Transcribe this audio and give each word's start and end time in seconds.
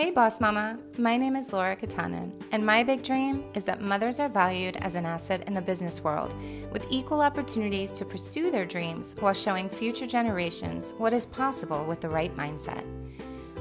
Hey, 0.00 0.10
Boss 0.10 0.40
Mama. 0.40 0.78
My 0.96 1.18
name 1.18 1.36
is 1.36 1.52
Laura 1.52 1.76
Katanen, 1.76 2.32
and 2.52 2.64
my 2.64 2.82
big 2.82 3.02
dream 3.02 3.44
is 3.52 3.64
that 3.64 3.82
mothers 3.82 4.18
are 4.18 4.30
valued 4.30 4.78
as 4.78 4.94
an 4.94 5.04
asset 5.04 5.46
in 5.46 5.52
the 5.52 5.60
business 5.60 6.02
world 6.02 6.34
with 6.72 6.86
equal 6.88 7.20
opportunities 7.20 7.92
to 7.92 8.06
pursue 8.06 8.50
their 8.50 8.64
dreams 8.64 9.14
while 9.20 9.34
showing 9.34 9.68
future 9.68 10.06
generations 10.06 10.94
what 10.96 11.12
is 11.12 11.26
possible 11.26 11.84
with 11.84 12.00
the 12.00 12.08
right 12.08 12.34
mindset. 12.34 12.82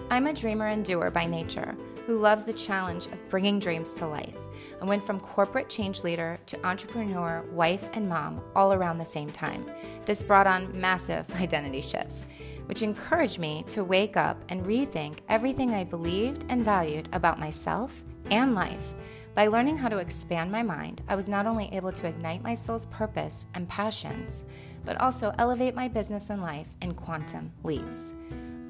I'm 0.09 0.27
a 0.27 0.33
dreamer 0.33 0.67
and 0.67 0.85
doer 0.85 1.11
by 1.11 1.25
nature 1.25 1.75
who 2.05 2.17
loves 2.17 2.45
the 2.45 2.53
challenge 2.53 3.07
of 3.07 3.29
bringing 3.29 3.59
dreams 3.59 3.91
to 3.95 4.07
life 4.07 4.37
and 4.79 4.87
went 4.87 5.03
from 5.03 5.19
corporate 5.19 5.67
change 5.67 6.05
leader 6.05 6.39
to 6.45 6.65
entrepreneur, 6.65 7.43
wife, 7.51 7.89
and 7.93 8.07
mom 8.07 8.41
all 8.55 8.71
around 8.71 8.97
the 8.97 9.03
same 9.03 9.29
time. 9.29 9.69
This 10.05 10.23
brought 10.23 10.47
on 10.47 10.79
massive 10.79 11.29
identity 11.41 11.81
shifts 11.81 12.25
which 12.69 12.83
encouraged 12.83 13.39
me 13.39 13.65
to 13.67 13.83
wake 13.83 14.15
up 14.15 14.39
and 14.49 14.63
rethink 14.63 15.21
everything 15.27 15.73
I 15.73 15.83
believed 15.83 16.45
and 16.49 16.63
valued 16.63 17.09
about 17.13 17.39
myself 17.39 18.03
and 18.29 18.53
life. 18.53 18.93
By 19.33 19.47
learning 19.47 19.77
how 19.77 19.89
to 19.89 19.97
expand 19.97 20.51
my 20.51 20.61
mind, 20.61 21.01
I 21.07 21.15
was 21.15 21.27
not 21.27 21.47
only 21.47 21.73
able 21.73 21.91
to 21.91 22.05
ignite 22.05 22.43
my 22.43 22.53
soul's 22.53 22.85
purpose 22.85 23.47
and 23.55 23.67
passions, 23.67 24.45
but 24.85 25.01
also 25.01 25.33
elevate 25.39 25.73
my 25.73 25.87
business 25.87 26.29
and 26.29 26.43
life 26.43 26.75
in 26.83 26.93
quantum 26.93 27.51
leaps. 27.63 28.13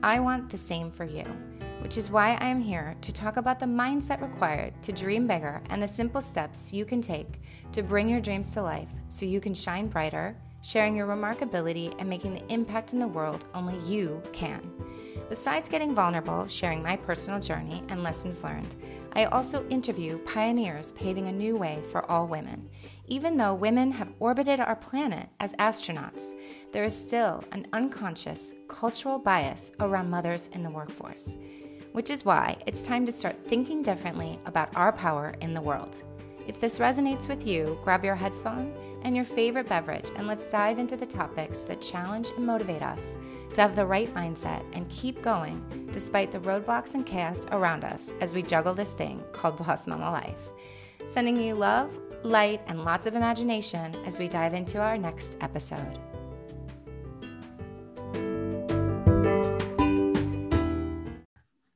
I 0.02 0.22
want 0.22 0.50
the 0.50 0.56
same 0.56 0.90
for 0.90 1.04
you, 1.04 1.26
which 1.82 1.98
is 1.98 2.10
why 2.10 2.38
I 2.40 2.48
am 2.48 2.62
here 2.62 2.96
to 3.02 3.12
talk 3.12 3.36
about 3.36 3.60
the 3.60 3.66
mindset 3.66 4.22
required 4.22 4.82
to 4.84 4.94
dream 4.94 5.28
bigger 5.28 5.62
and 5.70 5.84
the 5.84 5.88
simple 5.88 6.22
steps 6.22 6.72
you 6.72 6.86
can 6.86 7.02
take 7.02 7.42
to 7.74 7.84
bring 7.84 8.08
your 8.08 8.22
dreams 8.22 8.54
to 8.54 8.62
life 8.62 8.94
so 9.10 9.26
you 9.26 9.42
can 9.42 9.54
shine 9.54 9.88
brighter 9.88 10.38
sharing 10.62 10.96
your 10.96 11.08
remarkability 11.08 11.94
and 12.00 12.10
making 12.10 12.34
the 12.34 12.54
impact 12.54 12.94
in 12.94 13.00
the 13.00 13.08
world 13.08 13.46
only 13.54 13.78
you 13.80 14.22
can. 14.34 14.62
Besides 15.30 15.70
getting 15.70 15.94
vulnerable, 15.94 16.48
sharing 16.48 16.82
my 16.82 16.96
personal 16.96 17.40
journey 17.40 17.84
and 17.90 18.04
lessons 18.04 18.44
learned, 18.44 18.76
I 19.14 19.26
also 19.26 19.68
interview 19.70 20.18
pioneers 20.20 20.92
paving 20.94 21.28
a 21.28 21.32
new 21.32 21.56
way 21.56 21.82
for 21.92 22.10
all 22.10 22.28
women. 22.28 22.70
Even 23.08 23.38
though 23.38 23.54
women 23.54 23.92
have 23.92 24.14
orbited 24.20 24.60
our 24.60 24.76
planet 24.76 25.30
as 25.40 25.54
astronauts, 25.54 26.34
there 26.72 26.84
is 26.84 27.00
still 27.00 27.44
an 27.52 27.68
unconscious 27.74 28.54
cultural 28.68 29.20
bias 29.20 29.72
around 29.80 30.10
mothers 30.10 30.48
in 30.54 30.64
the 30.64 30.70
workforce, 30.70 31.38
which 31.92 32.10
is 32.10 32.26
why 32.26 32.58
it's 32.66 32.84
time 32.84 33.06
to 33.06 33.12
start 33.12 33.48
thinking 33.48 33.82
differently 33.82 34.40
about 34.46 34.76
our 34.76 34.92
power 34.92 35.36
in 35.42 35.54
the 35.54 35.62
world. 35.62 36.04
If 36.48 36.60
this 36.60 36.80
resonates 36.80 37.30
with 37.30 37.46
you, 37.46 37.80
grab 37.84 38.04
your 38.04 38.16
headphone 38.16 38.74
and 39.04 39.16
your 39.16 39.26
favorite 39.26 39.68
beverage, 39.68 40.12
and 40.16 40.28
let's 40.28 40.50
dive 40.50 40.80
into 40.80 40.98
the 40.98 41.06
topics 41.06 41.64
that 41.64 41.82
challenge 41.82 42.30
and 42.36 42.46
motivate 42.46 42.82
us 42.82 43.18
to 43.54 43.62
have 43.62 43.76
the 43.76 43.86
right 43.86 44.14
mindset 44.14 44.64
and 44.74 44.90
keep 44.90 45.22
going 45.22 45.90
despite 45.92 46.32
the 46.32 46.40
roadblocks 46.40 46.94
and 46.94 47.06
chaos 47.06 47.46
around 47.52 47.84
us 47.84 48.14
as 48.22 48.34
we 48.34 48.42
juggle 48.42 48.74
this 48.74 48.94
thing 48.94 49.24
called 49.32 49.58
Boss 49.58 49.88
Mama 49.88 50.12
Life. 50.12 50.50
Sending 51.08 51.38
you 51.38 51.56
love, 51.56 52.00
light, 52.24 52.62
and 52.68 52.86
lots 52.86 53.06
of 53.06 53.16
imagination 53.16 53.96
as 54.06 54.20
we 54.20 54.28
dive 54.28 54.54
into 54.54 54.80
our 54.80 54.98
next 54.98 55.38
episode. 55.42 56.00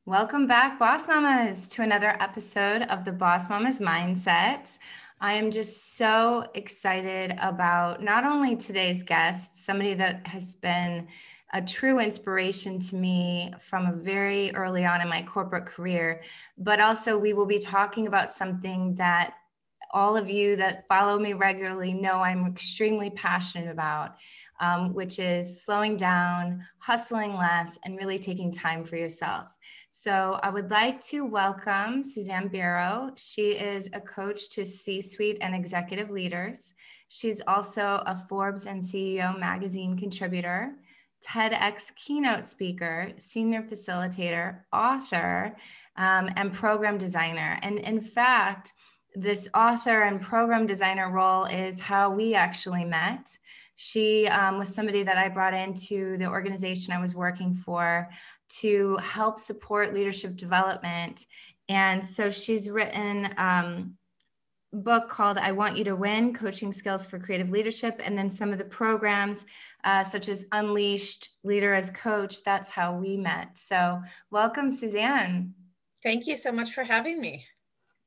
Welcome 0.05 0.45
back, 0.45 0.77
Boss 0.77 1.08
Mamas, 1.08 1.67
to 1.69 1.81
another 1.81 2.15
episode 2.19 2.83
of 2.83 3.03
the 3.03 3.11
Boss 3.11 3.49
Mamas 3.49 3.80
Mindset. 3.80 4.77
I 5.23 5.35
am 5.35 5.52
just 5.52 5.95
so 5.95 6.45
excited 6.53 7.38
about 7.39 8.03
not 8.03 8.25
only 8.25 8.57
today's 8.57 9.03
guest, 9.03 9.63
somebody 9.63 9.93
that 9.93 10.27
has 10.27 10.57
been 10.57 11.07
a 11.53 11.61
true 11.61 12.02
inspiration 12.02 12.77
to 12.77 12.97
me 12.97 13.53
from 13.57 13.85
a 13.85 13.95
very 13.95 14.53
early 14.53 14.83
on 14.83 14.99
in 14.99 15.07
my 15.07 15.21
corporate 15.21 15.65
career, 15.65 16.23
but 16.57 16.81
also 16.81 17.17
we 17.17 17.31
will 17.31 17.45
be 17.45 17.57
talking 17.57 18.05
about 18.07 18.31
something 18.31 18.95
that 18.95 19.36
all 19.92 20.17
of 20.17 20.30
you 20.30 20.58
that 20.58 20.86
follow 20.89 21.17
me 21.17 21.31
regularly 21.31 21.93
know 21.93 22.15
I'm 22.15 22.45
extremely 22.45 23.09
passionate 23.11 23.71
about, 23.71 24.17
um, 24.59 24.93
which 24.93 25.19
is 25.19 25.64
slowing 25.64 25.95
down, 25.95 26.67
hustling 26.80 27.37
less, 27.37 27.80
and 27.86 27.95
really 27.95 28.19
taking 28.19 28.52
time 28.52 28.83
for 28.83 28.98
yourself. 28.98 29.55
So 29.95 30.39
I 30.42 30.49
would 30.49 30.71
like 30.71 30.99
to 31.05 31.23
welcome 31.23 32.02
Suzanne 32.02 32.48
Barrow. 32.48 33.11
She 33.15 33.52
is 33.52 33.92
a 33.93 34.02
coach 34.02 34.49
to 34.49 34.65
C 34.65 35.04
suite 35.04 35.37
and 35.39 35.54
executive 35.54 36.09
leaders. 36.09 36.73
She's 37.09 37.43
also 37.48 38.02
a 38.08 38.15
Forbes 38.15 38.65
and 38.65 38.81
CEO 38.81 39.39
magazine 39.39 39.95
contributor, 39.95 40.73
TEDx 41.23 41.93
keynote 41.95 42.48
speaker, 42.48 43.11
senior 43.20 43.61
facilitator, 43.61 44.61
author, 44.73 45.55
um, 45.95 46.27
and 46.37 46.52
program 46.52 46.98
designer. 46.98 47.60
And 47.61 47.77
in 47.77 48.02
fact, 48.02 48.73
this 49.14 49.48
author 49.54 50.02
and 50.02 50.20
program 50.20 50.65
designer 50.65 51.11
role 51.11 51.45
is 51.45 51.80
how 51.80 52.10
we 52.10 52.33
actually 52.33 52.83
met. 52.83 53.30
She 53.75 54.27
um, 54.27 54.58
was 54.58 54.73
somebody 54.73 55.04
that 55.04 55.17
I 55.17 55.30
brought 55.30 55.54
into 55.54 56.17
the 56.17 56.27
organization 56.27 56.93
I 56.93 57.02
was 57.02 57.15
working 57.15 57.54
for 57.54 58.10
to 58.59 58.97
help 58.97 59.39
support 59.39 59.93
leadership 59.93 60.36
development. 60.36 61.25
And 61.69 62.03
so 62.03 62.30
she's 62.30 62.69
written 62.69 63.33
um, 63.37 63.95
a 64.73 64.77
book 64.77 65.09
called 65.09 65.37
I 65.37 65.52
Want 65.52 65.77
You 65.77 65.83
to 65.86 65.95
Win 65.95 66.33
Coaching 66.33 66.71
Skills 66.71 67.08
for 67.08 67.19
Creative 67.19 67.49
Leadership. 67.49 68.02
And 68.03 68.17
then 68.17 68.30
some 68.30 68.52
of 68.52 68.58
the 68.58 68.65
programs, 68.65 69.45
uh, 69.83 70.03
such 70.03 70.30
as 70.30 70.45
Unleashed 70.52 71.30
Leader 71.43 71.73
as 71.73 71.92
Coach, 71.92 72.43
that's 72.43 72.69
how 72.69 72.95
we 72.95 73.17
met. 73.17 73.58
So, 73.58 74.02
welcome, 74.30 74.69
Suzanne. 74.69 75.53
Thank 76.03 76.27
you 76.27 76.36
so 76.36 76.52
much 76.52 76.73
for 76.73 76.83
having 76.83 77.21
me. 77.21 77.45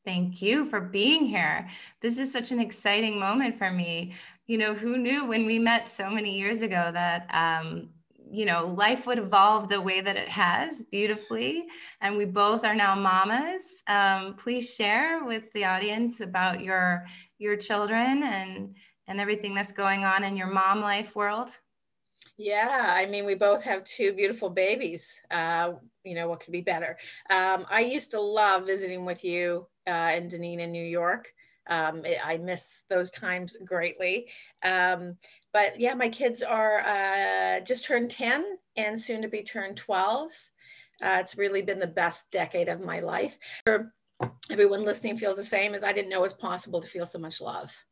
Thank 0.05 0.41
you 0.41 0.65
for 0.67 0.81
being 0.81 1.25
here. 1.25 1.69
This 2.01 2.17
is 2.17 2.33
such 2.33 2.53
an 2.53 2.61
exciting 2.61 3.19
moment 3.19 3.57
for 3.57 3.73
me. 3.73 4.15
You 4.47 4.59
know, 4.59 4.75
who 4.75 4.97
knew 4.97 5.27
when 5.27 5.47
we 5.47 5.59
met 5.59 5.89
so 5.89 6.09
many 6.09 6.39
years 6.39 6.61
ago 6.61 6.91
that 6.93 7.29
um, 7.35 7.89
you 8.31 8.45
know 8.45 8.67
life 8.67 9.07
would 9.07 9.19
evolve 9.19 9.69
the 9.69 9.81
way 9.81 10.01
that 10.01 10.17
it 10.17 10.29
has 10.29 10.83
beautifully. 10.85 11.67
And 12.01 12.17
we 12.17 12.25
both 12.25 12.65
are 12.65 12.75
now 12.75 12.95
mamas. 12.95 13.83
Um, 13.87 14.35
please 14.35 14.75
share 14.75 15.25
with 15.25 15.53
the 15.53 15.65
audience 15.65 16.21
about 16.21 16.63
your 16.63 17.05
your 17.39 17.57
children 17.57 18.23
and 18.23 18.75
and 19.09 19.21
everything 19.21 19.55
that's 19.55 19.73
going 19.73 20.05
on 20.05 20.25
in 20.25 20.37
your 20.37 20.49
mom 20.49 20.81
life 20.81 21.15
world. 21.15 21.49
Yeah 22.39 22.93
i 22.95 23.07
mean 23.07 23.25
we 23.25 23.35
both 23.35 23.63
have 23.63 23.83
two 23.85 24.13
beautiful 24.13 24.51
babies 24.51 25.21
uh, 25.31 25.73
you 26.05 26.15
know 26.15 26.29
what 26.29 26.41
could 26.41 26.53
be 26.53 26.61
better? 26.61 26.99
Um, 27.31 27.67
i 27.71 27.81
used 27.81 28.11
to 28.11 28.21
love 28.21 28.67
visiting 28.67 29.05
with 29.05 29.25
you 29.25 29.67
uh, 29.87 30.11
and 30.13 30.31
deneen 30.31 30.61
in 30.61 30.71
new 30.71 30.85
york 30.85 31.33
um, 31.69 32.03
I 32.25 32.39
miss 32.39 32.83
those 32.89 33.11
times 33.11 33.57
greatly. 33.65 34.29
Um, 34.63 35.17
but 35.53 35.79
yeah, 35.81 35.95
my 35.95 36.09
kids 36.09 36.43
are 36.43 36.81
uh, 36.81 37.61
just 37.61 37.85
turned 37.85 38.11
10 38.11 38.45
and 38.77 39.01
soon 39.01 39.23
to 39.23 39.29
be 39.29 39.43
turned 39.43 39.77
12. 39.77 40.31
Uh, 41.03 41.19
it's 41.21 41.37
really 41.37 41.63
been 41.63 41.79
the 41.79 41.87
best 41.87 42.31
decade 42.31 42.69
of 42.69 42.81
my 42.81 43.01
life. 43.01 43.39
Everyone 44.51 44.85
listening 44.85 45.17
feels 45.17 45.37
the 45.37 45.43
same 45.43 45.75
as 45.75 45.85
I 45.85 45.93
didn't 45.93 46.09
know 46.09 46.19
it 46.19 46.23
was 46.23 46.35
possible 46.35 46.81
to 46.81 46.89
feel 46.89 47.07
so 47.07 47.19
much 47.19 47.41
love. 47.41 47.85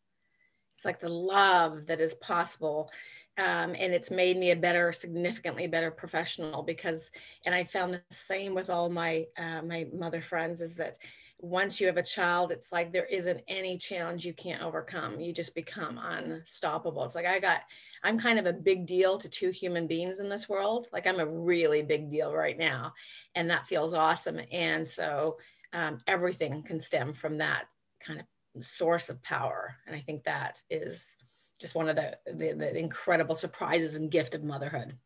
It's 0.76 0.84
like 0.84 1.00
the 1.00 1.08
love 1.08 1.86
that 1.86 2.00
is 2.00 2.14
possible. 2.14 2.90
Um, 3.36 3.74
and 3.76 3.92
it's 3.92 4.12
made 4.12 4.36
me 4.36 4.52
a 4.52 4.56
better, 4.56 4.92
significantly 4.92 5.66
better 5.66 5.90
professional 5.90 6.62
because, 6.62 7.10
and 7.44 7.54
I 7.54 7.64
found 7.64 7.92
the 7.92 8.02
same 8.10 8.54
with 8.54 8.70
all 8.70 8.88
my 8.88 9.26
uh, 9.36 9.60
my 9.62 9.88
mother 9.92 10.22
friends 10.22 10.62
is 10.62 10.76
that 10.76 10.96
once 11.38 11.80
you 11.80 11.86
have 11.86 11.96
a 11.96 12.02
child, 12.02 12.52
it's 12.52 12.72
like 12.72 12.92
there 12.92 13.06
isn't 13.06 13.40
any 13.48 13.76
challenge 13.76 14.24
you 14.24 14.32
can't 14.32 14.62
overcome. 14.62 15.20
You 15.20 15.32
just 15.32 15.54
become 15.54 15.98
unstoppable. 16.02 17.04
It's 17.04 17.14
like 17.14 17.26
I 17.26 17.38
got, 17.38 17.62
I'm 18.02 18.18
kind 18.18 18.38
of 18.38 18.46
a 18.46 18.52
big 18.52 18.86
deal 18.86 19.18
to 19.18 19.28
two 19.28 19.50
human 19.50 19.86
beings 19.86 20.20
in 20.20 20.28
this 20.28 20.48
world. 20.48 20.88
Like 20.92 21.06
I'm 21.06 21.20
a 21.20 21.26
really 21.26 21.82
big 21.82 22.10
deal 22.10 22.32
right 22.34 22.56
now. 22.56 22.94
And 23.34 23.50
that 23.50 23.66
feels 23.66 23.94
awesome. 23.94 24.40
And 24.52 24.86
so 24.86 25.38
um, 25.72 25.98
everything 26.06 26.62
can 26.62 26.78
stem 26.80 27.12
from 27.12 27.38
that 27.38 27.64
kind 28.00 28.20
of 28.20 28.64
source 28.64 29.08
of 29.08 29.22
power. 29.22 29.76
And 29.86 29.94
I 29.96 30.00
think 30.00 30.24
that 30.24 30.62
is 30.70 31.16
just 31.60 31.74
one 31.74 31.88
of 31.88 31.96
the, 31.96 32.16
the, 32.26 32.54
the 32.54 32.78
incredible 32.78 33.36
surprises 33.36 33.96
and 33.96 34.10
gift 34.10 34.34
of 34.34 34.44
motherhood. 34.44 34.96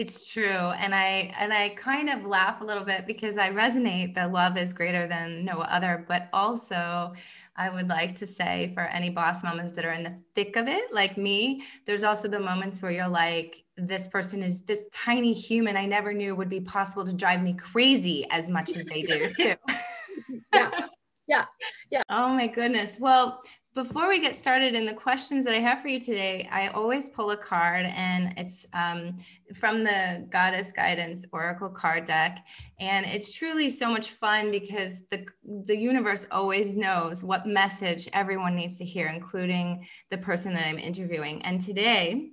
It's 0.00 0.32
true. 0.32 0.46
And 0.46 0.94
I 0.94 1.30
and 1.38 1.52
I 1.52 1.68
kind 1.76 2.08
of 2.08 2.24
laugh 2.24 2.62
a 2.62 2.64
little 2.64 2.84
bit 2.84 3.06
because 3.06 3.36
I 3.36 3.50
resonate 3.50 4.14
that 4.14 4.32
love 4.32 4.56
is 4.56 4.72
greater 4.72 5.06
than 5.06 5.44
no 5.44 5.58
other, 5.60 6.06
but 6.08 6.30
also 6.32 7.12
I 7.54 7.68
would 7.68 7.86
like 7.90 8.14
to 8.14 8.26
say 8.26 8.70
for 8.72 8.84
any 8.84 9.10
boss 9.10 9.44
mamas 9.44 9.74
that 9.74 9.84
are 9.84 9.92
in 9.92 10.02
the 10.04 10.18
thick 10.34 10.56
of 10.56 10.68
it, 10.68 10.90
like 10.94 11.18
me, 11.18 11.64
there's 11.84 12.02
also 12.02 12.28
the 12.28 12.40
moments 12.40 12.80
where 12.80 12.90
you're 12.90 13.08
like, 13.08 13.62
this 13.76 14.06
person 14.06 14.42
is 14.42 14.62
this 14.62 14.86
tiny 14.90 15.34
human 15.34 15.76
I 15.76 15.84
never 15.84 16.14
knew 16.14 16.34
would 16.34 16.48
be 16.48 16.62
possible 16.62 17.04
to 17.04 17.12
drive 17.12 17.42
me 17.42 17.52
crazy 17.52 18.26
as 18.30 18.48
much 18.48 18.74
as 18.74 18.86
they 18.86 19.02
do 19.02 19.28
too. 19.36 19.54
yeah. 20.54 20.70
Yeah. 21.26 21.44
Yeah. 21.90 22.02
Oh 22.08 22.30
my 22.30 22.46
goodness. 22.46 22.98
Well, 22.98 23.42
before 23.74 24.08
we 24.08 24.18
get 24.18 24.34
started 24.34 24.74
in 24.74 24.84
the 24.84 24.92
questions 24.92 25.44
that 25.44 25.54
I 25.54 25.60
have 25.60 25.80
for 25.80 25.88
you 25.88 26.00
today, 26.00 26.48
I 26.50 26.68
always 26.68 27.08
pull 27.08 27.30
a 27.30 27.36
card 27.36 27.86
and 27.86 28.34
it's 28.36 28.66
um, 28.72 29.16
from 29.54 29.84
the 29.84 30.26
Goddess 30.28 30.72
Guidance 30.72 31.24
Oracle 31.32 31.68
card 31.68 32.04
deck. 32.04 32.44
And 32.80 33.06
it's 33.06 33.32
truly 33.32 33.70
so 33.70 33.88
much 33.88 34.10
fun 34.10 34.50
because 34.50 35.04
the, 35.10 35.24
the 35.66 35.76
universe 35.76 36.26
always 36.32 36.74
knows 36.74 37.22
what 37.22 37.46
message 37.46 38.08
everyone 38.12 38.56
needs 38.56 38.76
to 38.78 38.84
hear, 38.84 39.06
including 39.06 39.86
the 40.10 40.18
person 40.18 40.52
that 40.54 40.66
I'm 40.66 40.78
interviewing. 40.78 41.40
And 41.42 41.60
today 41.60 42.30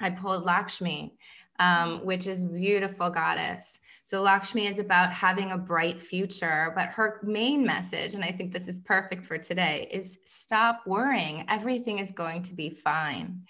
I 0.00 0.10
pulled 0.10 0.44
Lakshmi, 0.44 1.14
um, 1.60 2.04
which 2.04 2.26
is 2.26 2.44
beautiful 2.44 3.10
goddess. 3.10 3.78
So 4.08 4.22
Lakshmi 4.22 4.66
is 4.66 4.78
about 4.78 5.12
having 5.12 5.52
a 5.52 5.58
bright 5.58 6.00
future, 6.00 6.72
but 6.74 6.88
her 6.88 7.20
main 7.22 7.62
message, 7.62 8.14
and 8.14 8.24
I 8.24 8.30
think 8.30 8.54
this 8.54 8.66
is 8.66 8.80
perfect 8.80 9.22
for 9.22 9.36
today, 9.36 9.86
is 9.90 10.20
stop 10.24 10.80
worrying. 10.86 11.44
Everything 11.46 11.98
is 11.98 12.10
going 12.10 12.40
to 12.44 12.54
be 12.54 12.70
fine. 12.70 13.42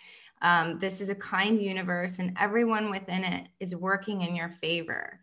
Um, 0.42 0.80
this 0.80 1.00
is 1.00 1.10
a 1.10 1.14
kind 1.14 1.62
universe, 1.62 2.18
and 2.18 2.36
everyone 2.40 2.90
within 2.90 3.22
it 3.22 3.46
is 3.60 3.76
working 3.76 4.22
in 4.22 4.34
your 4.34 4.48
favor. 4.48 5.20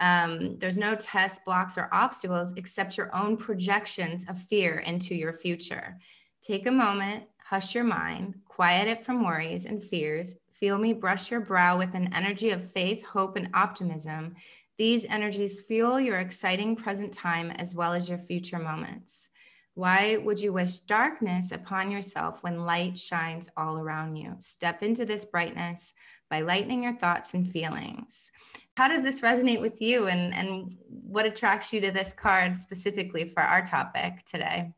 Um, 0.00 0.58
there's 0.58 0.78
no 0.78 0.94
tests, 0.94 1.40
blocks, 1.44 1.76
or 1.76 1.90
obstacles 1.92 2.54
except 2.56 2.96
your 2.96 3.14
own 3.14 3.36
projections 3.36 4.24
of 4.26 4.40
fear 4.40 4.78
into 4.78 5.14
your 5.14 5.34
future. 5.34 5.98
Take 6.40 6.66
a 6.66 6.72
moment, 6.72 7.24
hush 7.44 7.74
your 7.74 7.84
mind, 7.84 8.36
quiet 8.46 8.88
it 8.88 9.02
from 9.02 9.22
worries 9.22 9.66
and 9.66 9.82
fears. 9.82 10.34
Feel 10.50 10.78
me 10.78 10.94
brush 10.94 11.30
your 11.30 11.40
brow 11.40 11.76
with 11.76 11.94
an 11.94 12.10
energy 12.14 12.50
of 12.50 12.64
faith, 12.64 13.04
hope, 13.04 13.36
and 13.36 13.50
optimism 13.52 14.34
these 14.78 15.04
energies 15.04 15.60
fuel 15.60 16.00
your 16.00 16.20
exciting 16.20 16.76
present 16.76 17.12
time 17.12 17.50
as 17.50 17.74
well 17.74 17.92
as 17.92 18.08
your 18.08 18.18
future 18.18 18.60
moments. 18.60 19.28
Why 19.74 20.16
would 20.16 20.40
you 20.40 20.52
wish 20.52 20.78
darkness 20.78 21.52
upon 21.52 21.90
yourself 21.90 22.42
when 22.42 22.64
light 22.64 22.98
shines 22.98 23.48
all 23.56 23.78
around 23.78 24.16
you? 24.16 24.36
Step 24.38 24.82
into 24.82 25.04
this 25.04 25.24
brightness 25.24 25.94
by 26.30 26.40
lightening 26.40 26.82
your 26.82 26.94
thoughts 26.94 27.34
and 27.34 27.50
feelings. 27.50 28.30
How 28.76 28.88
does 28.88 29.02
this 29.02 29.20
resonate 29.20 29.60
with 29.60 29.80
you 29.80 30.06
and, 30.06 30.32
and 30.34 30.76
what 30.88 31.26
attracts 31.26 31.72
you 31.72 31.80
to 31.80 31.90
this 31.90 32.12
card 32.12 32.56
specifically 32.56 33.24
for 33.24 33.42
our 33.42 33.62
topic 33.62 34.24
today? 34.24 34.72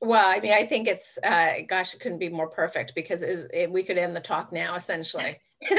Well, 0.00 0.28
I 0.28 0.40
mean, 0.40 0.52
I 0.52 0.66
think 0.66 0.86
it's, 0.86 1.18
uh, 1.22 1.54
gosh, 1.68 1.94
it 1.94 2.00
couldn't 2.00 2.18
be 2.18 2.28
more 2.28 2.48
perfect 2.48 2.94
because 2.94 3.22
it, 3.22 3.70
we 3.70 3.82
could 3.82 3.98
end 3.98 4.14
the 4.14 4.20
talk 4.20 4.52
now, 4.52 4.74
essentially. 4.74 5.36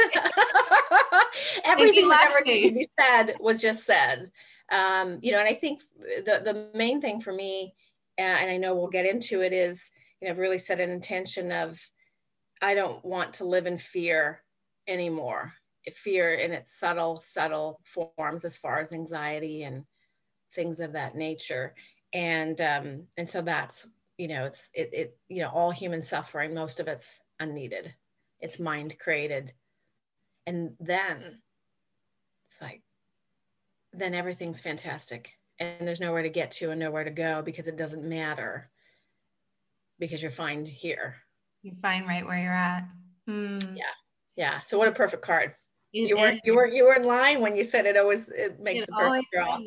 Everything 1.66 2.10
that 2.10 2.30
ever 2.31 2.44
needed 2.46 2.70
to 2.70 2.76
be 2.76 2.90
said 3.00 3.36
was 3.40 3.62
just 3.62 3.86
said. 3.86 4.31
Um, 4.72 5.20
you 5.22 5.31
know, 5.31 5.40
and 5.40 5.48
I 5.48 5.54
think 5.54 5.81
the 6.00 6.42
the 6.44 6.70
main 6.78 7.02
thing 7.02 7.22
for 7.22 7.34
me, 7.34 7.74
and 8.18 8.50
I 8.50 8.58
know 8.58 8.76
we'll 8.76 8.88
get 8.88 9.06
into 9.06 9.42
it, 9.42 9.54
is 9.54 9.92
you 10.22 10.30
know, 10.30 10.36
really 10.36 10.58
set 10.58 10.80
an 10.80 10.90
intention 10.90 11.52
of 11.52 11.80
I 12.62 12.76
don't 12.76 13.04
want 13.06 13.36
to 13.36 13.46
live 13.46 13.66
in 13.66 13.78
fear 13.78 14.44
anymore. 14.88 15.54
Fear 15.94 16.34
in 16.36 16.52
its 16.52 16.78
subtle, 16.78 17.22
subtle 17.24 17.81
forms, 17.84 18.46
as 18.46 18.58
far 18.58 18.80
as 18.80 18.94
anxiety 18.94 19.64
and 19.64 19.86
things 20.54 20.80
of 20.80 20.94
that 20.94 21.16
nature. 21.16 21.74
And 22.14 22.60
um, 22.62 23.04
and 23.18 23.30
so 23.30 23.42
that's 23.42 23.88
you 24.18 24.28
know, 24.28 24.46
it's 24.46 24.70
it 24.74 24.90
it 24.94 25.18
you 25.30 25.42
know, 25.42 25.50
all 25.50 25.72
human 25.72 26.04
suffering, 26.04 26.54
most 26.54 26.80
of 26.80 26.88
it's 26.88 27.22
unneeded. 27.40 27.96
It's 28.40 28.60
mind 28.60 28.98
created 29.00 29.54
and 30.50 30.72
then 30.80 31.42
it's 32.48 32.60
like 32.60 32.81
then 33.94 34.16
everything's 34.16 34.60
fantastic. 34.60 35.30
And 35.60 35.88
there's 35.88 36.00
nowhere 36.00 36.24
to 36.24 36.30
get 36.30 36.51
to 36.54 36.72
and 36.72 36.80
nowhere 36.80 37.04
to 37.04 37.12
go 37.12 37.44
because 37.44 37.68
it 37.68 37.78
doesn't 37.78 38.04
matter 38.04 38.69
because 40.00 40.24
you're 40.24 40.31
fine 40.31 40.66
here. 40.66 41.18
You're 41.62 41.75
fine 41.81 42.06
right 42.06 42.25
where 42.25 42.42
you're 42.42 42.51
at. 42.51 42.88
Hmm. 43.28 43.60
yeah. 43.75 43.94
Yeah. 44.36 44.60
So 44.66 44.78
what 44.80 44.88
a 44.88 44.92
perfect 44.92 45.24
card. 45.24 45.54
It 45.94 46.10
you 46.10 46.18
were 46.18 46.34
you 46.44 46.56
were 46.56 46.68
you 46.68 46.86
were 46.86 46.95
in 46.95 47.04
line 47.04 47.42
when 47.42 47.56
you 47.56 47.63
said 47.63 47.86
it 47.86 47.98
always 47.98 48.30
it 48.30 48.60
makes 48.60 48.84
it 48.84 48.90
a 48.90 48.98
perfect 48.98 49.28
draw. 49.31 49.60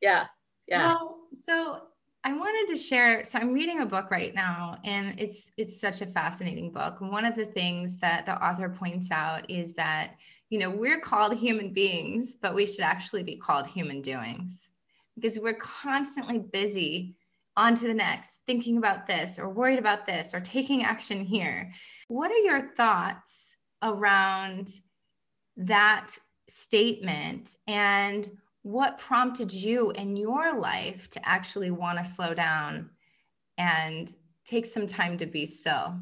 yeah. 0.00 0.26
Yeah. 0.68 0.86
Well 0.86 1.20
so 1.32 1.82
I 2.22 2.34
wanted 2.34 2.72
to 2.72 2.78
share. 2.78 3.24
So 3.24 3.38
I'm 3.38 3.52
reading 3.52 3.80
a 3.80 3.86
book 3.86 4.10
right 4.10 4.34
now, 4.34 4.78
and 4.84 5.18
it's 5.18 5.52
it's 5.56 5.80
such 5.80 6.02
a 6.02 6.06
fascinating 6.06 6.70
book. 6.70 7.00
One 7.00 7.24
of 7.24 7.34
the 7.34 7.46
things 7.46 7.98
that 7.98 8.26
the 8.26 8.42
author 8.44 8.68
points 8.68 9.10
out 9.10 9.48
is 9.50 9.74
that 9.74 10.16
you 10.50 10.58
know 10.58 10.70
we're 10.70 11.00
called 11.00 11.36
human 11.36 11.72
beings, 11.72 12.36
but 12.40 12.54
we 12.54 12.66
should 12.66 12.84
actually 12.84 13.22
be 13.22 13.36
called 13.36 13.66
human 13.66 14.02
doings 14.02 14.70
because 15.14 15.38
we're 15.38 15.54
constantly 15.54 16.38
busy 16.38 17.16
on 17.56 17.74
to 17.74 17.86
the 17.86 17.94
next, 17.94 18.40
thinking 18.46 18.78
about 18.78 19.06
this 19.06 19.38
or 19.38 19.48
worried 19.48 19.78
about 19.78 20.06
this 20.06 20.34
or 20.34 20.40
taking 20.40 20.82
action 20.82 21.24
here. 21.24 21.72
What 22.08 22.30
are 22.30 22.38
your 22.38 22.72
thoughts 22.74 23.56
around 23.82 24.68
that 25.56 26.16
statement 26.48 27.56
and 27.66 28.28
what 28.62 28.98
prompted 28.98 29.52
you 29.52 29.90
in 29.92 30.16
your 30.16 30.58
life 30.58 31.08
to 31.10 31.28
actually 31.28 31.70
want 31.70 31.98
to 31.98 32.04
slow 32.04 32.34
down 32.34 32.90
and 33.56 34.12
take 34.44 34.66
some 34.66 34.86
time 34.86 35.16
to 35.16 35.26
be 35.26 35.46
still? 35.46 35.98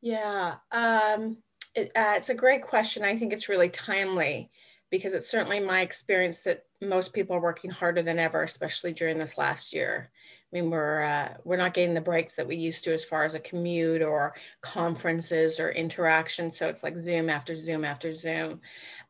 Yeah, 0.00 0.56
um, 0.72 1.36
it, 1.74 1.90
uh, 1.94 2.14
it's 2.16 2.30
a 2.30 2.34
great 2.34 2.62
question. 2.62 3.04
I 3.04 3.16
think 3.16 3.32
it's 3.32 3.48
really 3.48 3.68
timely 3.68 4.50
because 4.90 5.14
it's 5.14 5.30
certainly 5.30 5.60
my 5.60 5.82
experience 5.82 6.42
that 6.42 6.64
most 6.80 7.12
people 7.12 7.36
are 7.36 7.40
working 7.40 7.70
harder 7.70 8.02
than 8.02 8.18
ever, 8.18 8.42
especially 8.42 8.92
during 8.92 9.18
this 9.18 9.38
last 9.38 9.72
year. 9.72 10.10
I 10.52 10.56
mean, 10.56 10.70
we're 10.70 11.02
uh, 11.02 11.34
we're 11.44 11.56
not 11.56 11.74
getting 11.74 11.94
the 11.94 12.00
breaks 12.00 12.34
that 12.34 12.46
we 12.46 12.56
used 12.56 12.82
to 12.84 12.92
as 12.92 13.04
far 13.04 13.24
as 13.24 13.36
a 13.36 13.40
commute 13.40 14.02
or 14.02 14.34
conferences 14.62 15.60
or 15.60 15.70
interaction. 15.70 16.50
So 16.50 16.68
it's 16.68 16.82
like 16.82 16.96
Zoom 16.96 17.30
after 17.30 17.54
Zoom 17.54 17.84
after 17.84 18.12
Zoom. 18.12 18.60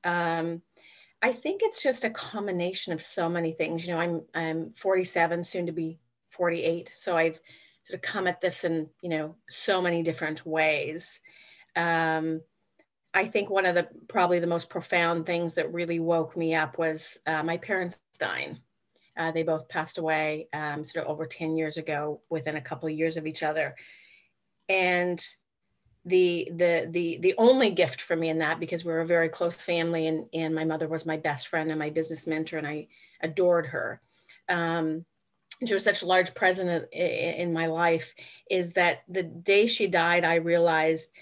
Um, 0.05 0.61
I 1.23 1.33
think 1.33 1.61
it's 1.63 1.83
just 1.83 2.05
a 2.05 2.11
combination 2.11 2.93
of 2.93 3.03
so 3.03 3.29
many 3.29 3.53
things. 3.53 3.87
You 3.87 3.95
know, 3.95 4.01
I'm 4.01 4.23
I'm 4.35 4.73
47, 4.73 5.45
soon 5.45 5.67
to 5.67 5.73
be 5.73 5.99
48, 6.31 6.91
so 6.95 7.17
I've 7.17 7.41
sort 7.85 7.95
of 7.95 8.03
come 8.03 8.27
at 8.27 8.41
this 8.41 8.65
in 8.65 8.89
you 9.03 9.11
know 9.11 9.37
so 9.49 9.83
many 9.83 10.03
different 10.03 10.47
ways. 10.47 11.21
Um, 11.77 12.41
I 13.13 13.27
think 13.27 13.51
one 13.51 13.67
of 13.67 13.75
the 13.75 13.89
probably 14.09 14.39
the 14.39 14.47
most 14.47 14.71
profound 14.71 15.27
things 15.27 15.55
that 15.55 15.73
really 15.73 15.99
woke 15.99 16.37
me 16.37 16.55
up 16.55 16.79
was 16.79 17.19
uh, 17.27 17.43
my 17.43 17.57
parents 17.57 18.01
dying. 18.19 18.59
Uh, 19.17 19.33
they 19.33 19.43
both 19.43 19.69
passed 19.69 19.99
away 19.99 20.49
um, 20.53 20.85
sort 20.85 21.05
of 21.05 21.11
over 21.11 21.27
10 21.27 21.57
years 21.57 21.77
ago, 21.77 22.23
within 22.31 22.57
a 22.57 22.61
couple 22.61 22.89
of 22.89 22.95
years 22.95 23.17
of 23.17 23.27
each 23.27 23.43
other, 23.43 23.75
and 24.69 25.23
the 26.05 26.49
the 26.55 26.89
the 26.91 27.19
the 27.21 27.35
only 27.37 27.71
gift 27.71 28.01
for 28.01 28.17
me 28.17 28.31
in 28.31 28.39
that 28.39 28.59
because 28.59 28.85
we're 28.85 29.01
a 29.01 29.07
very 29.07 29.29
close 29.29 29.63
family 29.63 30.07
and 30.07 30.27
and 30.33 30.55
my 30.55 30.65
mother 30.65 30.89
was 30.89 31.05
my 31.05 31.19
best 31.19 31.49
friend 31.49 31.71
and 31.71 31.79
my 31.79 31.91
business 31.91 32.27
mentor 32.27 32.59
and 32.59 32.67
I 32.67 32.89
adored 33.21 33.67
her. 33.67 34.01
Um, 34.49 35.05
she 35.67 35.75
was 35.75 35.85
such 35.85 36.03
a 36.03 36.07
large 36.07 36.35
presence 36.35 36.87
in 36.93 37.53
my 37.53 37.67
life 37.67 38.15
is 38.51 38.73
that 38.73 39.03
the 39.09 39.23
day 39.23 39.67
she 39.67 39.87
died 39.87 40.25
I 40.25 40.37
realized 40.37 41.13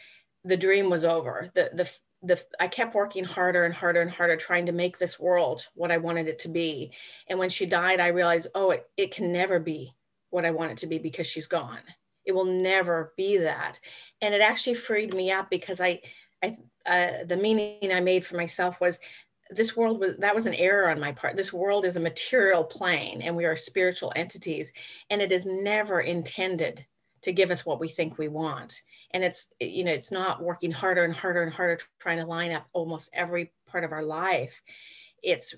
the 0.44 0.56
dream 0.56 0.90
was 0.90 1.04
over. 1.04 1.50
The 1.54 1.70
the 1.74 1.90
the 2.22 2.44
I 2.60 2.68
kept 2.68 2.94
working 2.94 3.24
harder 3.24 3.64
and 3.64 3.74
harder 3.74 4.00
and 4.00 4.10
harder 4.10 4.36
trying 4.36 4.66
to 4.66 4.72
make 4.72 4.98
this 4.98 5.18
world 5.18 5.66
what 5.74 5.90
I 5.90 5.98
wanted 5.98 6.28
it 6.28 6.38
to 6.40 6.48
be. 6.48 6.92
And 7.26 7.40
when 7.40 7.50
she 7.50 7.66
died 7.66 7.98
I 7.98 8.08
realized 8.08 8.46
oh 8.54 8.70
it, 8.70 8.88
it 8.96 9.12
can 9.12 9.32
never 9.32 9.58
be 9.58 9.96
what 10.30 10.44
I 10.44 10.52
want 10.52 10.70
it 10.70 10.78
to 10.78 10.86
be 10.86 10.98
because 10.98 11.26
she's 11.26 11.48
gone 11.48 11.80
it 12.28 12.34
will 12.34 12.44
never 12.44 13.14
be 13.16 13.38
that. 13.38 13.80
And 14.20 14.34
it 14.34 14.42
actually 14.42 14.74
freed 14.74 15.14
me 15.14 15.32
up 15.32 15.50
because 15.50 15.80
i 15.80 16.00
i 16.44 16.56
uh, 16.86 17.24
the 17.24 17.36
meaning 17.36 17.92
i 17.92 18.00
made 18.00 18.24
for 18.24 18.36
myself 18.36 18.80
was 18.80 19.00
this 19.50 19.76
world 19.76 19.98
was 19.98 20.18
that 20.18 20.34
was 20.34 20.46
an 20.46 20.54
error 20.54 20.90
on 20.90 21.00
my 21.00 21.12
part. 21.12 21.36
This 21.36 21.52
world 21.52 21.86
is 21.86 21.96
a 21.96 22.00
material 22.00 22.62
plane 22.62 23.22
and 23.22 23.34
we 23.34 23.46
are 23.46 23.56
spiritual 23.56 24.12
entities 24.14 24.74
and 25.08 25.22
it 25.22 25.32
is 25.32 25.46
never 25.46 26.00
intended 26.00 26.84
to 27.22 27.32
give 27.32 27.50
us 27.50 27.64
what 27.64 27.80
we 27.80 27.88
think 27.88 28.18
we 28.18 28.28
want. 28.28 28.82
And 29.12 29.24
it's 29.24 29.52
you 29.58 29.84
know 29.84 29.92
it's 29.92 30.12
not 30.12 30.42
working 30.42 30.70
harder 30.70 31.04
and 31.04 31.14
harder 31.14 31.42
and 31.42 31.52
harder 31.52 31.80
trying 31.98 32.18
to 32.18 32.26
line 32.26 32.52
up 32.52 32.66
almost 32.74 33.10
every 33.14 33.52
part 33.66 33.84
of 33.84 33.92
our 33.92 34.04
life. 34.04 34.60
It's 35.22 35.54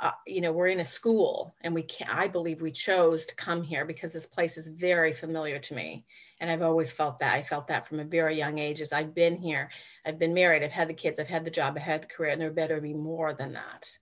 uh, 0.00 0.10
you 0.26 0.40
know 0.40 0.52
we're 0.52 0.68
in 0.68 0.80
a 0.80 0.84
school 0.84 1.54
and 1.62 1.74
we 1.74 1.82
can 1.82 2.08
i 2.08 2.26
believe 2.26 2.60
we 2.60 2.70
chose 2.70 3.26
to 3.26 3.34
come 3.34 3.62
here 3.62 3.84
because 3.84 4.12
this 4.12 4.26
place 4.26 4.56
is 4.56 4.68
very 4.68 5.12
familiar 5.12 5.58
to 5.58 5.74
me. 5.74 6.04
And 6.40 6.50
i've 6.50 6.62
always 6.62 6.90
felt 6.90 7.18
that 7.20 7.34
i 7.34 7.42
felt 7.42 7.68
that 7.68 7.86
from 7.86 8.00
a 8.00 8.04
very 8.04 8.36
young 8.36 8.58
age 8.58 8.80
as 8.80 8.92
i've 8.92 9.14
been 9.14 9.36
here. 9.36 9.70
I've 10.04 10.18
been 10.18 10.34
married 10.34 10.62
i've 10.62 10.70
had 10.70 10.88
the 10.88 10.94
kids 10.94 11.18
i've 11.18 11.28
had 11.28 11.44
the 11.44 11.50
job 11.50 11.74
i've 11.76 11.82
had 11.82 12.02
the 12.02 12.06
career 12.06 12.32
and 12.32 12.40
there 12.40 12.50
better 12.50 12.80
be 12.80 12.94
more 12.94 13.34
than 13.34 13.52
that. 13.52 13.96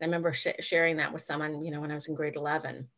And 0.00 0.02
i 0.02 0.04
remember 0.06 0.32
sh- 0.32 0.48
sharing 0.60 0.96
that 0.98 1.12
with 1.12 1.22
someone 1.22 1.64
you 1.64 1.70
know 1.70 1.80
when 1.80 1.90
i 1.90 1.94
was 1.94 2.08
in 2.08 2.14
grade 2.14 2.36
11 2.36 2.88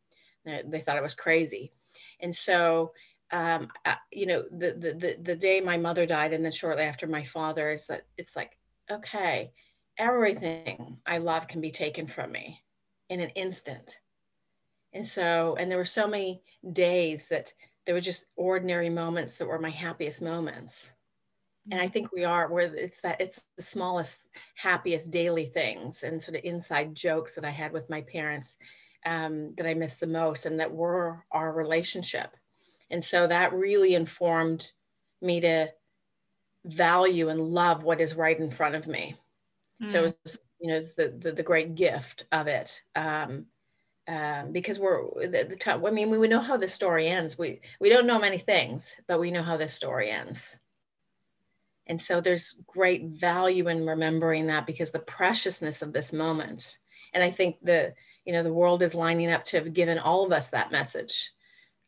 they 0.44 0.80
thought 0.80 0.98
i 0.98 1.02
was 1.02 1.14
crazy. 1.14 1.72
And 2.20 2.34
so 2.34 2.92
um, 3.32 3.70
you 4.10 4.26
know 4.26 4.44
the, 4.50 4.72
the 4.72 4.92
the 4.92 5.16
the 5.22 5.36
day 5.36 5.60
my 5.60 5.78
mother 5.78 6.04
died 6.04 6.34
and 6.34 6.44
then 6.44 6.52
shortly 6.52 6.84
after 6.84 7.06
my 7.06 7.24
father 7.24 7.70
is 7.70 7.86
that 7.86 8.04
it's 8.18 8.36
like 8.36 8.58
okay 8.90 9.52
everything 9.98 10.98
I 11.06 11.18
love 11.18 11.48
can 11.48 11.60
be 11.60 11.70
taken 11.70 12.06
from 12.06 12.32
me 12.32 12.62
in 13.08 13.20
an 13.20 13.30
instant. 13.30 13.96
And 14.92 15.06
so, 15.06 15.56
and 15.58 15.70
there 15.70 15.78
were 15.78 15.84
so 15.84 16.06
many 16.06 16.42
days 16.72 17.28
that 17.28 17.52
there 17.84 17.94
were 17.94 18.00
just 18.00 18.26
ordinary 18.36 18.90
moments 18.90 19.34
that 19.34 19.46
were 19.46 19.58
my 19.58 19.70
happiest 19.70 20.22
moments. 20.22 20.94
And 21.70 21.80
i 21.80 21.86
think 21.86 22.10
we 22.12 22.24
are 22.24 22.48
where 22.48 22.74
it's 22.74 23.00
that 23.02 23.20
it's 23.20 23.44
the 23.56 23.62
smallest 23.62 24.26
happiest 24.56 25.12
daily 25.12 25.46
things 25.46 26.02
and 26.02 26.20
sort 26.20 26.36
of 26.36 26.44
inside 26.44 26.92
jokes 26.92 27.34
that 27.34 27.44
i 27.44 27.50
had 27.50 27.72
with 27.72 27.88
my 27.88 28.00
parents 28.00 28.56
um, 29.06 29.54
that 29.56 29.66
i 29.66 29.74
miss 29.74 29.98
the 29.98 30.08
most 30.08 30.44
and 30.44 30.58
that 30.58 30.72
were 30.72 31.24
our 31.30 31.52
relationship. 31.52 32.36
And 32.90 33.02
so 33.02 33.26
that 33.26 33.52
really 33.52 33.94
informed 33.94 34.72
me 35.20 35.40
to 35.40 35.72
value 36.64 37.28
and 37.28 37.40
love 37.40 37.84
what 37.84 38.00
is 38.00 38.14
right 38.14 38.38
in 38.38 38.50
front 38.50 38.74
of 38.74 38.86
me 38.86 39.16
mm. 39.82 39.88
so 39.88 40.12
you 40.60 40.68
know 40.68 40.76
it's 40.76 40.92
the, 40.92 41.08
the, 41.18 41.32
the 41.32 41.42
great 41.42 41.74
gift 41.74 42.26
of 42.32 42.46
it 42.46 42.80
um, 42.94 43.46
um, 44.08 44.52
because 44.52 44.78
we're 44.78 45.28
the, 45.28 45.44
the 45.44 45.56
time. 45.56 45.84
I 45.84 45.90
mean, 45.90 46.10
we 46.10 46.28
know 46.28 46.40
how 46.40 46.56
the 46.56 46.68
story 46.68 47.08
ends. 47.08 47.38
We 47.38 47.60
we 47.80 47.88
don't 47.88 48.06
know 48.06 48.18
many 48.18 48.38
things, 48.38 48.96
but 49.06 49.20
we 49.20 49.30
know 49.30 49.42
how 49.42 49.56
this 49.56 49.74
story 49.74 50.10
ends. 50.10 50.58
And 51.86 52.00
so 52.00 52.20
there's 52.20 52.56
great 52.66 53.06
value 53.06 53.68
in 53.68 53.86
remembering 53.86 54.46
that 54.46 54.66
because 54.66 54.90
the 54.90 55.00
preciousness 55.00 55.82
of 55.82 55.92
this 55.92 56.12
moment. 56.12 56.78
And 57.12 57.22
I 57.22 57.30
think 57.30 57.56
the 57.62 57.94
you 58.24 58.32
know 58.32 58.42
the 58.42 58.52
world 58.52 58.82
is 58.82 58.94
lining 58.94 59.30
up 59.30 59.44
to 59.46 59.58
have 59.58 59.72
given 59.72 59.98
all 59.98 60.24
of 60.24 60.32
us 60.32 60.50
that 60.50 60.72
message 60.72 61.32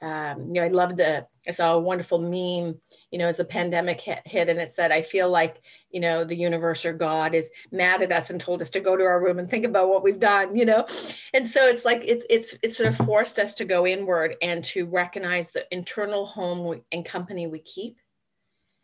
um, 0.00 0.48
you 0.48 0.54
know, 0.54 0.64
I 0.64 0.68
love 0.68 0.96
the, 0.96 1.26
I 1.46 1.50
saw 1.50 1.74
a 1.74 1.80
wonderful 1.80 2.18
meme, 2.18 2.80
you 3.10 3.18
know, 3.18 3.28
as 3.28 3.36
the 3.36 3.44
pandemic 3.44 4.00
hit, 4.00 4.20
hit, 4.26 4.48
and 4.48 4.58
it 4.58 4.68
said, 4.68 4.92
I 4.92 5.02
feel 5.02 5.30
like, 5.30 5.62
you 5.90 6.00
know, 6.00 6.24
the 6.24 6.36
universe 6.36 6.84
or 6.84 6.92
God 6.92 7.34
is 7.34 7.52
mad 7.70 8.02
at 8.02 8.12
us 8.12 8.30
and 8.30 8.40
told 8.40 8.60
us 8.60 8.70
to 8.70 8.80
go 8.80 8.96
to 8.96 9.04
our 9.04 9.22
room 9.22 9.38
and 9.38 9.48
think 9.48 9.64
about 9.64 9.88
what 9.88 10.02
we've 10.02 10.20
done, 10.20 10.56
you 10.56 10.64
know? 10.64 10.86
And 11.32 11.48
so 11.48 11.66
it's 11.66 11.84
like, 11.84 12.02
it's, 12.04 12.26
it's, 12.28 12.56
it 12.62 12.74
sort 12.74 12.88
of 12.88 12.96
forced 12.96 13.38
us 13.38 13.54
to 13.54 13.64
go 13.64 13.86
inward 13.86 14.36
and 14.42 14.64
to 14.66 14.84
recognize 14.86 15.50
the 15.50 15.66
internal 15.70 16.26
home 16.26 16.82
and 16.92 17.04
company 17.04 17.46
we 17.46 17.60
keep. 17.60 17.98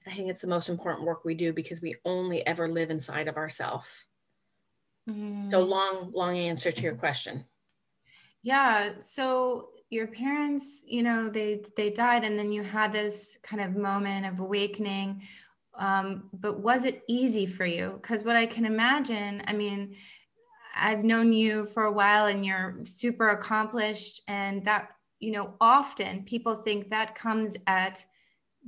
I 0.07 0.15
think 0.15 0.31
it's 0.31 0.41
the 0.41 0.49
most 0.49 0.69
important 0.69 1.07
work 1.07 1.25
we 1.25 1.35
do 1.35 1.53
because 1.53 1.83
we 1.83 1.97
only 2.05 2.47
ever 2.47 2.69
live 2.69 2.91
inside 2.91 3.29
of 3.29 3.37
ourselves. 3.37 4.07
Mm. 5.09 5.51
So 5.51 5.61
long, 5.61 6.13
long 6.15 6.39
answer 6.39 6.73
to 6.73 6.83
your 6.83 6.95
question. 6.95 7.45
Yeah. 8.43 8.93
So 9.01 9.69
your 9.91 10.07
parents 10.07 10.83
you 10.87 11.03
know 11.03 11.29
they 11.29 11.63
they 11.77 11.91
died 11.91 12.25
and 12.25 12.39
then 12.39 12.53
you 12.53 12.63
had 12.63 12.93
this 12.93 13.39
kind 13.43 13.63
of 13.63 13.77
moment 13.77 14.25
of 14.25 14.41
awakening 14.41 15.23
um, 15.77 16.25
but 16.33 16.61
was 16.61 16.85
it 16.85 17.05
easy 17.09 17.47
for 17.47 17.65
you? 17.65 17.99
Because 18.01 18.25
what 18.25 18.37
i 18.37 18.47
can 18.47 18.65
imagine 18.65 19.43
i 19.47 19.53
mean 19.53 19.97
i've 20.77 21.05
known 21.05 21.33
you 21.33 21.67
for 21.67 21.85
a 21.85 21.93
while 21.93 22.27
and 22.27 22.47
you're 22.47 22.79
super 22.85 23.31
accomplished 23.31 24.23
and 24.29 24.65
that 24.65 24.91
you 25.19 25.33
know 25.33 25.55
often 25.61 26.23
people 26.25 26.55
think 26.55 26.91
that 26.91 27.15
comes 27.15 27.57
at 27.67 28.05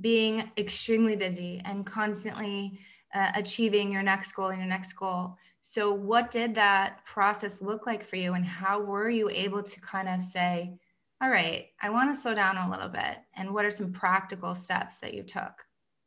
being 0.01 0.51
extremely 0.57 1.17
busy 1.17 1.61
and 1.65 1.87
constantly 1.87 2.79
uh, 3.15 3.31
achieving 3.35 3.93
your 3.93 4.03
next 4.03 4.33
goal 4.33 4.49
and 4.49 4.59
your 4.59 4.67
next 4.67 4.95
goal. 4.95 5.37
So 5.61 5.93
what 5.93 6.31
did 6.31 6.55
that 6.55 7.05
process 7.05 7.63
look 7.63 7.87
like 7.87 8.03
for 8.03 8.17
you 8.17 8.35
and 8.35 8.45
how 8.45 8.81
were 8.81 9.11
you 9.11 9.29
able 9.31 9.63
to 9.63 9.81
kind 9.81 10.09
of 10.09 10.23
say 10.23 10.79
all 11.23 11.31
right, 11.31 11.69
I 11.81 11.91
want 11.91 12.11
to 12.11 12.21
slow 12.21 12.35
down 12.35 12.57
a 12.57 12.69
little 12.69 12.89
bit. 12.89 13.17
And 13.37 13.55
what 13.55 13.65
are 13.65 13.71
some 13.71 13.93
practical 13.93 14.57
steps 14.57 14.99
that 14.99 15.15
you 15.15 15.23
took? 15.23 15.53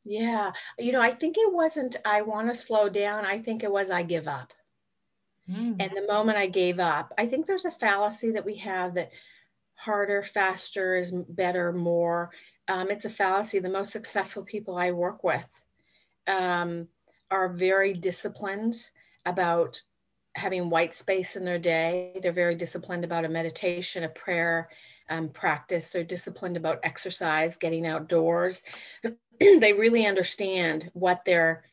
Yeah. 0.03 0.51
You 0.77 0.91
know, 0.91 1.01
I 1.01 1.12
think 1.12 1.38
it 1.38 1.53
wasn't, 1.53 1.95
I 2.03 2.22
want 2.22 2.50
to 2.50 2.55
slow 2.55 2.89
down. 2.89 3.25
I 3.25 3.39
think 3.39 3.63
it 3.63 3.72
was, 3.72 3.89
I 3.89 4.03
give 4.03 4.27
up. 4.27 4.51
Mm. 5.50 5.77
And 5.79 5.91
the 5.95 6.05
moment 6.05 6.38
I 6.38 6.48
gave 6.48 6.79
up, 6.79 7.13
I 7.17 7.27
think 7.27 7.45
there's 7.45 7.65
a 7.65 7.72
fallacy 7.72 8.31
that 8.31 8.45
we 8.45 8.57
have 8.57 8.95
that 8.95 9.12
harder, 9.75 10.22
faster 10.22 10.98
is 10.98 11.13
better, 11.29 11.72
more. 11.72 12.31
Um, 12.67 12.91
it's 12.91 13.05
a 13.05 13.10
fallacy. 13.10 13.60
The 13.60 13.69
most 13.69 13.91
successful 13.91 14.43
people 14.43 14.77
I 14.77 14.91
work 14.91 15.24
with 15.24 15.63
um, 16.27 16.89
are 17.31 17.50
very 17.50 17.93
disciplined 17.93 18.75
about 19.25 19.81
having 20.36 20.69
white 20.69 20.93
space 20.93 21.38
in 21.38 21.45
their 21.45 21.60
day. 21.60 22.19
They're 22.22 22.34
very 22.34 22.55
disciplined 22.55 23.05
about 23.05 23.24
a 23.24 23.29
meditation, 23.29 24.03
a 24.03 24.10
prayer, 24.10 24.69
um, 25.10 25.30
practice. 25.30 25.90
They're 25.90 26.04
disciplined 26.04 26.58
about 26.58 26.80
exercise, 26.84 27.58
getting 27.58 27.86
outdoors. 27.86 28.64
they 29.40 29.74
really 29.74 30.06
understand 30.06 30.90
what 30.94 31.26
their 31.26 31.66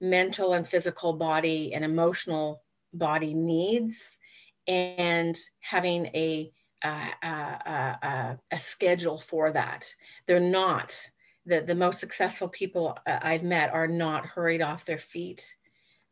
mental 0.00 0.52
and 0.52 0.66
physical 0.66 1.14
body 1.14 1.72
and 1.74 1.84
emotional 1.84 2.62
body 2.92 3.34
needs 3.34 4.18
and 4.66 5.36
having 5.60 6.06
a 6.06 6.52
a 6.82 8.38
schedule 8.58 9.18
for 9.18 9.50
that. 9.52 9.92
They're 10.26 10.38
not 10.38 11.10
the, 11.46 11.60
the 11.60 11.74
most 11.74 12.00
successful 12.00 12.48
people 12.48 12.98
uh, 13.06 13.18
I've 13.22 13.42
met 13.42 13.72
are 13.72 13.88
not 13.88 14.26
hurried 14.26 14.62
off 14.62 14.84
their 14.84 14.98
feet. 14.98 15.56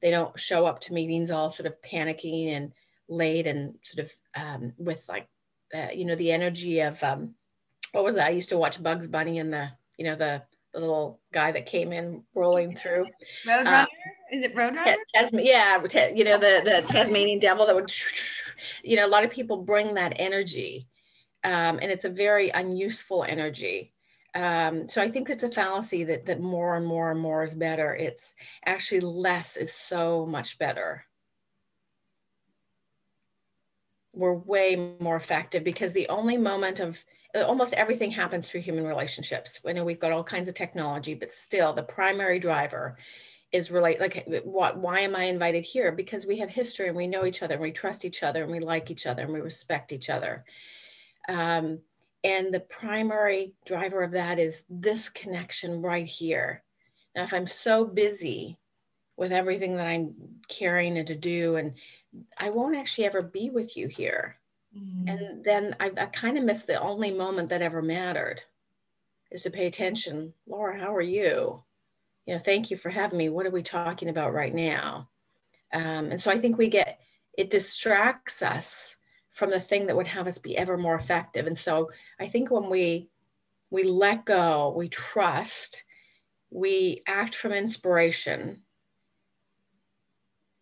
They 0.00 0.11
don't 0.11 0.38
show 0.38 0.66
up 0.66 0.81
to 0.81 0.95
meetings 0.95 1.31
all 1.31 1.50
sort 1.50 1.66
of 1.66 1.81
panicking 1.83 2.57
and 2.57 2.73
late 3.09 3.47
and 3.47 3.75
sort 3.83 4.07
of 4.07 4.12
um, 4.35 4.73
with 4.78 5.07
like 5.09 5.28
uh, 5.73 5.88
you 5.92 6.04
know 6.04 6.16
the 6.16 6.33
energy 6.33 6.80
of 6.80 7.02
um, 7.02 7.35
what 7.92 8.04
was 8.04 8.16
that? 8.16 8.26
I 8.26 8.30
used 8.30 8.49
to 8.50 8.59
watch 8.59 8.83
Bugs 8.83 9.09
Bunny 9.09 9.38
and 9.38 9.52
the 9.52 9.71
you 9.97 10.04
know 10.04 10.16
the, 10.16 10.42
the 10.73 10.80
little 10.80 11.21
guy 11.33 11.52
that 11.52 11.66
came 11.66 11.92
in 11.92 12.25
rolling 12.35 12.75
through. 12.75 13.06
Roadrunner? 13.47 13.83
Uh, 13.83 13.87
Is 14.33 14.42
it 14.42 14.54
Roadrunner? 14.54 14.97
Tas- 15.14 15.30
yeah, 15.33 15.80
you 16.14 16.25
know 16.25 16.38
the 16.38 16.61
the 16.64 16.85
Tasmanian 16.88 17.38
devil 17.38 17.66
that 17.66 17.75
would, 17.75 17.92
you 18.83 18.97
know, 18.97 19.06
a 19.06 19.09
lot 19.09 19.25
of 19.25 19.30
people 19.30 19.59
bring 19.59 19.94
that 19.94 20.14
energy, 20.16 20.88
um, 21.44 21.78
and 21.80 21.90
it's 21.90 22.04
a 22.04 22.11
very 22.11 22.50
unuseful 22.50 23.25
energy. 23.25 23.92
Um, 24.35 24.88
so 24.88 25.00
I 25.00 25.09
think 25.09 25.30
it's 25.30 25.44
a 25.44 25.50
fallacy 25.50 26.02
that 26.04 26.26
that 26.26 26.40
more 26.40 26.75
and 26.75 26.85
more 26.85 27.12
and 27.12 27.21
more 27.21 27.44
is 27.44 27.54
better. 27.54 27.94
It's 27.94 28.35
actually 28.66 29.00
less 29.00 29.56
is 29.56 29.73
so 29.73 30.26
much 30.26 30.59
better 30.59 31.04
we're 34.14 34.35
way 34.35 34.97
more 35.00 35.16
effective 35.16 35.64
because 35.64 35.92
the 35.92 36.09
only 36.09 36.37
moment 36.37 36.80
of 36.80 37.04
almost 37.35 37.75
everything 37.75 38.11
happens 38.11 38.47
through 38.47 38.61
human 38.61 38.85
relationships. 38.85 39.61
I 39.66 39.73
know 39.73 39.85
we've 39.85 39.99
got 39.99 40.12
all 40.12 40.25
kinds 40.25 40.49
of 40.49 40.54
technology, 40.54 41.14
but 41.14 41.33
still 41.33 41.73
the 41.73 41.83
primary 41.83 42.38
driver 42.38 42.97
is 43.52 43.71
relate 43.71 44.00
like 44.00 44.26
what 44.44 44.78
why 44.78 45.00
am 45.00 45.14
I 45.14 45.25
invited 45.25 45.64
here? 45.64 45.92
Because 45.92 46.26
we 46.26 46.38
have 46.38 46.50
history 46.50 46.88
and 46.88 46.97
we 46.97 47.06
know 47.06 47.25
each 47.25 47.42
other 47.42 47.54
and 47.54 47.62
we 47.62 47.73
trust 47.73 48.04
each 48.04 48.23
other 48.23 48.42
and 48.42 48.50
we 48.50 48.61
like 48.61 48.90
each 48.90 49.06
other 49.06 49.23
and 49.23 49.33
we 49.33 49.40
respect 49.40 49.92
each 49.92 50.11
other. 50.11 50.44
Um, 51.28 51.80
and 52.23 52.52
the 52.52 52.61
primary 52.61 53.52
driver 53.66 54.02
of 54.02 54.12
that 54.12 54.38
is 54.38 54.64
this 54.68 55.09
connection 55.09 55.83
right 55.83 56.06
here. 56.06 56.62
Now, 57.14 57.25
if 57.25 57.35
I'm 57.35 57.47
so 57.47 57.85
busy 57.85 58.59
with 59.16 59.33
everything 59.33 59.76
that 59.76 59.87
I'm 59.87 60.14
carrying 60.49 60.99
and 60.99 61.06
to 61.06 61.14
do 61.14 61.56
and 61.56 61.75
I 62.38 62.50
won't 62.50 62.76
actually 62.76 63.06
ever 63.06 63.23
be 63.23 63.50
with 63.50 63.76
you 63.76 63.88
here. 63.88 64.37
Mm. 64.76 65.09
And 65.09 65.44
then 65.44 65.76
I, 65.80 65.90
I 65.97 66.06
kind 66.06 66.38
of 66.38 66.44
missed 66.44 66.66
the 66.66 66.80
only 66.80 67.11
moment 67.11 67.49
that 67.49 67.62
ever 67.62 67.83
mattered 67.83 68.40
is 69.30 69.42
to 69.42 69.50
pay 69.50 69.66
attention. 69.66 70.33
Laura, 70.47 70.78
how 70.78 70.94
are 70.94 71.00
you? 71.00 71.62
You 72.26 72.35
know, 72.35 72.38
thank 72.38 72.71
you 72.71 72.76
for 72.76 72.90
having 72.90 73.18
me. 73.18 73.28
What 73.28 73.47
are 73.47 73.50
we 73.50 73.62
talking 73.62 74.09
about 74.09 74.33
right 74.33 74.54
now? 74.54 75.09
Um, 75.73 76.11
and 76.11 76.21
so 76.21 76.30
I 76.30 76.38
think 76.38 76.56
we 76.56 76.68
get, 76.68 77.00
it 77.37 77.50
distracts 77.50 78.42
us 78.42 78.97
from 79.33 79.50
the 79.50 79.61
thing 79.61 79.87
that 79.87 79.97
would 79.97 80.06
have 80.06 80.28
us 80.28 80.38
be 80.38 80.56
ever 80.56 80.76
more 80.78 80.94
effective. 80.94 81.47
And 81.47 81.59
so 81.59 81.90
I 82.21 82.28
think 82.28 82.50
when 82.50 82.71
we, 82.71 83.11
we 83.71 83.83
let 83.83 84.25
go, 84.25 84.73
we 84.76 84.88
trust, 84.88 85.85
we 86.50 87.02
act 87.06 87.35
from 87.35 87.52
inspiration, 87.52 88.62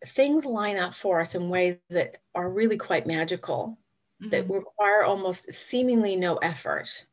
things 0.06 0.44
line 0.44 0.76
up 0.76 0.94
for 0.94 1.20
us 1.20 1.34
in 1.34 1.48
ways 1.48 1.76
that 1.90 2.18
are 2.34 2.48
really 2.48 2.76
quite 2.76 3.06
magical, 3.06 3.78
mm-hmm. 4.20 4.30
that 4.30 4.50
require 4.50 5.04
almost 5.04 5.52
seemingly 5.52 6.16
no 6.16 6.36
effort. 6.36 7.06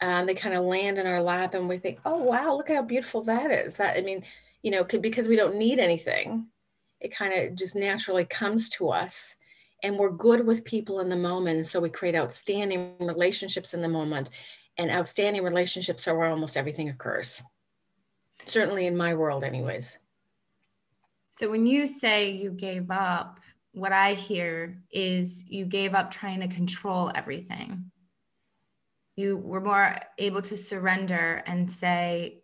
Um, 0.00 0.26
they 0.26 0.34
kind 0.34 0.54
of 0.54 0.64
land 0.64 0.98
in 0.98 1.06
our 1.06 1.22
lap 1.22 1.54
and 1.54 1.68
we 1.68 1.78
think, 1.78 2.00
oh, 2.04 2.18
wow, 2.18 2.56
look 2.56 2.68
how 2.68 2.82
beautiful 2.82 3.22
that 3.22 3.50
is. 3.50 3.76
That, 3.76 3.96
I 3.96 4.02
mean, 4.02 4.24
you 4.62 4.70
know, 4.70 4.84
could, 4.84 5.02
because 5.02 5.28
we 5.28 5.36
don't 5.36 5.56
need 5.56 5.78
anything, 5.78 6.48
it 7.00 7.14
kind 7.14 7.32
of 7.32 7.54
just 7.54 7.76
naturally 7.76 8.24
comes 8.24 8.68
to 8.70 8.90
us. 8.90 9.36
And 9.82 9.98
we're 9.98 10.10
good 10.10 10.46
with 10.46 10.64
people 10.64 11.00
in 11.00 11.08
the 11.08 11.16
moment. 11.16 11.56
And 11.56 11.66
so 11.66 11.78
we 11.78 11.90
create 11.90 12.14
outstanding 12.14 12.94
relationships 12.98 13.74
in 13.74 13.82
the 13.82 13.88
moment. 13.88 14.30
And 14.78 14.90
outstanding 14.90 15.44
relationships 15.44 16.08
are 16.08 16.16
where 16.16 16.30
almost 16.30 16.56
everything 16.56 16.88
occurs. 16.88 17.42
Certainly 18.46 18.86
in 18.86 18.96
my 18.96 19.14
world, 19.14 19.44
anyways. 19.44 19.98
So 21.36 21.50
when 21.50 21.66
you 21.66 21.88
say 21.88 22.30
you 22.30 22.52
gave 22.52 22.92
up, 22.92 23.40
what 23.72 23.90
I 23.90 24.14
hear 24.14 24.78
is 24.92 25.44
you 25.48 25.64
gave 25.64 25.92
up 25.92 26.12
trying 26.12 26.38
to 26.42 26.46
control 26.46 27.10
everything. 27.12 27.90
You 29.16 29.38
were 29.38 29.60
more 29.60 29.96
able 30.18 30.42
to 30.42 30.56
surrender 30.56 31.42
and 31.44 31.68
say, 31.68 32.42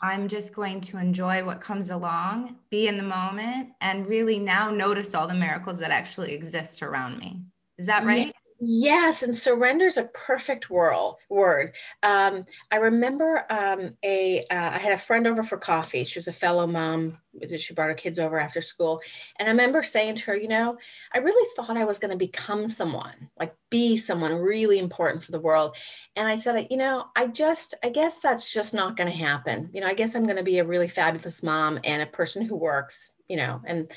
I'm 0.00 0.26
just 0.26 0.54
going 0.54 0.80
to 0.82 0.96
enjoy 0.96 1.44
what 1.44 1.60
comes 1.60 1.90
along, 1.90 2.56
be 2.70 2.88
in 2.88 2.96
the 2.96 3.02
moment, 3.02 3.72
and 3.82 4.06
really 4.06 4.38
now 4.38 4.70
notice 4.70 5.14
all 5.14 5.26
the 5.26 5.34
miracles 5.34 5.78
that 5.80 5.90
actually 5.90 6.32
exist 6.32 6.82
around 6.82 7.18
me. 7.18 7.42
Is 7.76 7.84
that 7.86 8.04
right? 8.04 8.32
Yes, 8.62 9.22
and 9.22 9.34
surrender 9.34 9.86
is 9.86 9.96
a 9.96 10.04
perfect 10.12 10.68
word. 10.68 11.14
Word. 11.30 11.72
Um, 12.02 12.44
I 12.70 12.76
remember 12.76 13.46
um, 13.48 13.94
a 14.04 14.40
uh, 14.50 14.70
I 14.74 14.78
had 14.78 14.92
a 14.92 14.98
friend 14.98 15.26
over 15.26 15.42
for 15.42 15.56
coffee. 15.56 16.04
She 16.04 16.18
was 16.18 16.28
a 16.28 16.32
fellow 16.32 16.66
mom. 16.66 17.16
She 17.56 17.72
brought 17.72 17.88
her 17.88 17.94
kids 17.94 18.18
over 18.18 18.38
after 18.38 18.60
school, 18.60 19.00
and 19.38 19.48
I 19.48 19.52
remember 19.52 19.82
saying 19.82 20.16
to 20.16 20.24
her, 20.26 20.36
you 20.36 20.48
know, 20.48 20.76
I 21.14 21.18
really 21.18 21.48
thought 21.56 21.76
I 21.78 21.84
was 21.86 21.98
going 21.98 22.10
to 22.10 22.18
become 22.18 22.68
someone, 22.68 23.30
like 23.38 23.54
be 23.70 23.96
someone 23.96 24.34
really 24.34 24.78
important 24.78 25.22
for 25.24 25.32
the 25.32 25.40
world. 25.40 25.74
And 26.16 26.28
I 26.28 26.34
said, 26.34 26.66
you 26.70 26.76
know, 26.76 27.06
I 27.16 27.28
just, 27.28 27.74
I 27.82 27.88
guess 27.88 28.18
that's 28.18 28.52
just 28.52 28.74
not 28.74 28.94
going 28.96 29.10
to 29.10 29.16
happen. 29.16 29.70
You 29.72 29.80
know, 29.80 29.86
I 29.86 29.94
guess 29.94 30.14
I'm 30.14 30.24
going 30.24 30.36
to 30.36 30.42
be 30.42 30.58
a 30.58 30.66
really 30.66 30.88
fabulous 30.88 31.42
mom 31.42 31.78
and 31.84 32.02
a 32.02 32.06
person 32.06 32.42
who 32.44 32.56
works. 32.56 33.12
You 33.28 33.36
know, 33.38 33.62
and 33.64 33.90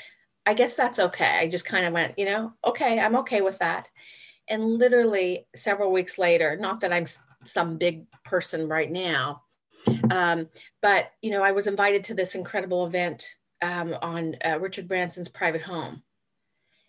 I 0.46 0.54
guess 0.54 0.76
that's 0.76 1.00
okay. 1.00 1.40
I 1.40 1.48
just 1.48 1.66
kind 1.66 1.86
of 1.86 1.94
went, 1.94 2.20
you 2.20 2.26
know, 2.26 2.54
okay, 2.66 3.00
I'm 3.00 3.16
okay 3.18 3.42
with 3.42 3.58
that 3.60 3.90
and 4.48 4.78
literally 4.78 5.48
several 5.56 5.92
weeks 5.92 6.18
later, 6.18 6.56
not 6.56 6.82
that 6.82 6.94
I'm 6.94 7.06
some 7.46 7.78
big 7.78 8.06
person 8.24 8.68
right 8.68 8.92
now, 8.92 9.44
um, 10.12 10.48
but 10.82 11.12
you 11.22 11.32
know, 11.32 11.44
I 11.44 11.52
was 11.52 11.68
invited 11.68 12.04
to 12.06 12.14
this 12.14 12.36
incredible 12.36 12.86
event 12.86 13.36
um, 13.62 13.96
on 14.02 14.36
uh, 14.46 14.60
Richard 14.60 14.88
Branson's 14.88 15.30
private 15.30 15.62
home, 15.62 16.04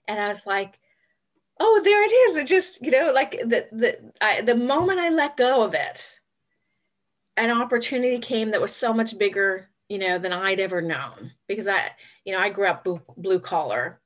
and 0.08 0.20
I 0.20 0.28
was 0.28 0.46
like, 0.46 0.78
"Oh, 1.60 1.80
there 1.84 2.02
it 2.02 2.12
is!" 2.12 2.36
It 2.38 2.46
just, 2.46 2.82
you 2.82 2.90
know, 2.90 3.12
like 3.12 3.32
the 3.32 3.66
the 3.72 3.98
I, 4.20 4.40
the 4.42 4.56
moment 4.56 5.00
I 5.00 5.08
let 5.08 5.36
go 5.36 5.62
of 5.62 5.74
it, 5.74 6.20
an 7.36 7.50
opportunity 7.50 8.18
came 8.18 8.50
that 8.50 8.60
was 8.60 8.74
so 8.74 8.92
much 8.92 9.18
bigger, 9.18 9.68
you 9.88 9.98
know, 9.98 10.18
than 10.18 10.32
I'd 10.32 10.60
ever 10.60 10.80
known. 10.80 11.32
Because 11.48 11.68
I, 11.68 11.90
you 12.24 12.32
know, 12.32 12.40
I 12.40 12.50
grew 12.50 12.66
up 12.66 12.84
blue, 12.84 13.00
blue 13.16 13.40
collar, 13.40 14.00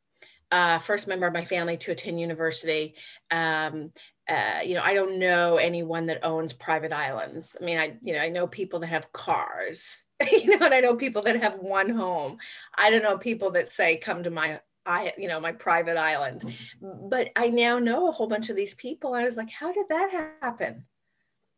uh, 0.51 0.79
first 0.79 1.07
member 1.07 1.27
of 1.27 1.33
my 1.33 1.45
family 1.45 1.77
to 1.79 1.93
attend 1.93 2.21
university. 2.21 2.95
Um, 3.31 3.93
uh, 4.29 4.61
you 4.65 4.75
know, 4.75 4.83
I 4.83 4.95
don't 4.95 5.19
know 5.19 5.57
anyone 5.57 6.07
that 6.07 6.25
owns 6.25 6.53
private 6.53 6.93
islands. 6.93 7.57
I 7.61 7.65
mean, 7.65 7.79
I, 7.79 7.97
you 8.03 8.13
know, 8.13 8.21
I 8.21 8.29
know 8.29 8.47
people 8.47 8.81
that 8.81 8.89
have 8.89 9.13
cars, 9.13 10.05
you 10.31 10.59
know, 10.59 10.67
and 10.67 10.75
I 10.75 10.81
know 10.81 10.97
people 10.97 11.23
that 11.23 11.41
have 11.41 11.59
one 11.59 11.91
home. 11.91 12.39
I 12.77 12.91
don't 12.91 13.03
know 13.03 13.19
people 13.19 13.53
that 13.53 13.71
say, 13.71 13.97
come 13.97 14.23
to 14.23 14.31
my, 14.31 14.61
I, 14.85 15.13
you 15.19 15.29
know, 15.29 15.41
my 15.41 15.53
private 15.53 15.97
island. 15.97 16.45
But 16.81 17.31
I 17.37 17.49
now 17.49 17.79
know 17.79 18.09
a 18.09 18.13
whole 18.13 18.27
bunch 18.27 18.51
of 18.51 18.57
these 18.57 18.75
people. 18.75 19.15
I 19.15 19.25
was 19.25 19.37
like, 19.37 19.51
how 19.51 19.73
did 19.73 19.87
that 19.91 20.35
happen? 20.41 20.85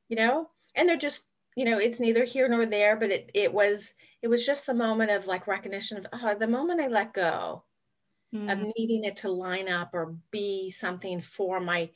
You 0.09 0.17
know, 0.17 0.51
and 0.75 0.89
they're 0.89 0.97
just, 0.97 1.27
you 1.57 1.65
know, 1.65 1.79
it's 1.79 2.01
neither 2.01 2.25
here 2.25 2.49
nor 2.49 2.67
there, 2.67 2.97
but 2.97 3.11
it, 3.11 3.31
it 3.35 3.53
was, 3.53 3.95
it 4.23 4.29
was 4.29 4.47
just 4.47 4.67
the 4.67 4.75
moment 4.75 5.11
of 5.11 5.27
like 5.27 5.47
recognition 5.47 5.99
of, 5.99 6.07
oh, 6.13 6.35
the 6.35 6.47
moment 6.47 6.81
I 6.81 6.89
let 6.89 7.13
go, 7.13 7.65
mm. 8.35 8.53
of 8.53 8.59
needing 8.77 9.05
it 9.05 9.17
to 9.19 9.31
line 9.31 9.69
up 9.69 9.91
or 9.93 10.15
be 10.31 10.71
something 10.71 11.21
for 11.21 11.61
my 11.61 11.91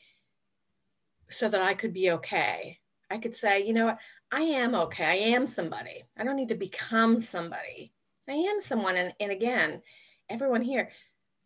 so 1.31 1.49
that 1.49 1.63
I 1.63 1.75
could 1.75 1.93
be 1.93 2.11
okay. 2.13 2.79
I 3.11 3.19
could 3.19 3.37
say, 3.37 3.65
you 3.65 3.73
know 3.73 3.87
what, 3.87 3.99
I 4.33 4.41
am 4.41 4.75
okay. 4.75 5.05
I 5.05 5.15
am 5.35 5.47
somebody. 5.47 6.05
I 6.17 6.25
don't 6.25 6.37
need 6.37 6.49
to 6.49 6.55
become 6.55 7.21
somebody. 7.21 7.93
I 8.29 8.33
am 8.33 8.61
someone. 8.61 8.97
And, 8.97 9.13
and 9.21 9.31
again, 9.31 9.83
everyone 10.29 10.63
here, 10.63 10.91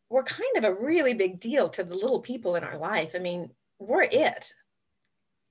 we're 0.09 0.23
kind 0.23 0.57
of 0.57 0.65
a 0.65 0.75
really 0.75 1.15
big 1.15 1.41
deal 1.41 1.69
to 1.71 1.85
the 1.85 1.95
little 1.95 2.21
people 2.21 2.57
in 2.57 2.65
our 2.65 2.79
life. 2.79 3.13
I 3.15 3.19
mean, 3.19 3.51
we're 3.79 4.03
it. 4.03 4.55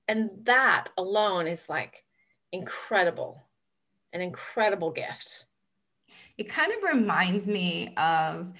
And 0.08 0.30
that 0.44 0.90
alone 0.96 1.46
is 1.46 1.68
like 1.68 2.04
incredible, 2.52 3.44
an 4.12 4.20
incredible 4.20 4.90
gift. 4.90 5.46
It 6.38 6.48
kind 6.48 6.72
of 6.72 6.82
reminds 6.82 7.46
me 7.46 7.94
of 7.96 8.52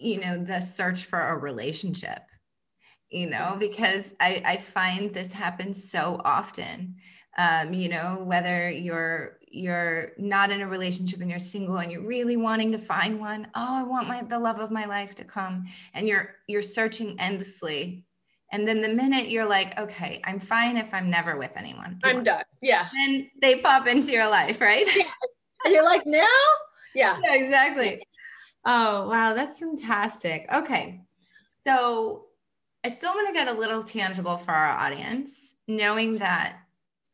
you 0.00 0.20
know 0.20 0.36
the 0.36 0.60
search 0.60 1.04
for 1.04 1.20
a 1.20 1.36
relationship 1.36 2.22
you 3.10 3.28
know 3.28 3.56
because 3.58 4.14
i 4.20 4.42
i 4.44 4.56
find 4.56 5.12
this 5.12 5.32
happens 5.32 5.90
so 5.90 6.20
often. 6.24 6.96
Um 7.38 7.72
you 7.72 7.88
know 7.88 8.22
whether 8.24 8.68
you're 8.70 9.38
you're 9.48 10.12
not 10.18 10.50
in 10.50 10.62
a 10.62 10.66
relationship 10.66 11.20
and 11.20 11.30
you're 11.30 11.38
single 11.38 11.78
and 11.78 11.92
you're 11.92 12.06
really 12.06 12.36
wanting 12.36 12.72
to 12.72 12.78
find 12.78 13.20
one 13.20 13.46
oh 13.54 13.80
i 13.80 13.82
want 13.82 14.08
my 14.08 14.22
the 14.22 14.38
love 14.38 14.58
of 14.58 14.70
my 14.70 14.86
life 14.86 15.14
to 15.14 15.24
come 15.24 15.66
and 15.94 16.08
you're 16.08 16.34
you're 16.46 16.62
searching 16.62 17.16
endlessly 17.18 18.04
and 18.50 18.66
then 18.66 18.80
the 18.80 18.88
minute 18.88 19.30
you're 19.30 19.46
like 19.46 19.78
okay 19.78 20.20
i'm 20.24 20.40
fine 20.40 20.76
if 20.76 20.92
i'm 20.92 21.10
never 21.10 21.36
with 21.36 21.52
anyone 21.56 21.98
i'm 22.04 22.22
done. 22.22 22.44
Yeah. 22.60 22.88
and 22.94 23.26
they 23.40 23.60
pop 23.60 23.86
into 23.86 24.12
your 24.12 24.28
life 24.28 24.60
right? 24.60 24.86
Yeah. 24.96 25.04
and 25.64 25.74
you're 25.74 25.84
like 25.84 26.06
now? 26.06 26.26
Yeah, 26.94 27.18
yeah 27.24 27.34
exactly 27.34 28.02
Oh, 28.64 29.08
wow. 29.08 29.34
That's 29.34 29.58
fantastic. 29.58 30.46
Okay. 30.52 31.02
So 31.48 32.26
I 32.84 32.88
still 32.88 33.12
want 33.14 33.28
to 33.28 33.34
get 33.34 33.48
a 33.48 33.58
little 33.58 33.82
tangible 33.82 34.36
for 34.36 34.52
our 34.52 34.72
audience, 34.72 35.56
knowing 35.68 36.18
that 36.18 36.58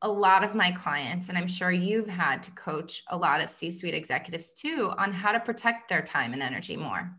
a 0.02 0.08
lot 0.08 0.44
of 0.44 0.54
my 0.54 0.70
clients, 0.70 1.28
and 1.28 1.36
I'm 1.36 1.46
sure 1.46 1.70
you've 1.72 2.08
had 2.08 2.42
to 2.44 2.50
coach 2.52 3.02
a 3.08 3.16
lot 3.16 3.42
of 3.42 3.50
C 3.50 3.70
suite 3.70 3.94
executives 3.94 4.52
too, 4.52 4.92
on 4.96 5.12
how 5.12 5.32
to 5.32 5.40
protect 5.40 5.88
their 5.88 6.02
time 6.02 6.32
and 6.32 6.42
energy 6.42 6.76
more. 6.76 7.18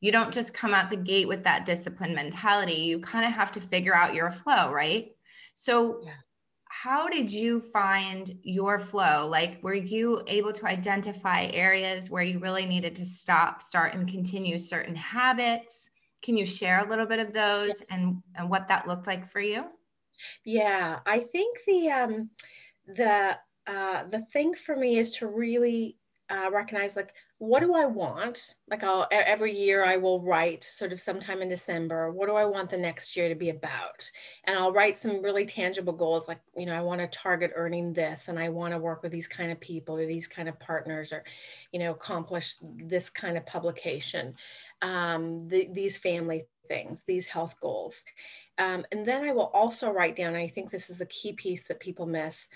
You 0.00 0.12
don't 0.12 0.32
just 0.32 0.54
come 0.54 0.72
out 0.72 0.90
the 0.90 0.96
gate 0.96 1.28
with 1.28 1.44
that 1.44 1.66
discipline 1.66 2.14
mentality. 2.14 2.74
You 2.74 3.00
kind 3.00 3.26
of 3.26 3.32
have 3.32 3.52
to 3.52 3.60
figure 3.60 3.94
out 3.94 4.14
your 4.14 4.30
flow, 4.30 4.72
right? 4.72 5.10
So, 5.54 6.00
yeah 6.04 6.12
how 6.82 7.08
did 7.08 7.28
you 7.28 7.58
find 7.58 8.38
your 8.42 8.78
flow? 8.78 9.26
Like, 9.26 9.60
were 9.64 9.74
you 9.74 10.22
able 10.28 10.52
to 10.52 10.66
identify 10.66 11.46
areas 11.46 12.08
where 12.08 12.22
you 12.22 12.38
really 12.38 12.66
needed 12.66 12.94
to 12.96 13.04
stop, 13.04 13.60
start, 13.62 13.94
and 13.94 14.06
continue 14.06 14.58
certain 14.58 14.94
habits? 14.94 15.90
Can 16.22 16.36
you 16.36 16.44
share 16.44 16.84
a 16.84 16.88
little 16.88 17.06
bit 17.06 17.18
of 17.18 17.32
those 17.32 17.82
and, 17.90 18.22
and 18.36 18.48
what 18.48 18.68
that 18.68 18.86
looked 18.86 19.08
like 19.08 19.26
for 19.26 19.40
you? 19.40 19.64
Yeah, 20.44 21.00
I 21.04 21.18
think 21.18 21.58
the 21.66 21.88
um, 21.90 22.30
the 22.86 23.36
uh, 23.66 24.04
the 24.04 24.24
thing 24.32 24.54
for 24.54 24.76
me 24.76 24.98
is 24.98 25.12
to 25.14 25.26
really 25.26 25.96
uh, 26.30 26.50
recognize 26.52 26.96
like 26.96 27.12
what 27.38 27.60
do 27.60 27.72
I 27.74 27.86
want? 27.86 28.56
Like 28.68 28.82
I'll 28.82 29.06
every 29.12 29.56
year 29.56 29.84
I 29.84 29.96
will 29.96 30.20
write 30.20 30.64
sort 30.64 30.92
of 30.92 31.00
sometime 31.00 31.40
in 31.40 31.48
December, 31.48 32.10
what 32.10 32.26
do 32.28 32.34
I 32.34 32.44
want 32.44 32.68
the 32.68 32.76
next 32.76 33.16
year 33.16 33.28
to 33.28 33.36
be 33.36 33.50
about? 33.50 34.10
And 34.44 34.58
I'll 34.58 34.72
write 34.72 34.98
some 34.98 35.22
really 35.22 35.46
tangible 35.46 35.92
goals 35.92 36.26
like, 36.26 36.40
you 36.56 36.66
know, 36.66 36.74
I 36.74 36.82
want 36.82 37.00
to 37.00 37.06
target 37.06 37.52
earning 37.54 37.92
this 37.92 38.26
and 38.26 38.40
I 38.40 38.48
want 38.48 38.74
to 38.74 38.78
work 38.78 39.04
with 39.04 39.12
these 39.12 39.28
kind 39.28 39.52
of 39.52 39.60
people 39.60 39.96
or 39.96 40.04
these 40.04 40.26
kind 40.26 40.48
of 40.48 40.58
partners 40.58 41.12
or, 41.12 41.22
you 41.72 41.78
know, 41.78 41.92
accomplish 41.92 42.56
this 42.60 43.08
kind 43.08 43.36
of 43.36 43.46
publication, 43.46 44.34
um, 44.82 45.48
the, 45.48 45.68
these 45.72 45.96
family 45.96 46.46
things, 46.68 47.04
these 47.04 47.26
health 47.26 47.54
goals. 47.60 48.02
Um, 48.58 48.84
and 48.90 49.06
then 49.06 49.22
I 49.22 49.32
will 49.32 49.50
also 49.54 49.92
write 49.92 50.16
down, 50.16 50.34
I 50.34 50.48
think 50.48 50.70
this 50.70 50.90
is 50.90 50.98
the 50.98 51.06
key 51.06 51.32
piece 51.32 51.68
that 51.68 51.78
people 51.78 52.06
miss 52.06 52.48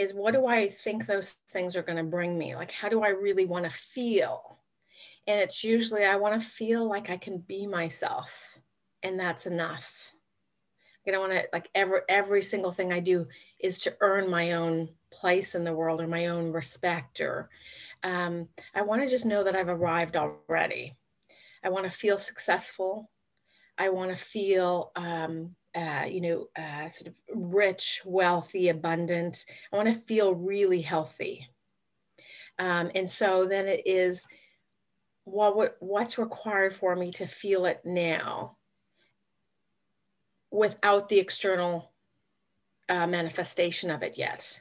is 0.00 0.14
what 0.14 0.34
do 0.34 0.46
I 0.46 0.68
think 0.68 1.06
those 1.06 1.36
things 1.48 1.76
are 1.76 1.82
going 1.82 1.98
to 1.98 2.04
bring 2.04 2.36
me? 2.36 2.54
Like, 2.54 2.70
how 2.70 2.88
do 2.88 3.02
I 3.02 3.08
really 3.08 3.44
want 3.44 3.64
to 3.64 3.70
feel? 3.70 4.58
And 5.26 5.40
it's 5.40 5.62
usually 5.62 6.04
I 6.04 6.16
want 6.16 6.40
to 6.40 6.46
feel 6.46 6.88
like 6.88 7.10
I 7.10 7.16
can 7.16 7.38
be 7.38 7.66
myself, 7.66 8.58
and 9.02 9.18
that's 9.18 9.46
enough. 9.46 10.12
I 11.06 11.12
don't 11.12 11.28
want 11.28 11.32
to 11.32 11.48
like 11.52 11.68
every 11.74 12.00
every 12.08 12.42
single 12.42 12.72
thing 12.72 12.92
I 12.92 13.00
do 13.00 13.26
is 13.58 13.80
to 13.80 13.96
earn 14.00 14.30
my 14.30 14.52
own 14.52 14.90
place 15.10 15.54
in 15.54 15.64
the 15.64 15.74
world 15.74 16.00
or 16.00 16.06
my 16.06 16.26
own 16.26 16.52
respect. 16.52 17.20
Or 17.20 17.48
um, 18.02 18.48
I 18.74 18.82
want 18.82 19.02
to 19.02 19.08
just 19.08 19.26
know 19.26 19.44
that 19.44 19.56
I've 19.56 19.68
arrived 19.68 20.16
already. 20.16 20.96
I 21.64 21.68
want 21.68 21.84
to 21.84 21.96
feel 21.96 22.18
successful. 22.18 23.10
I 23.76 23.88
want 23.90 24.10
to 24.10 24.16
feel 24.16 24.92
um, 24.96 25.56
uh, 25.74 26.04
you 26.08 26.20
know, 26.20 26.48
uh, 26.56 26.88
sort 26.88 27.08
of 27.08 27.14
rich, 27.34 28.02
wealthy, 28.04 28.68
abundant. 28.68 29.44
I 29.72 29.76
want 29.76 29.88
to 29.88 29.94
feel 29.94 30.34
really 30.34 30.82
healthy. 30.82 31.48
Um, 32.58 32.90
and 32.94 33.08
so 33.08 33.46
then 33.46 33.68
it 33.68 33.82
is 33.86 34.26
what, 35.24 35.76
what's 35.80 36.18
required 36.18 36.74
for 36.74 36.96
me 36.96 37.12
to 37.12 37.26
feel 37.26 37.66
it 37.66 37.80
now 37.84 38.56
without 40.50 41.08
the 41.08 41.18
external 41.18 41.92
uh, 42.88 43.06
manifestation 43.06 43.90
of 43.90 44.02
it 44.02 44.14
yet. 44.16 44.60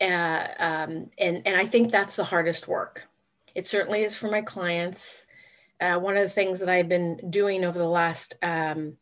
Uh, 0.00 0.48
um, 0.58 1.10
and, 1.18 1.42
and 1.46 1.56
I 1.56 1.64
think 1.64 1.90
that's 1.90 2.16
the 2.16 2.24
hardest 2.24 2.66
work. 2.66 3.04
It 3.54 3.68
certainly 3.68 4.02
is 4.02 4.16
for 4.16 4.28
my 4.28 4.42
clients. 4.42 5.28
Uh, 5.80 5.98
one 5.98 6.16
of 6.16 6.24
the 6.24 6.28
things 6.28 6.58
that 6.60 6.68
I've 6.68 6.88
been 6.88 7.20
doing 7.30 7.64
over 7.64 7.78
the 7.78 7.88
last 7.88 8.34
um, 8.42 8.96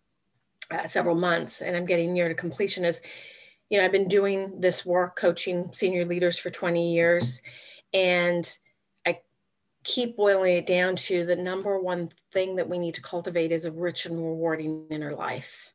uh, 0.73 0.87
several 0.87 1.15
months 1.15 1.61
and 1.61 1.77
I'm 1.77 1.87
getting 1.87 2.13
near 2.13 2.29
to 2.29 2.35
completion 2.35 2.85
is, 2.85 3.03
you 3.69 3.79
know, 3.79 3.85
I've 3.85 3.93
been 3.93 4.09
doing 4.09 4.61
this 4.61 4.85
work 4.85 5.17
coaching 5.17 5.71
senior 5.73 6.05
leaders 6.05 6.39
for 6.39 6.51
20 6.51 6.93
years. 6.93 7.43
And 7.93 8.51
I 9.07 9.21
keep 9.85 10.17
boiling 10.17 10.57
it 10.57 10.67
down 10.67 10.97
to 10.97 11.27
the 11.27 11.37
number 11.37 11.79
one 11.79 12.11
thing 12.33 12.57
that 12.57 12.69
we 12.69 12.79
need 12.79 12.95
to 12.95 13.03
cultivate 13.03 13.53
is 13.53 13.65
a 13.65 13.73
rich 13.73 14.07
and 14.07 14.17
rewarding 14.17 14.87
inner 14.91 15.15
life. 15.15 15.75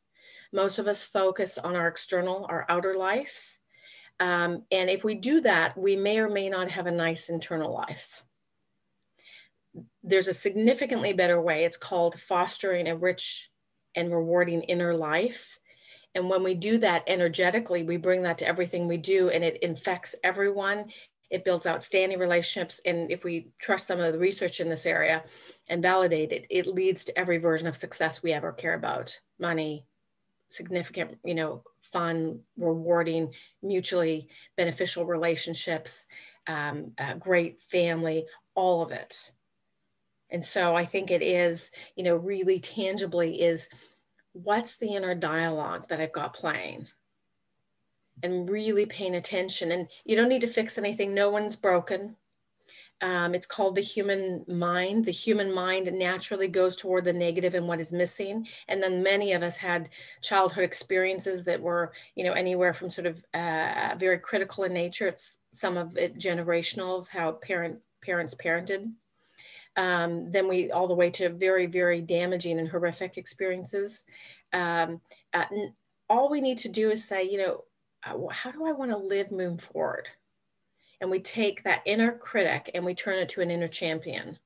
Most 0.52 0.78
of 0.78 0.86
us 0.86 1.04
focus 1.04 1.58
on 1.58 1.76
our 1.76 1.88
external, 1.88 2.46
our 2.48 2.64
outer 2.68 2.96
life. 2.96 3.58
Um, 4.20 4.64
and 4.72 4.90
if 4.90 5.04
we 5.04 5.14
do 5.14 5.40
that, 5.42 5.76
we 5.76 5.94
may 5.94 6.18
or 6.18 6.28
may 6.28 6.48
not 6.48 6.70
have 6.70 6.86
a 6.86 6.90
nice 6.90 7.28
internal 7.28 7.72
life. 7.72 8.24
There's 10.02 10.28
a 10.28 10.34
significantly 10.34 11.12
better 11.12 11.40
way. 11.40 11.64
It's 11.64 11.76
called 11.76 12.18
fostering 12.18 12.88
a 12.88 12.96
rich 12.96 13.50
and 13.98 14.12
rewarding 14.12 14.62
inner 14.62 14.94
life. 14.94 15.58
And 16.14 16.30
when 16.30 16.44
we 16.44 16.54
do 16.54 16.78
that 16.78 17.02
energetically, 17.08 17.82
we 17.82 17.96
bring 17.96 18.22
that 18.22 18.38
to 18.38 18.46
everything 18.46 18.86
we 18.86 18.96
do 18.96 19.28
and 19.28 19.42
it 19.44 19.56
infects 19.62 20.14
everyone. 20.22 20.86
It 21.30 21.44
builds 21.44 21.66
outstanding 21.66 22.18
relationships. 22.18 22.80
And 22.86 23.10
if 23.10 23.24
we 23.24 23.48
trust 23.58 23.88
some 23.88 24.00
of 24.00 24.12
the 24.12 24.18
research 24.18 24.60
in 24.60 24.68
this 24.68 24.86
area 24.86 25.24
and 25.68 25.82
validate 25.82 26.32
it, 26.32 26.46
it 26.48 26.68
leads 26.68 27.04
to 27.04 27.18
every 27.18 27.38
version 27.38 27.66
of 27.66 27.76
success 27.76 28.22
we 28.22 28.32
ever 28.32 28.52
care 28.52 28.74
about 28.74 29.18
money, 29.38 29.84
significant, 30.48 31.18
you 31.24 31.34
know, 31.34 31.64
fun, 31.82 32.40
rewarding, 32.56 33.34
mutually 33.62 34.28
beneficial 34.56 35.04
relationships, 35.06 36.06
um, 36.46 36.92
great 37.18 37.60
family, 37.60 38.26
all 38.54 38.80
of 38.82 38.92
it. 38.92 39.32
And 40.30 40.44
so 40.44 40.74
I 40.74 40.84
think 40.84 41.10
it 41.10 41.22
is, 41.22 41.72
you 41.96 42.04
know, 42.04 42.16
really 42.16 42.60
tangibly 42.60 43.40
is 43.40 43.70
what's 44.42 44.76
the 44.76 44.94
inner 44.94 45.14
dialogue 45.14 45.88
that 45.88 46.00
I've 46.00 46.12
got 46.12 46.34
playing? 46.34 46.88
And 48.22 48.48
really 48.50 48.86
paying 48.86 49.14
attention. 49.14 49.70
And 49.72 49.88
you 50.04 50.16
don't 50.16 50.28
need 50.28 50.40
to 50.40 50.46
fix 50.48 50.76
anything, 50.78 51.14
no 51.14 51.30
one's 51.30 51.56
broken. 51.56 52.16
Um, 53.00 53.34
it's 53.34 53.46
called 53.46 53.76
the 53.76 53.80
human 53.80 54.44
mind. 54.48 55.04
The 55.04 55.12
human 55.12 55.52
mind 55.52 55.92
naturally 55.92 56.48
goes 56.48 56.74
toward 56.74 57.04
the 57.04 57.12
negative 57.12 57.54
and 57.54 57.68
what 57.68 57.78
is 57.78 57.92
missing. 57.92 58.48
And 58.66 58.82
then 58.82 59.04
many 59.04 59.32
of 59.32 59.42
us 59.42 59.56
had 59.56 59.90
childhood 60.20 60.64
experiences 60.64 61.44
that 61.44 61.60
were, 61.60 61.92
you 62.16 62.24
know, 62.24 62.32
anywhere 62.32 62.72
from 62.72 62.90
sort 62.90 63.06
of 63.06 63.24
uh, 63.34 63.94
very 63.98 64.18
critical 64.18 64.64
in 64.64 64.72
nature. 64.72 65.06
It's 65.06 65.38
some 65.52 65.76
of 65.76 65.96
it 65.96 66.18
generational 66.18 66.98
of 66.98 67.08
how 67.08 67.32
parent 67.32 67.78
parents 68.02 68.34
parented. 68.34 68.90
Um, 69.78 70.30
then 70.30 70.46
we 70.46 70.70
all 70.70 70.88
the 70.88 70.94
way 70.94 71.08
to 71.12 71.30
very 71.30 71.64
very 71.66 72.02
damaging 72.02 72.58
and 72.58 72.68
horrific 72.68 73.16
experiences. 73.16 74.04
Um, 74.52 75.00
uh, 75.32 75.46
all 76.10 76.28
we 76.28 76.42
need 76.42 76.58
to 76.58 76.68
do 76.68 76.90
is 76.90 77.06
say, 77.06 77.24
you 77.24 77.38
know, 77.38 77.64
uh, 78.04 78.28
how 78.30 78.50
do 78.50 78.66
I 78.66 78.72
want 78.72 78.90
to 78.90 78.98
live 78.98 79.30
moving 79.30 79.58
forward? 79.58 80.08
and 81.00 81.10
we 81.10 81.20
take 81.20 81.62
that 81.62 81.82
inner 81.84 82.12
critic 82.12 82.70
and 82.74 82.84
we 82.84 82.94
turn 82.94 83.18
it 83.18 83.28
to 83.30 83.40
an 83.40 83.50
inner 83.50 83.68
champion. 83.68 84.38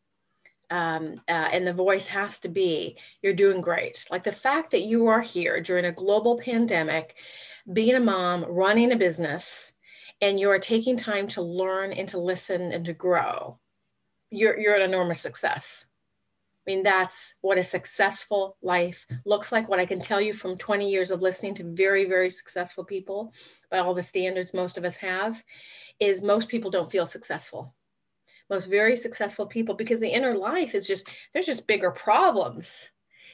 Um, 0.71 1.21
uh, 1.29 1.49
and 1.53 1.67
the 1.67 1.75
voice 1.75 2.07
has 2.07 2.39
to 2.41 2.49
be, 2.49 2.97
you're 3.23 3.35
doing 3.35 3.61
great. 3.61 4.07
Like 4.11 4.25
the 4.25 4.33
fact 4.33 4.71
that 4.71 4.83
you 4.83 5.07
are 5.07 5.21
here 5.21 5.61
during 5.61 5.85
a 5.85 5.93
global 5.93 6.39
pandemic, 6.39 7.17
being 7.73 7.95
a 7.95 8.01
mom, 8.01 8.45
running 8.45 8.93
a 8.93 8.97
business, 8.97 9.73
and 10.21 10.41
you 10.41 10.51
are 10.51 10.59
taking 10.59 10.97
time 10.97 11.27
to 11.29 11.43
learn 11.43 11.93
and 11.93 12.09
to 12.09 12.19
listen 12.19 12.73
and 12.73 12.85
to 12.87 12.95
grow, 12.95 13.59
you're, 14.33 14.59
you're 14.59 14.75
an 14.75 14.83
enormous 14.83 15.21
success. 15.21 15.87
I 16.67 16.71
mean, 16.71 16.85
that's 16.85 17.37
what 17.41 17.59
a 17.59 17.65
successful 17.65 18.57
life 18.63 19.07
looks 19.25 19.51
like. 19.51 19.69
What 19.69 19.81
I 19.81 19.87
can 19.87 20.01
tell 20.01 20.21
you 20.21 20.33
from 20.33 20.57
20 20.57 20.89
years 20.89 21.11
of 21.11 21.21
listening 21.21 21.55
to 21.57 21.65
very, 21.65 22.05
very 22.05 22.31
successful 22.31 22.85
people 22.85 23.33
by 23.69 23.79
all 23.79 23.95
the 23.95 24.03
standards 24.03 24.55
most 24.55 24.79
of 24.79 24.85
us 24.85 24.97
have 24.99 25.43
is 25.99 26.23
most 26.23 26.49
people 26.49 26.71
don't 26.71 26.91
feel 26.91 27.07
successful. 27.07 27.75
Most 28.49 28.71
very 28.71 28.95
successful 28.95 29.47
people, 29.47 29.75
because 29.75 29.99
the 29.99 30.13
inner 30.13 30.37
life 30.37 30.75
is 30.77 30.87
just, 30.87 31.09
there's 31.33 31.47
just 31.47 31.67
bigger 31.67 31.91
problems. 31.91 32.91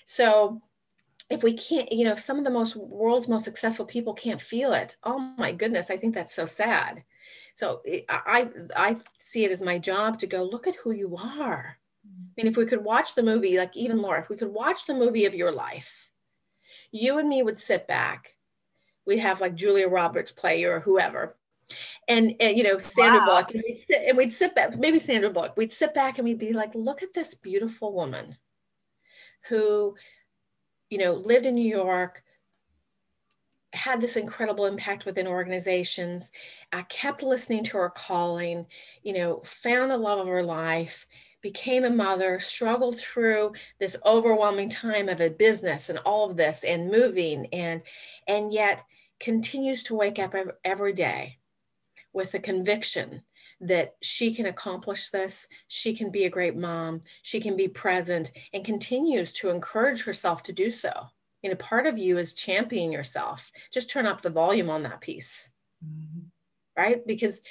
So 0.07 0.63
if 1.29 1.43
we 1.43 1.55
can't, 1.55 1.93
you 1.93 2.05
know, 2.05 2.13
if 2.13 2.21
some 2.21 2.39
of 2.39 2.45
the 2.45 2.51
most 2.51 2.77
world's 2.77 3.29
most 3.29 3.45
successful 3.45 3.85
people 3.85 4.15
can't 4.15 4.41
feel 4.41 4.73
it, 4.73 4.97
oh 5.05 5.19
my 5.37 5.53
goodness, 5.53 5.91
I 5.91 5.99
think 5.99 6.15
that's 6.15 6.35
so 6.35 6.47
sad. 6.47 7.05
So 7.59 7.83
I, 8.09 8.49
I 8.77 8.95
see 9.19 9.45
it 9.45 9.51
as 9.51 9.63
my 9.63 9.79
job 9.79 10.21
to 10.21 10.29
go 10.29 10.45
look 10.45 10.69
at 10.69 10.77
who 10.77 10.93
you 10.93 11.17
are 11.17 11.77
I 12.07 12.43
mean, 12.43 12.47
if 12.47 12.57
we 12.57 12.67
could 12.67 12.85
watch 12.85 13.17
the 13.17 13.23
movie, 13.23 13.59
like 13.59 13.77
even 13.77 14.01
Laura, 14.01 14.21
if 14.21 14.29
we 14.29 14.37
could 14.37 14.53
watch 14.53 14.87
the 14.87 14.95
movie 14.95 15.25
of 15.25 15.35
your 15.35 15.51
life, 15.51 16.09
you 16.93 17.19
and 17.19 17.29
me 17.29 17.43
would 17.43 17.59
sit 17.59 17.89
back. 17.89 18.37
We'd 19.07 19.19
have 19.19 19.41
like 19.41 19.57
Julia 19.57 19.89
Roberts 19.89 20.31
play 20.31 20.63
or 20.63 20.79
whoever. 20.79 21.37
And, 22.07 22.37
and 22.39 22.57
you 22.57 22.63
know, 22.63 22.79
Sandra 22.79 23.19
wow. 23.19 23.27
Bullock, 23.27 23.55
and 23.55 23.65
we'd, 23.67 23.85
sit, 23.87 24.03
and 24.07 24.17
we'd 24.17 24.33
sit 24.33 24.55
back, 24.55 24.79
maybe 24.79 25.01
Sandra 25.01 25.31
Bullock, 25.31 25.57
we'd 25.57 25.73
sit 25.73 25.95
back 25.95 26.19
and 26.19 26.29
we'd 26.29 26.39
be 26.39 26.53
like, 26.53 26.75
look 26.77 27.03
at 27.03 27.13
this 27.13 27.35
beautiful 27.35 27.93
woman 27.93 28.37
who, 29.49 29.97
you 30.91 30.99
know, 30.99 31.15
lived 31.15 31.45
in 31.45 31.57
New 31.57 31.69
York, 31.69 32.23
had 33.79 34.01
this 34.01 34.17
incredible 34.17 34.67
impact 34.67 35.07
within 35.07 35.27
organizations. 35.27 36.33
I 36.73 36.83
kept 36.83 37.23
listening 37.23 37.65
to 37.65 37.79
her 37.79 37.91
calling, 37.91 38.67
you 39.03 39.13
know, 39.13 39.41
found 39.45 39.91
the 39.91 39.97
love 39.97 40.19
of 40.19 40.27
her 40.27 40.43
life, 40.43 41.07
became 41.41 41.85
a 41.85 41.91
mother, 41.91 42.41
struggled 42.41 42.99
through 42.99 43.53
this 43.79 43.97
overwhelming 44.05 44.69
time 44.69 45.09
of 45.09 45.21
a 45.21 45.31
business 45.31 45.89
and 45.89 45.99
all 46.01 46.29
of 46.29 46.37
this 46.37 46.65
and 46.65 46.91
moving 46.91 47.47
and 47.53 47.83
and 48.27 48.53
yet 48.53 48.85
continues 49.21 49.83
to 49.85 49.95
wake 49.95 50.19
up 50.19 50.35
every 50.65 50.93
day 50.93 51.39
with 52.13 52.33
the 52.33 52.41
conviction 52.41 53.23
that 53.61 53.97
she 54.03 54.35
can 54.35 54.47
accomplish 54.47 55.11
this, 55.11 55.49
she 55.67 55.95
can 55.95 56.11
be 56.11 56.25
a 56.25 56.31
great 56.31 56.57
mom, 56.57 57.03
she 57.23 57.41
can 57.41 57.57
be 57.57 57.69
present 57.69 58.33
and 58.53 58.65
continues 58.65 59.33
to 59.33 59.51
encourage 59.51 60.05
herself 60.05 60.43
to 60.45 60.53
do 60.53 60.71
so. 60.71 61.09
You 61.43 61.51
know, 61.51 61.57
part 61.57 61.87
of 61.87 61.99
you 61.99 62.19
is 62.19 62.35
championing 62.35 62.93
yourself. 62.93 63.53
Just 63.73 63.91
turn 63.91 64.07
up 64.07 64.23
the 64.23 64.31
volume 64.31 64.71
on 64.71 64.83
that 64.83 65.01
piece. 65.01 65.51
Mm-hmm 65.85 66.27
right? 66.79 67.05
Because 67.05 67.43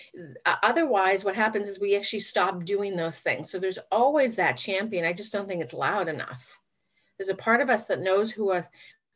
uh, 0.46 0.56
otherwise, 0.64 1.26
what 1.26 1.36
happens 1.36 1.68
is 1.68 1.80
we 1.80 1.98
actually 1.98 2.22
stop 2.22 2.64
doing 2.64 2.96
those 2.96 3.20
things. 3.20 3.52
So 3.52 3.60
there's 3.60 3.78
always 3.92 4.38
that 4.38 4.56
champion. 4.56 5.06
I 5.06 5.12
just 5.12 5.34
don't 5.34 5.48
think 5.50 5.62
it's 5.62 5.74
loud 5.74 6.08
enough. 6.08 6.62
There's 7.20 7.30
a 7.30 7.36
part 7.36 7.60
of 7.60 7.70
us 7.70 7.84
that 7.86 8.00
knows 8.00 8.32
who 8.32 8.58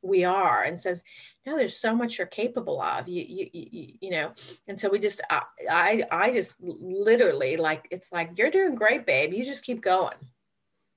we 0.02 0.26
are 0.26 0.64
and 0.64 0.78
says, 0.78 1.04
"No, 1.46 1.56
there's 1.56 1.78
so 1.78 1.96
much 1.96 2.18
you're 2.18 2.28
capable 2.28 2.82
of." 2.82 3.08
You, 3.08 3.24
you, 3.26 3.50
you, 3.54 3.94
you 4.02 4.10
know. 4.12 4.34
And 4.68 4.78
so 4.78 4.90
we 4.90 5.00
just, 5.00 5.22
I, 5.30 5.44
I, 5.70 6.04
I 6.12 6.32
just 6.34 6.58
literally 6.62 7.56
like 7.56 7.88
it's 7.90 8.12
like 8.12 8.32
you're 8.36 8.52
doing 8.52 8.76
great, 8.76 9.06
babe. 9.06 9.34
You 9.34 9.46
just 9.46 9.64
keep 9.64 9.82
going. 9.82 10.18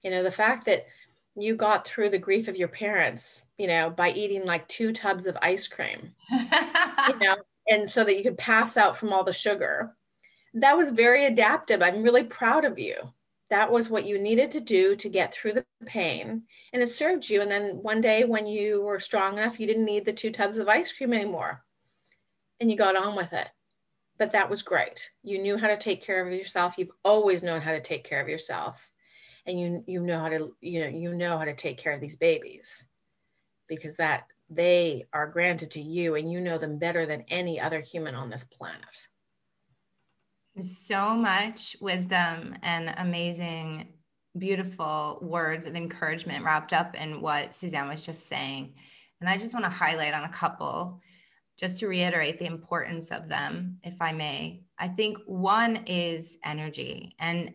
You 0.03 0.11
know, 0.11 0.25
the 0.25 0.33
fact 0.33 0.67
that 0.67 0.87
you 1.37 1.57
got 1.57 1.87
through 1.87 2.11
the 2.11 2.19
grief 2.19 2.49
of 2.49 2.57
your 2.57 2.69
parents, 2.69 3.47
you 3.59 3.67
know, 3.67 3.91
by 3.91 4.11
eating 4.11 4.45
like 4.45 4.67
two 4.69 4.93
tubs 4.93 5.27
of 5.27 5.37
ice 5.43 5.67
cream. 5.67 6.15
you 6.31 7.19
know, 7.21 7.37
and 7.69 7.89
so 7.89 8.05
that 8.05 8.17
you 8.17 8.23
could 8.23 8.39
pass 8.39 8.77
out 8.77 8.97
from 8.97 9.13
all 9.13 9.25
the 9.25 9.33
sugar. 9.33 9.97
That 10.55 10.77
was 10.77 10.91
very 10.91 11.25
adaptive. 11.27 11.83
I'm 11.83 12.03
really 12.03 12.25
proud 12.25 12.65
of 12.65 12.79
you. 12.79 12.95
That 13.51 13.71
was 13.71 13.91
what 13.91 14.07
you 14.07 14.19
needed 14.19 14.53
to 14.53 14.61
do 14.61 14.95
to 14.97 15.09
get 15.09 15.33
through 15.33 15.55
the 15.55 15.65
pain, 15.85 16.45
and 16.73 16.83
it 16.83 16.89
served 16.89 17.29
you. 17.29 17.43
And 17.43 17.51
then 17.51 17.83
one 17.83 18.01
day, 18.01 18.25
when 18.25 18.47
you 18.47 18.83
were 18.83 18.99
strong 18.99 19.39
enough, 19.39 19.61
you 19.61 19.67
didn't 19.67 19.85
need 19.85 20.05
the 20.05 20.13
two 20.13 20.31
tubs 20.31 20.57
of 20.59 20.69
ice 20.69 20.93
cream 20.93 21.13
anymore, 21.13 21.63
and 22.61 22.71
you 22.71 22.77
got 22.77 22.97
on 22.97 23.17
with 23.17 23.33
it. 23.33 23.49
But 24.19 24.33
that 24.33 24.49
was 24.49 24.63
great. 24.63 25.11
You 25.23 25.41
knew 25.41 25.59
how 25.59 25.69
to 25.69 25.77
take 25.77 26.03
care 26.03 26.25
of 26.25 26.33
yourself. 26.33 26.79
You've 26.79 26.93
always 27.05 27.43
known 27.43 27.61
how 27.61 27.73
to 27.73 27.81
take 27.81 28.05
care 28.05 28.21
of 28.21 28.29
yourself, 28.29 28.91
and 29.47 29.61
you 29.61 29.85
you 29.87 30.01
know 30.01 30.19
how 30.19 30.29
to 30.29 30.55
you 30.61 30.81
know 30.81 30.89
you 30.89 31.15
know 31.15 31.39
how 31.39 31.45
to 31.45 31.55
take 31.55 31.79
care 31.79 31.93
of 31.93 32.01
these 32.01 32.17
babies, 32.17 32.89
because 33.69 33.97
that 33.97 34.25
they 34.51 35.07
are 35.13 35.27
granted 35.27 35.71
to 35.73 35.81
you 35.81 36.17
and 36.17 36.31
you 36.31 36.41
know 36.41 36.59
them 36.59 36.79
better 36.79 37.07
than 37.07 37.25
any 37.29 37.61
other 37.61 37.81
human 37.81 38.15
on 38.15 38.31
this 38.31 38.45
planet. 38.45 39.09
So 40.59 41.17
much 41.17 41.77
wisdom 41.81 42.55
and 42.63 42.95
amazing, 42.99 43.89
beautiful 44.39 45.19
words 45.23 45.67
of 45.67 45.75
encouragement 45.75 46.45
wrapped 46.45 46.73
up 46.73 46.95
in 46.95 47.21
what 47.21 47.55
Suzanne 47.55 47.89
was 47.89 48.07
just 48.07 48.27
saying. 48.27 48.75
And 49.21 49.29
I 49.29 49.39
just 49.39 49.55
want 49.55 49.65
to 49.65 49.71
highlight 49.71 50.15
on 50.15 50.25
a 50.25 50.29
couple 50.29 51.01
just 51.59 51.81
to 51.81 51.89
reiterate 51.89 52.39
the 52.39 52.47
importance 52.47 53.11
of 53.11 53.29
them, 53.29 53.79
if 53.83 54.01
I 54.03 54.13
may. 54.13 54.63
I 54.79 54.89
think 54.89 55.19
one 55.27 55.77
is 55.87 56.39
energy. 56.45 57.17
And 57.19 57.55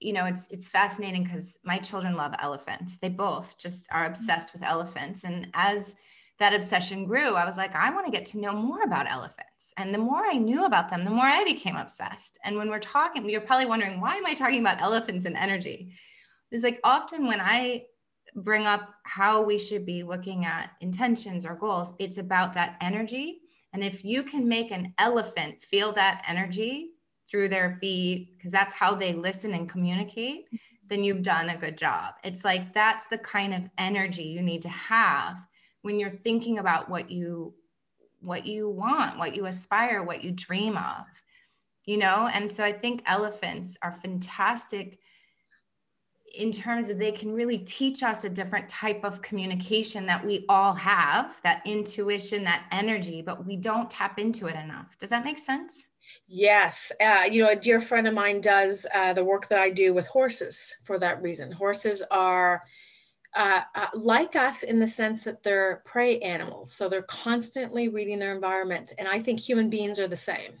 you 0.00 0.12
know, 0.12 0.24
it's 0.24 0.48
it's 0.48 0.70
fascinating 0.70 1.24
because 1.24 1.58
my 1.64 1.78
children 1.78 2.16
love 2.16 2.34
elephants. 2.40 2.98
They 2.98 3.10
both 3.10 3.58
just 3.58 3.88
are 3.92 4.02
mm-hmm. 4.02 4.12
obsessed 4.12 4.52
with 4.52 4.62
elephants. 4.62 5.24
And 5.24 5.48
as 5.54 5.94
that 6.38 6.54
obsession 6.54 7.04
grew, 7.04 7.34
I 7.34 7.44
was 7.44 7.58
like, 7.58 7.74
I 7.76 7.90
want 7.90 8.06
to 8.06 8.12
get 8.12 8.24
to 8.26 8.40
know 8.40 8.52
more 8.52 8.82
about 8.82 9.10
elephants. 9.10 9.74
And 9.76 9.94
the 9.94 9.98
more 9.98 10.24
I 10.24 10.38
knew 10.38 10.64
about 10.64 10.88
them, 10.88 11.04
the 11.04 11.10
more 11.10 11.26
I 11.26 11.44
became 11.44 11.76
obsessed. 11.76 12.38
And 12.44 12.56
when 12.56 12.70
we're 12.70 12.78
talking, 12.78 13.28
you're 13.28 13.42
probably 13.42 13.66
wondering, 13.66 14.00
why 14.00 14.16
am 14.16 14.26
I 14.26 14.34
talking 14.34 14.60
about 14.60 14.80
elephants 14.80 15.26
and 15.26 15.36
energy? 15.36 15.92
It's 16.50 16.64
like 16.64 16.80
often 16.82 17.26
when 17.26 17.40
I 17.40 17.84
bring 18.34 18.66
up 18.66 18.88
how 19.04 19.42
we 19.42 19.58
should 19.58 19.84
be 19.84 20.02
looking 20.02 20.46
at 20.46 20.70
intentions 20.80 21.44
or 21.44 21.54
goals, 21.54 21.92
it's 21.98 22.18
about 22.18 22.54
that 22.54 22.76
energy. 22.80 23.40
And 23.72 23.84
if 23.84 24.04
you 24.04 24.22
can 24.22 24.48
make 24.48 24.70
an 24.70 24.94
elephant 24.98 25.62
feel 25.62 25.92
that 25.92 26.24
energy 26.26 26.92
through 27.30 27.48
their 27.48 27.74
feet, 27.74 28.36
because 28.36 28.50
that's 28.50 28.74
how 28.74 28.94
they 28.94 29.12
listen 29.12 29.54
and 29.54 29.68
communicate, 29.68 30.46
then 30.88 31.04
you've 31.04 31.22
done 31.22 31.50
a 31.50 31.56
good 31.56 31.78
job. 31.78 32.14
It's 32.24 32.44
like 32.44 32.74
that's 32.74 33.06
the 33.06 33.18
kind 33.18 33.54
of 33.54 33.70
energy 33.78 34.24
you 34.24 34.42
need 34.42 34.62
to 34.62 34.68
have 34.68 35.38
when 35.82 35.98
you're 35.98 36.10
thinking 36.10 36.58
about 36.58 36.88
what 36.88 37.10
you 37.10 37.54
what 38.20 38.46
you 38.46 38.68
want 38.68 39.18
what 39.18 39.34
you 39.34 39.46
aspire 39.46 40.02
what 40.02 40.22
you 40.22 40.30
dream 40.30 40.76
of 40.76 41.06
you 41.86 41.96
know? 41.96 42.28
And 42.32 42.48
so 42.48 42.62
i 42.62 42.72
think 42.72 43.02
elephants 43.06 43.76
are 43.82 43.90
fantastic 43.90 44.98
in 46.38 46.52
terms 46.52 46.90
of 46.90 46.98
they 46.98 47.10
can 47.10 47.32
really 47.32 47.58
teach 47.58 48.04
us 48.04 48.22
a 48.22 48.30
different 48.30 48.68
type 48.68 49.02
of 49.02 49.20
communication 49.20 50.06
that 50.06 50.24
we 50.24 50.44
all 50.48 50.74
have 50.74 51.40
that 51.42 51.60
intuition 51.64 52.44
that 52.44 52.66
energy 52.70 53.20
but 53.22 53.44
we 53.44 53.56
don't 53.56 53.90
tap 53.90 54.18
into 54.18 54.46
it 54.46 54.54
enough. 54.54 54.96
Does 54.98 55.10
that 55.10 55.24
make 55.24 55.38
sense 55.38 55.88
yes 56.32 56.92
uh, 57.00 57.24
you 57.30 57.42
know 57.42 57.50
a 57.50 57.56
dear 57.56 57.80
friend 57.80 58.06
of 58.06 58.14
mine 58.14 58.40
does 58.40 58.86
uh, 58.94 59.12
the 59.12 59.24
work 59.24 59.48
that 59.48 59.58
i 59.58 59.68
do 59.68 59.92
with 59.92 60.06
horses 60.06 60.76
for 60.84 60.98
that 60.98 61.20
reason 61.20 61.50
horses 61.50 62.02
are 62.10 62.62
uh, 63.34 63.62
uh, 63.74 63.86
like 63.94 64.34
us 64.34 64.62
in 64.62 64.80
the 64.80 64.88
sense 64.88 65.24
that 65.24 65.42
they're 65.42 65.82
prey 65.84 66.18
animals. 66.18 66.72
So 66.72 66.88
they're 66.88 67.02
constantly 67.02 67.88
reading 67.88 68.18
their 68.18 68.34
environment. 68.34 68.92
And 68.98 69.06
I 69.06 69.20
think 69.20 69.38
human 69.38 69.70
beings 69.70 69.98
are 70.00 70.08
the 70.08 70.16
same. 70.16 70.54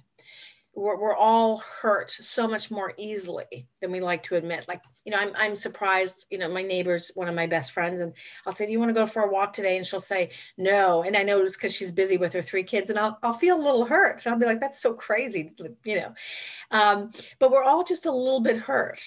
We're, 0.74 0.96
we're 0.96 1.16
all 1.16 1.58
hurt 1.58 2.10
so 2.10 2.46
much 2.46 2.70
more 2.70 2.92
easily 2.96 3.66
than 3.80 3.90
we 3.90 4.00
like 4.00 4.22
to 4.24 4.36
admit. 4.36 4.66
Like, 4.68 4.82
you 5.04 5.12
know, 5.12 5.18
I'm, 5.18 5.32
I'm 5.34 5.56
surprised, 5.56 6.26
you 6.30 6.38
know, 6.38 6.48
my 6.48 6.62
neighbor's 6.62 7.10
one 7.14 7.28
of 7.28 7.34
my 7.34 7.46
best 7.46 7.72
friends, 7.72 8.00
and 8.00 8.12
I'll 8.46 8.52
say, 8.52 8.66
Do 8.66 8.72
you 8.72 8.78
want 8.78 8.90
to 8.90 8.94
go 8.94 9.06
for 9.06 9.22
a 9.22 9.30
walk 9.30 9.52
today? 9.52 9.76
And 9.76 9.86
she'll 9.86 10.00
say, 10.00 10.30
No. 10.58 11.02
And 11.02 11.16
I 11.16 11.22
know 11.22 11.40
it's 11.40 11.56
because 11.56 11.74
she's 11.74 11.90
busy 11.90 12.16
with 12.16 12.32
her 12.32 12.42
three 12.42 12.64
kids, 12.64 12.90
and 12.90 12.98
I'll, 12.98 13.18
I'll 13.22 13.32
feel 13.32 13.56
a 13.56 13.62
little 13.62 13.86
hurt. 13.86 14.24
And 14.24 14.32
I'll 14.32 14.40
be 14.40 14.46
like, 14.46 14.60
That's 14.60 14.80
so 14.80 14.92
crazy, 14.92 15.50
you 15.84 15.96
know. 15.96 16.14
Um, 16.70 17.10
but 17.38 17.50
we're 17.50 17.64
all 17.64 17.84
just 17.84 18.06
a 18.06 18.12
little 18.12 18.40
bit 18.40 18.58
hurt. 18.58 19.00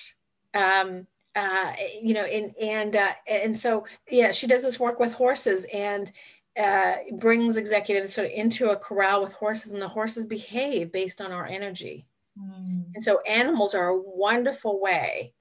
Um, 0.53 1.07
uh, 1.35 1.73
you 2.01 2.13
know, 2.13 2.25
and 2.25 2.55
and 2.61 2.95
uh, 2.95 3.13
and 3.27 3.57
so 3.57 3.85
yeah, 4.09 4.31
she 4.31 4.47
does 4.47 4.63
this 4.63 4.79
work 4.79 4.99
with 4.99 5.13
horses 5.13 5.65
and 5.73 6.11
uh, 6.57 6.95
brings 7.13 7.57
executives 7.57 8.13
sort 8.13 8.27
of 8.27 8.33
into 8.33 8.69
a 8.69 8.75
corral 8.77 9.21
with 9.21 9.33
horses, 9.33 9.71
and 9.71 9.81
the 9.81 9.87
horses 9.87 10.25
behave 10.25 10.91
based 10.91 11.21
on 11.21 11.31
our 11.31 11.45
energy. 11.45 12.05
Mm. 12.39 12.85
And 12.95 13.03
so 13.03 13.21
animals 13.21 13.73
are 13.75 13.89
a 13.89 13.99
wonderful 13.99 14.79
way 14.79 15.33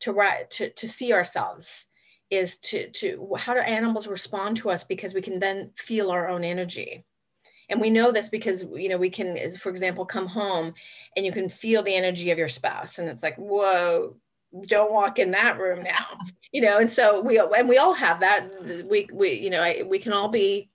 to 0.00 0.46
to 0.50 0.70
to 0.70 0.88
see 0.88 1.12
ourselves 1.12 1.86
is 2.30 2.58
to 2.58 2.90
to 2.90 3.34
how 3.38 3.54
do 3.54 3.60
animals 3.60 4.06
respond 4.06 4.56
to 4.58 4.70
us 4.70 4.84
because 4.84 5.14
we 5.14 5.22
can 5.22 5.38
then 5.38 5.70
feel 5.76 6.10
our 6.10 6.28
own 6.28 6.44
energy. 6.44 7.04
And 7.70 7.80
we 7.80 7.90
know 7.90 8.12
this 8.12 8.28
because 8.28 8.64
you 8.74 8.88
know 8.88 8.98
we 8.98 9.10
can 9.10 9.52
for 9.52 9.70
example 9.70 10.04
come 10.06 10.26
home 10.26 10.74
and 11.16 11.24
you 11.24 11.32
can 11.32 11.48
feel 11.48 11.82
the 11.82 11.94
energy 11.94 12.30
of 12.30 12.38
your 12.38 12.48
spouse 12.48 12.98
and 12.98 13.08
it's 13.08 13.22
like 13.22 13.36
whoa 13.36 14.16
don't 14.66 14.92
walk 14.92 15.18
in 15.18 15.30
that 15.32 15.58
room 15.58 15.82
now. 15.82 16.06
You 16.50 16.62
know 16.62 16.78
and 16.78 16.90
so 16.90 17.20
we 17.20 17.38
and 17.38 17.68
we 17.68 17.76
all 17.76 17.92
have 17.92 18.20
that. 18.20 18.48
We 18.88 19.06
we 19.12 19.34
you 19.34 19.50
know 19.50 19.60
I, 19.60 19.82
we 19.86 19.98
can 19.98 20.14
all 20.14 20.30
be 20.30 20.70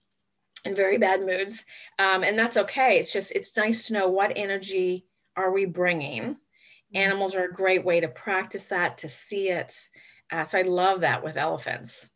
in 0.65 0.75
very 0.75 0.99
bad 0.99 1.25
moods 1.25 1.65
um, 1.97 2.23
and 2.23 2.37
that's 2.37 2.57
okay. 2.57 2.99
It's 2.99 3.11
just 3.11 3.31
it's 3.31 3.57
nice 3.57 3.87
to 3.87 3.93
know 3.93 4.07
what 4.07 4.33
energy 4.35 5.07
are 5.35 5.51
we 5.51 5.65
bringing. 5.65 6.37
Animals 6.93 7.35
are 7.35 7.45
a 7.45 7.53
great 7.53 7.83
way 7.83 7.99
to 7.99 8.07
practice 8.07 8.65
that 8.65 8.97
to 8.99 9.09
see 9.09 9.49
it. 9.49 9.73
Uh, 10.31 10.43
so 10.43 10.57
i 10.57 10.61
love 10.61 11.01
that 11.01 11.23
with 11.23 11.37
elephants. 11.37 12.09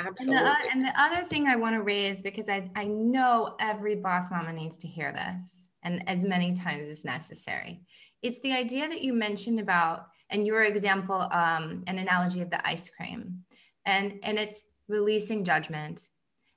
Absolutely 0.00 0.38
and 0.38 0.46
the, 0.46 0.70
and 0.72 0.84
the 0.86 1.00
other 1.00 1.22
thing 1.22 1.46
i 1.46 1.54
want 1.54 1.76
to 1.76 1.82
raise 1.82 2.20
because 2.20 2.48
I, 2.48 2.68
I 2.74 2.84
know 2.84 3.54
every 3.60 3.94
boss 3.94 4.28
mama 4.30 4.52
needs 4.52 4.76
to 4.78 4.88
hear 4.88 5.12
this 5.12 5.70
and 5.84 6.02
as 6.08 6.24
many 6.24 6.52
times 6.52 6.88
as 6.88 7.04
necessary. 7.04 7.82
It's 8.22 8.40
the 8.40 8.52
idea 8.52 8.88
that 8.88 9.02
you 9.02 9.12
mentioned 9.12 9.60
about 9.60 10.06
and 10.30 10.46
your 10.46 10.64
example 10.64 11.28
um, 11.30 11.84
an 11.86 11.98
analogy 11.98 12.40
of 12.40 12.50
the 12.50 12.66
ice 12.66 12.88
cream. 12.88 13.44
And 13.86 14.18
and 14.22 14.38
it's 14.38 14.66
releasing 14.88 15.44
judgment 15.44 16.08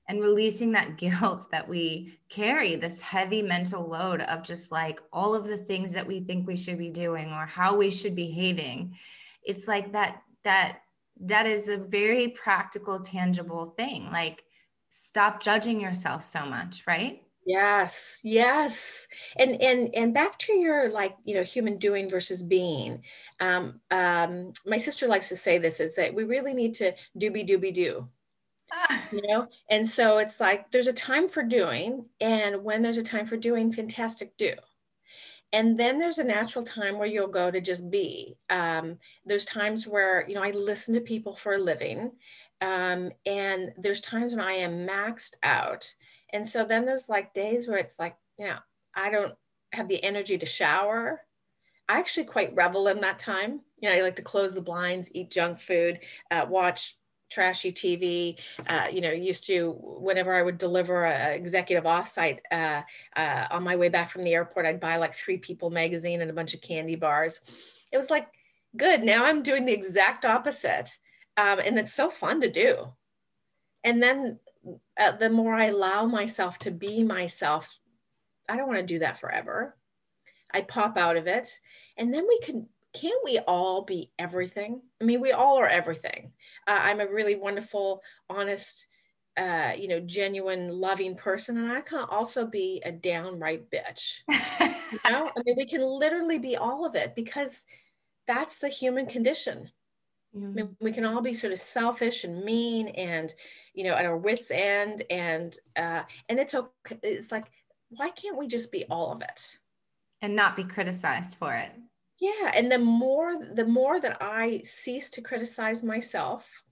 and 0.07 0.21
releasing 0.21 0.71
that 0.71 0.97
guilt 0.97 1.49
that 1.51 1.67
we 1.67 2.17
carry 2.29 2.75
this 2.75 3.01
heavy 3.01 3.41
mental 3.41 3.87
load 3.87 4.21
of 4.21 4.43
just 4.43 4.71
like 4.71 5.01
all 5.11 5.33
of 5.33 5.45
the 5.45 5.57
things 5.57 5.91
that 5.93 6.07
we 6.07 6.19
think 6.19 6.47
we 6.47 6.55
should 6.55 6.77
be 6.77 6.89
doing 6.89 7.31
or 7.31 7.45
how 7.45 7.75
we 7.75 7.89
should 7.89 8.15
be 8.15 8.27
behaving 8.27 8.95
it's 9.43 9.67
like 9.67 9.91
that 9.93 10.21
that 10.43 10.79
that 11.19 11.45
is 11.45 11.69
a 11.69 11.77
very 11.77 12.27
practical 12.29 12.99
tangible 12.99 13.73
thing 13.77 14.09
like 14.11 14.43
stop 14.89 15.41
judging 15.41 15.79
yourself 15.79 16.23
so 16.23 16.45
much 16.45 16.83
right 16.87 17.21
Yes, 17.47 18.19
yes. 18.25 19.07
And 19.37 19.61
and 19.61 19.95
and 19.95 20.13
back 20.13 20.37
to 20.39 20.53
your 20.53 20.89
like, 20.89 21.15
you 21.23 21.33
know, 21.33 21.43
human 21.43 21.77
doing 21.77 22.09
versus 22.09 22.43
being. 22.43 23.03
Um, 23.39 23.79
um, 23.89 24.51
my 24.65 24.75
sister 24.75 25.07
likes 25.07 25.29
to 25.29 25.37
say 25.37 25.57
this 25.57 25.79
is 25.79 25.95
that 25.95 26.13
we 26.13 26.25
really 26.25 26.53
need 26.53 26.73
to 26.75 26.91
doobie 27.17 27.47
doobie 27.47 27.73
do. 27.73 28.09
You 29.11 29.21
know, 29.21 29.47
and 29.69 29.89
so 29.89 30.17
it's 30.17 30.39
like 30.39 30.71
there's 30.71 30.87
a 30.87 30.93
time 30.93 31.29
for 31.29 31.43
doing, 31.43 32.05
and 32.19 32.63
when 32.63 32.81
there's 32.81 32.97
a 32.97 33.03
time 33.03 33.25
for 33.25 33.37
doing, 33.37 33.71
fantastic 33.71 34.35
do. 34.37 34.53
And 35.53 35.79
then 35.79 35.97
there's 35.97 36.19
a 36.19 36.23
natural 36.23 36.65
time 36.65 36.97
where 36.97 37.07
you'll 37.07 37.27
go 37.27 37.49
to 37.49 37.61
just 37.61 37.89
be. 37.89 38.37
Um, 38.49 38.97
there's 39.25 39.45
times 39.45 39.87
where, 39.87 40.27
you 40.27 40.35
know, 40.35 40.43
I 40.43 40.51
listen 40.51 40.93
to 40.95 41.01
people 41.01 41.35
for 41.35 41.53
a 41.53 41.57
living. 41.57 42.11
Um, 42.59 43.11
and 43.25 43.71
there's 43.77 44.01
times 44.01 44.33
when 44.35 44.43
I 44.43 44.53
am 44.53 44.85
maxed 44.87 45.35
out 45.43 45.93
and 46.33 46.45
so 46.45 46.65
then 46.65 46.85
there's 46.85 47.07
like 47.07 47.33
days 47.33 47.67
where 47.67 47.77
it's 47.77 47.97
like, 47.99 48.17
you 48.37 48.47
know, 48.47 48.57
I 48.93 49.09
don't 49.09 49.33
have 49.71 49.87
the 49.87 50.03
energy 50.03 50.37
to 50.37 50.45
shower. 50.45 51.21
I 51.89 51.99
actually 51.99 52.25
quite 52.25 52.55
revel 52.55 52.87
in 52.89 53.01
that 53.01 53.19
time. 53.19 53.61
You 53.79 53.89
know, 53.89 53.95
I 53.95 54.01
like 54.01 54.17
to 54.17 54.21
close 54.21 54.53
the 54.53 54.61
blinds, 54.61 55.13
eat 55.15 55.31
junk 55.31 55.59
food, 55.59 55.99
uh, 56.31 56.45
watch 56.49 56.95
trashy 57.29 57.71
TV. 57.71 58.39
Uh, 58.67 58.87
you 58.91 59.01
know, 59.01 59.11
used 59.11 59.45
to 59.47 59.75
whenever 59.79 60.33
I 60.33 60.41
would 60.41 60.57
deliver 60.57 61.05
an 61.05 61.33
executive 61.33 61.85
offsite 61.85 62.39
uh, 62.51 62.81
uh, 63.15 63.47
on 63.51 63.63
my 63.63 63.75
way 63.75 63.89
back 63.89 64.11
from 64.11 64.23
the 64.23 64.33
airport, 64.33 64.65
I'd 64.65 64.79
buy 64.79 64.97
like 64.97 65.15
Three 65.15 65.37
People 65.37 65.69
magazine 65.69 66.21
and 66.21 66.29
a 66.29 66.33
bunch 66.33 66.53
of 66.53 66.61
candy 66.61 66.95
bars. 66.95 67.39
It 67.91 67.97
was 67.97 68.09
like 68.09 68.27
good. 68.75 69.03
Now 69.03 69.25
I'm 69.25 69.43
doing 69.43 69.65
the 69.65 69.73
exact 69.73 70.25
opposite, 70.25 70.97
um, 71.37 71.59
and 71.59 71.77
it's 71.77 71.93
so 71.93 72.09
fun 72.09 72.41
to 72.41 72.51
do. 72.51 72.87
And 73.83 74.01
then 74.01 74.39
uh, 74.97 75.13
the 75.13 75.29
more 75.29 75.55
I 75.55 75.65
allow 75.65 76.05
myself 76.05 76.59
to 76.59 76.71
be 76.71 77.03
myself, 77.03 77.79
I 78.49 78.57
don't 78.57 78.67
want 78.67 78.79
to 78.79 78.85
do 78.85 78.99
that 78.99 79.19
forever. 79.19 79.77
I 80.51 80.61
pop 80.61 80.97
out 80.97 81.17
of 81.17 81.27
it. 81.27 81.47
And 81.97 82.13
then 82.13 82.25
we 82.27 82.39
can, 82.39 82.67
can't 82.99 83.23
we 83.23 83.39
all 83.39 83.83
be 83.83 84.11
everything? 84.17 84.81
I 85.01 85.03
mean, 85.03 85.21
we 85.21 85.31
all 85.31 85.59
are 85.59 85.67
everything. 85.67 86.31
Uh, 86.67 86.79
I'm 86.81 86.99
a 86.99 87.07
really 87.07 87.35
wonderful, 87.35 88.01
honest, 88.29 88.87
uh, 89.37 89.73
you 89.77 89.87
know, 89.87 89.99
genuine, 89.99 90.69
loving 90.69 91.15
person. 91.15 91.57
And 91.57 91.71
I 91.71 91.81
can 91.81 91.99
also 92.09 92.47
be 92.47 92.81
a 92.85 92.91
downright 92.91 93.69
bitch. 93.69 94.21
you 94.59 95.11
know, 95.11 95.31
I 95.35 95.41
mean, 95.45 95.55
we 95.55 95.65
can 95.65 95.81
literally 95.81 96.39
be 96.39 96.57
all 96.57 96.85
of 96.85 96.95
it 96.95 97.15
because 97.15 97.65
that's 98.25 98.57
the 98.57 98.69
human 98.69 99.05
condition. 99.05 99.69
I 100.35 100.39
mean, 100.39 100.75
we 100.79 100.91
can 100.91 101.05
all 101.05 101.21
be 101.21 101.33
sort 101.33 101.53
of 101.53 101.59
selfish 101.59 102.23
and 102.23 102.43
mean 102.43 102.89
and, 102.89 103.33
you 103.73 103.83
know, 103.83 103.93
at 103.93 104.05
our 104.05 104.17
wits' 104.17 104.51
end, 104.51 105.01
and 105.09 105.55
uh, 105.75 106.03
and 106.29 106.39
it's 106.39 106.53
okay. 106.53 106.99
It's 107.01 107.31
like, 107.31 107.45
why 107.89 108.09
can't 108.09 108.37
we 108.37 108.45
just 108.45 108.71
be 108.71 108.85
all 108.85 109.13
of 109.13 109.21
it, 109.21 109.57
and 110.21 110.35
not 110.35 110.55
be 110.55 110.63
criticized 110.63 111.37
for 111.37 111.53
it? 111.53 111.71
Yeah, 112.19 112.51
and 112.53 112.71
the 112.71 112.79
more 112.79 113.37
the 113.53 113.65
more 113.65 113.99
that 113.99 114.17
I 114.21 114.61
cease 114.63 115.09
to 115.11 115.21
criticize 115.21 115.83
myself, 115.83 116.63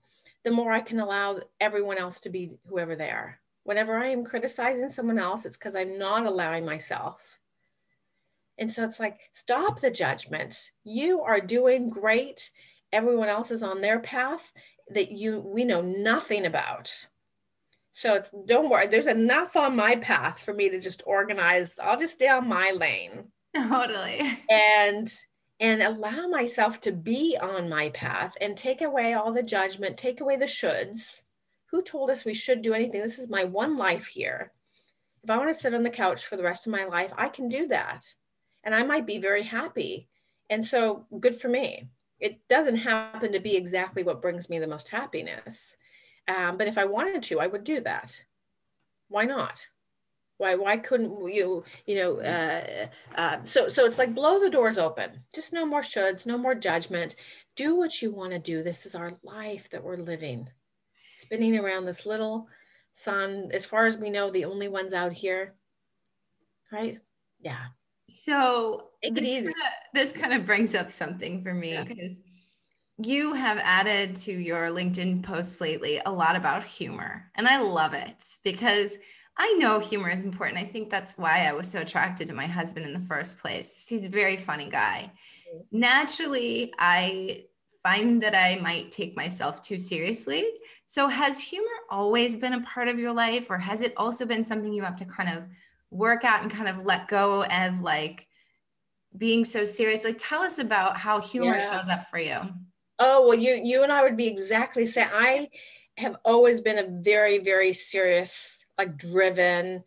the 0.44 0.50
more 0.50 0.72
I 0.72 0.80
can 0.80 1.00
allow 1.00 1.40
everyone 1.60 1.98
else 1.98 2.20
to 2.20 2.30
be 2.30 2.52
whoever 2.68 2.96
they 2.96 3.10
are. 3.10 3.38
Whenever 3.64 3.96
I 3.96 4.08
am 4.08 4.24
criticizing 4.24 4.88
someone 4.88 5.18
else, 5.18 5.44
it's 5.44 5.56
because 5.56 5.76
I'm 5.76 5.98
not 5.98 6.26
allowing 6.26 6.64
myself. 6.64 7.38
And 8.58 8.72
so 8.72 8.84
it's 8.84 8.98
like, 8.98 9.18
stop 9.32 9.80
the 9.80 9.90
judgment. 9.90 10.70
You 10.82 11.20
are 11.20 11.40
doing 11.40 11.90
great 11.90 12.50
everyone 12.92 13.28
else 13.28 13.50
is 13.50 13.62
on 13.62 13.80
their 13.80 13.98
path 14.00 14.52
that 14.88 15.10
you 15.10 15.40
we 15.40 15.64
know 15.64 15.82
nothing 15.82 16.46
about 16.46 17.06
so 17.92 18.14
it's 18.14 18.30
don't 18.46 18.70
worry 18.70 18.86
there's 18.86 19.06
enough 19.06 19.56
on 19.56 19.74
my 19.74 19.96
path 19.96 20.40
for 20.40 20.54
me 20.54 20.68
to 20.68 20.80
just 20.80 21.02
organize 21.06 21.78
i'll 21.82 21.98
just 21.98 22.14
stay 22.14 22.28
on 22.28 22.48
my 22.48 22.70
lane 22.70 23.24
totally 23.56 24.20
and 24.48 25.12
and 25.58 25.82
allow 25.82 26.26
myself 26.26 26.80
to 26.80 26.92
be 26.92 27.36
on 27.40 27.68
my 27.68 27.88
path 27.90 28.36
and 28.40 28.56
take 28.56 28.82
away 28.82 29.14
all 29.14 29.32
the 29.32 29.42
judgment 29.42 29.96
take 29.96 30.20
away 30.20 30.36
the 30.36 30.44
shoulds 30.44 31.22
who 31.70 31.82
told 31.82 32.10
us 32.10 32.24
we 32.24 32.34
should 32.34 32.62
do 32.62 32.74
anything 32.74 33.00
this 33.00 33.18
is 33.18 33.28
my 33.28 33.44
one 33.44 33.76
life 33.76 34.06
here 34.06 34.52
if 35.22 35.30
i 35.30 35.36
want 35.36 35.48
to 35.48 35.54
sit 35.54 35.74
on 35.74 35.82
the 35.82 35.90
couch 35.90 36.26
for 36.26 36.36
the 36.36 36.42
rest 36.42 36.66
of 36.66 36.72
my 36.72 36.84
life 36.84 37.12
i 37.16 37.28
can 37.28 37.48
do 37.48 37.66
that 37.66 38.04
and 38.64 38.74
i 38.74 38.82
might 38.82 39.06
be 39.06 39.18
very 39.18 39.42
happy 39.42 40.08
and 40.50 40.64
so 40.64 41.06
good 41.20 41.34
for 41.34 41.48
me 41.48 41.88
it 42.18 42.46
doesn't 42.48 42.76
happen 42.76 43.32
to 43.32 43.40
be 43.40 43.56
exactly 43.56 44.02
what 44.02 44.22
brings 44.22 44.48
me 44.48 44.58
the 44.58 44.66
most 44.66 44.88
happiness. 44.88 45.76
Um, 46.28 46.56
but 46.56 46.66
if 46.66 46.78
I 46.78 46.84
wanted 46.84 47.22
to, 47.24 47.40
I 47.40 47.46
would 47.46 47.64
do 47.64 47.80
that. 47.82 48.24
Why 49.08 49.24
not? 49.24 49.66
Why 50.38 50.54
why 50.54 50.76
couldn't 50.76 51.32
you 51.32 51.64
you 51.86 51.96
know? 51.96 52.20
Uh, 52.20 52.86
uh, 53.14 53.42
so 53.44 53.68
so 53.68 53.84
it's 53.86 53.98
like 53.98 54.14
blow 54.14 54.40
the 54.40 54.50
doors 54.50 54.78
open. 54.78 55.22
Just 55.34 55.52
no 55.52 55.64
more 55.64 55.80
shoulds, 55.80 56.26
no 56.26 56.36
more 56.36 56.54
judgment. 56.54 57.16
Do 57.54 57.74
what 57.74 58.02
you 58.02 58.10
want 58.12 58.32
to 58.32 58.38
do. 58.38 58.62
This 58.62 58.84
is 58.84 58.94
our 58.94 59.14
life 59.22 59.70
that 59.70 59.82
we're 59.82 59.96
living, 59.96 60.48
spinning 61.14 61.58
around 61.58 61.86
this 61.86 62.04
little 62.04 62.48
sun. 62.92 63.50
As 63.52 63.64
far 63.64 63.86
as 63.86 63.96
we 63.96 64.10
know, 64.10 64.30
the 64.30 64.44
only 64.44 64.68
ones 64.68 64.92
out 64.92 65.12
here. 65.12 65.54
Right? 66.70 66.98
Yeah. 67.40 67.66
So 68.08 68.90
Take 69.02 69.16
it 69.16 69.24
easy. 69.24 69.52
Kind 69.52 69.66
of, 69.66 69.72
this 69.94 70.12
kind 70.12 70.32
of 70.32 70.44
brings 70.44 70.74
up 70.74 70.90
something 70.90 71.42
for 71.42 71.54
me 71.54 71.78
because 71.82 72.22
you 72.98 73.34
have 73.34 73.58
added 73.62 74.16
to 74.16 74.32
your 74.32 74.68
LinkedIn 74.68 75.22
posts 75.22 75.60
lately 75.60 76.00
a 76.06 76.10
lot 76.10 76.36
about 76.36 76.64
humor, 76.64 77.30
and 77.34 77.46
I 77.46 77.60
love 77.60 77.92
it 77.94 78.24
because 78.42 78.98
I 79.38 79.52
know 79.58 79.78
humor 79.78 80.08
is 80.08 80.20
important. 80.20 80.58
I 80.58 80.64
think 80.64 80.88
that's 80.88 81.18
why 81.18 81.46
I 81.46 81.52
was 81.52 81.70
so 81.70 81.80
attracted 81.80 82.26
to 82.28 82.32
my 82.32 82.46
husband 82.46 82.86
in 82.86 82.94
the 82.94 83.00
first 83.00 83.38
place. 83.38 83.84
He's 83.86 84.06
a 84.06 84.08
very 84.08 84.36
funny 84.36 84.68
guy. 84.68 85.12
Mm-hmm. 85.54 85.78
Naturally, 85.78 86.72
I 86.78 87.44
find 87.82 88.22
that 88.22 88.34
I 88.34 88.58
might 88.62 88.90
take 88.90 89.14
myself 89.14 89.60
too 89.60 89.78
seriously. 89.78 90.44
So, 90.86 91.06
has 91.08 91.38
humor 91.38 91.68
always 91.90 92.36
been 92.36 92.54
a 92.54 92.62
part 92.62 92.88
of 92.88 92.98
your 92.98 93.12
life, 93.12 93.50
or 93.50 93.58
has 93.58 93.82
it 93.82 93.92
also 93.98 94.24
been 94.24 94.42
something 94.42 94.72
you 94.72 94.82
have 94.82 94.96
to 94.96 95.04
kind 95.04 95.36
of 95.36 95.44
work 95.90 96.24
out 96.24 96.42
and 96.42 96.50
kind 96.50 96.68
of 96.68 96.86
let 96.86 97.08
go 97.08 97.44
of, 97.44 97.80
like 97.82 98.26
being 99.18 99.44
so 99.44 99.64
serious? 99.64 100.02
Like, 100.02 100.16
tell 100.18 100.40
us 100.40 100.58
about 100.58 100.96
how 100.96 101.20
humor 101.20 101.56
yeah. 101.58 101.70
shows 101.70 101.88
up 101.88 102.06
for 102.06 102.18
you. 102.18 102.38
Oh, 102.98 103.28
well, 103.28 103.38
you 103.38 103.60
you 103.62 103.82
and 103.82 103.92
I 103.92 104.02
would 104.02 104.16
be 104.16 104.26
exactly 104.26 104.86
same. 104.86 105.08
I 105.12 105.48
have 105.98 106.16
always 106.24 106.60
been 106.60 106.78
a 106.78 106.88
very, 107.02 107.38
very 107.38 107.72
serious, 107.72 108.64
like 108.78 108.96
driven, 108.96 109.82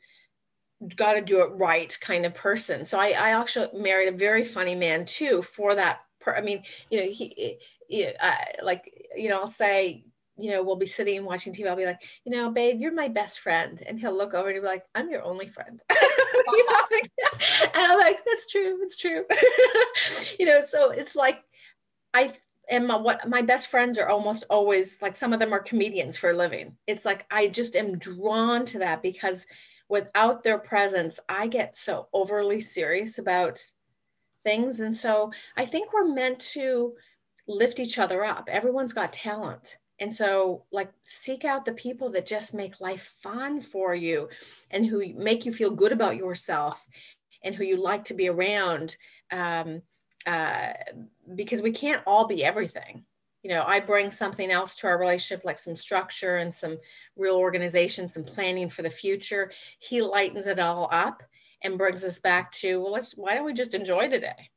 got 0.96 1.14
to 1.14 1.22
do 1.22 1.42
it 1.42 1.52
right 1.52 1.96
kind 2.02 2.26
of 2.26 2.34
person. 2.34 2.86
So 2.86 3.00
I, 3.00 3.10
I 3.10 3.40
actually 3.40 3.80
married 3.80 4.14
a 4.14 4.18
very 4.18 4.44
funny 4.44 4.76
man 4.76 5.06
too 5.06 5.42
for 5.42 5.76
that. 5.76 6.00
Per, 6.20 6.36
I 6.36 6.42
mean, 6.42 6.64
you 6.90 7.00
know, 7.00 7.12
he, 7.12 7.58
he 7.88 8.08
uh, 8.08 8.32
like, 8.64 9.08
you 9.16 9.30
know, 9.30 9.40
I'll 9.40 9.52
say, 9.52 10.06
you 10.38 10.52
know, 10.52 10.64
we'll 10.64 10.78
be 10.78 10.86
sitting 10.86 11.18
and 11.18 11.26
watching 11.26 11.54
TV. 11.54 11.68
I'll 11.68 11.76
be 11.76 11.86
like, 11.86 12.02
you 12.24 12.32
know, 12.32 12.50
babe, 12.50 12.80
you're 12.80 12.94
my 12.94 13.10
best 13.10 13.42
friend. 13.42 13.82
And 13.86 14.00
he'll 14.00 14.16
look 14.16 14.34
over 14.34 14.48
and 14.48 14.56
he'll 14.56 14.64
be 14.64 14.68
like, 14.68 14.86
I'm 14.96 15.10
your 15.10 15.24
only 15.24 15.48
friend. 15.48 15.82
you 15.92 16.66
know, 16.66 17.00
and 17.74 17.92
I'm 17.92 18.00
like, 18.00 18.20
that's 18.26 18.48
true. 18.48 18.80
It's 18.82 18.96
true. 18.96 19.26
you 20.40 20.46
know, 20.46 20.62
so 20.62 20.92
it's 20.92 21.16
like, 21.16 21.42
I 22.14 22.34
and 22.70 22.88
my, 22.88 22.96
what 22.96 23.28
my 23.28 23.42
best 23.42 23.68
friends 23.68 23.98
are 23.98 24.08
almost 24.08 24.46
always 24.50 25.02
like 25.02 25.16
some 25.16 25.34
of 25.34 25.40
them 25.40 25.54
are 25.54 25.60
comedians 25.60 26.18
for 26.18 26.30
a 26.30 26.36
living. 26.36 26.78
It's 26.88 27.06
like 27.06 27.26
i 27.32 27.48
just 27.48 27.76
am 27.76 27.98
drawn 27.98 28.66
to 28.66 28.80
that 28.80 29.02
because 29.02 29.46
without 29.90 30.44
their 30.44 30.60
presence 30.60 31.20
i 31.28 31.48
get 31.48 31.76
so 31.76 32.08
overly 32.14 32.60
serious 32.60 33.18
about 33.18 33.64
things. 34.44 34.80
And 34.80 34.94
so 34.94 35.32
i 35.58 35.66
think 35.66 35.92
we're 35.92 36.14
meant 36.14 36.40
to 36.52 36.94
lift 37.48 37.80
each 37.80 37.98
other 37.98 38.24
up. 38.24 38.48
Everyone's 38.50 38.94
got 38.94 39.12
talent. 39.12 39.78
And 40.00 40.14
so 40.14 40.64
like 40.72 40.92
seek 41.04 41.44
out 41.44 41.66
the 41.66 41.74
people 41.74 42.12
that 42.12 42.26
just 42.26 42.54
make 42.54 42.80
life 42.80 43.16
fun 43.22 43.60
for 43.60 43.94
you 43.94 44.30
and 44.72 44.86
who 44.86 45.14
make 45.16 45.46
you 45.46 45.52
feel 45.52 45.72
good 45.72 45.92
about 45.92 46.16
yourself 46.16 46.86
and 47.44 47.54
who 47.56 47.64
you 47.64 47.76
like 47.78 48.06
to 48.06 48.14
be 48.14 48.30
around. 48.30 48.96
Um, 49.32 49.82
uh, 50.26 50.74
because 51.36 51.62
we 51.62 51.72
can't 51.72 52.04
all 52.06 52.28
be 52.28 52.44
everything. 52.44 53.06
You 53.44 53.52
know, 53.52 53.64
I 53.66 53.80
bring 53.80 54.12
something 54.12 54.52
else 54.52 54.76
to 54.78 54.88
our 54.88 54.98
relationship, 54.98 55.46
like 55.46 55.58
some 55.58 55.76
structure 55.76 56.38
and 56.38 56.54
some 56.54 56.78
real 57.16 57.36
organization, 57.36 58.08
some 58.08 58.26
planning 58.26 58.70
for 58.70 58.82
the 58.82 58.90
future. 58.90 59.52
He 59.80 60.02
lightens 60.02 60.46
it 60.46 60.60
all 60.60 60.90
up 60.92 61.24
and 61.64 61.78
brings 61.78 62.04
us 62.04 62.20
back 62.20 62.52
to, 62.54 62.82
well, 62.82 62.92
let's, 62.92 63.16
why 63.16 63.36
don't 63.36 63.46
we 63.46 63.54
just 63.54 63.74
enjoy 63.74 64.10
today? 64.10 64.50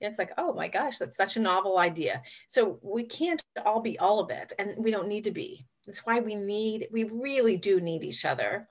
And 0.00 0.10
it's 0.10 0.18
like, 0.18 0.32
oh 0.36 0.52
my 0.52 0.68
gosh, 0.68 0.98
that's 0.98 1.16
such 1.16 1.36
a 1.36 1.40
novel 1.40 1.78
idea. 1.78 2.22
So 2.48 2.78
we 2.82 3.04
can't 3.04 3.40
all 3.64 3.80
be 3.80 3.98
all 3.98 4.18
of 4.18 4.30
it, 4.30 4.52
and 4.58 4.74
we 4.76 4.90
don't 4.90 5.08
need 5.08 5.24
to 5.24 5.30
be. 5.30 5.66
That's 5.86 6.04
why 6.04 6.18
we 6.18 6.34
need, 6.34 6.88
we 6.90 7.04
really 7.04 7.56
do 7.56 7.80
need 7.80 8.02
each 8.02 8.24
other. 8.24 8.68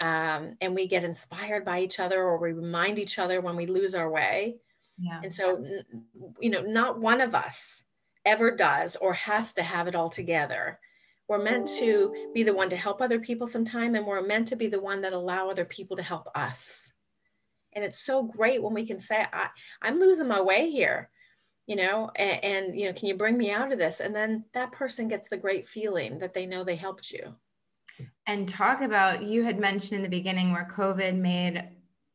Um, 0.00 0.56
and 0.60 0.74
we 0.74 0.86
get 0.86 1.04
inspired 1.04 1.64
by 1.64 1.80
each 1.80 2.00
other, 2.00 2.22
or 2.22 2.38
we 2.38 2.52
remind 2.52 2.98
each 2.98 3.18
other 3.18 3.40
when 3.40 3.56
we 3.56 3.66
lose 3.66 3.94
our 3.94 4.10
way 4.10 4.56
yeah. 5.00 5.20
And 5.22 5.32
so, 5.32 5.64
you 6.40 6.50
know, 6.50 6.62
not 6.62 7.00
one 7.00 7.20
of 7.20 7.34
us 7.34 7.84
ever 8.24 8.50
does 8.50 8.96
or 8.96 9.14
has 9.14 9.54
to 9.54 9.62
have 9.62 9.88
it 9.88 9.94
all 9.94 10.10
together. 10.10 10.78
We're 11.28 11.42
meant 11.42 11.68
to 11.78 12.30
be 12.34 12.42
the 12.42 12.54
one 12.54 12.70
to 12.70 12.76
help 12.76 13.02
other 13.02 13.20
people 13.20 13.46
sometime, 13.46 13.94
and 13.94 14.06
we're 14.06 14.22
meant 14.22 14.48
to 14.48 14.56
be 14.56 14.66
the 14.68 14.80
one 14.80 15.02
that 15.02 15.12
allow 15.12 15.50
other 15.50 15.64
people 15.64 15.96
to 15.98 16.02
help 16.02 16.28
us. 16.34 16.90
And 17.74 17.84
it's 17.84 18.00
so 18.00 18.22
great 18.22 18.62
when 18.62 18.72
we 18.72 18.86
can 18.86 18.98
say, 18.98 19.26
I, 19.30 19.48
I'm 19.82 20.00
losing 20.00 20.26
my 20.26 20.40
way 20.40 20.70
here, 20.70 21.10
you 21.66 21.76
know, 21.76 22.10
and, 22.16 22.42
and, 22.42 22.80
you 22.80 22.86
know, 22.86 22.94
can 22.94 23.08
you 23.08 23.14
bring 23.14 23.36
me 23.36 23.50
out 23.50 23.72
of 23.72 23.78
this? 23.78 24.00
And 24.00 24.14
then 24.14 24.46
that 24.54 24.72
person 24.72 25.06
gets 25.06 25.28
the 25.28 25.36
great 25.36 25.68
feeling 25.68 26.18
that 26.20 26.32
they 26.32 26.46
know 26.46 26.64
they 26.64 26.76
helped 26.76 27.10
you. 27.10 27.34
And 28.26 28.48
talk 28.48 28.80
about, 28.80 29.22
you 29.22 29.44
had 29.44 29.60
mentioned 29.60 29.96
in 29.96 30.02
the 30.02 30.08
beginning 30.08 30.52
where 30.52 30.68
COVID 30.70 31.14
made 31.16 31.62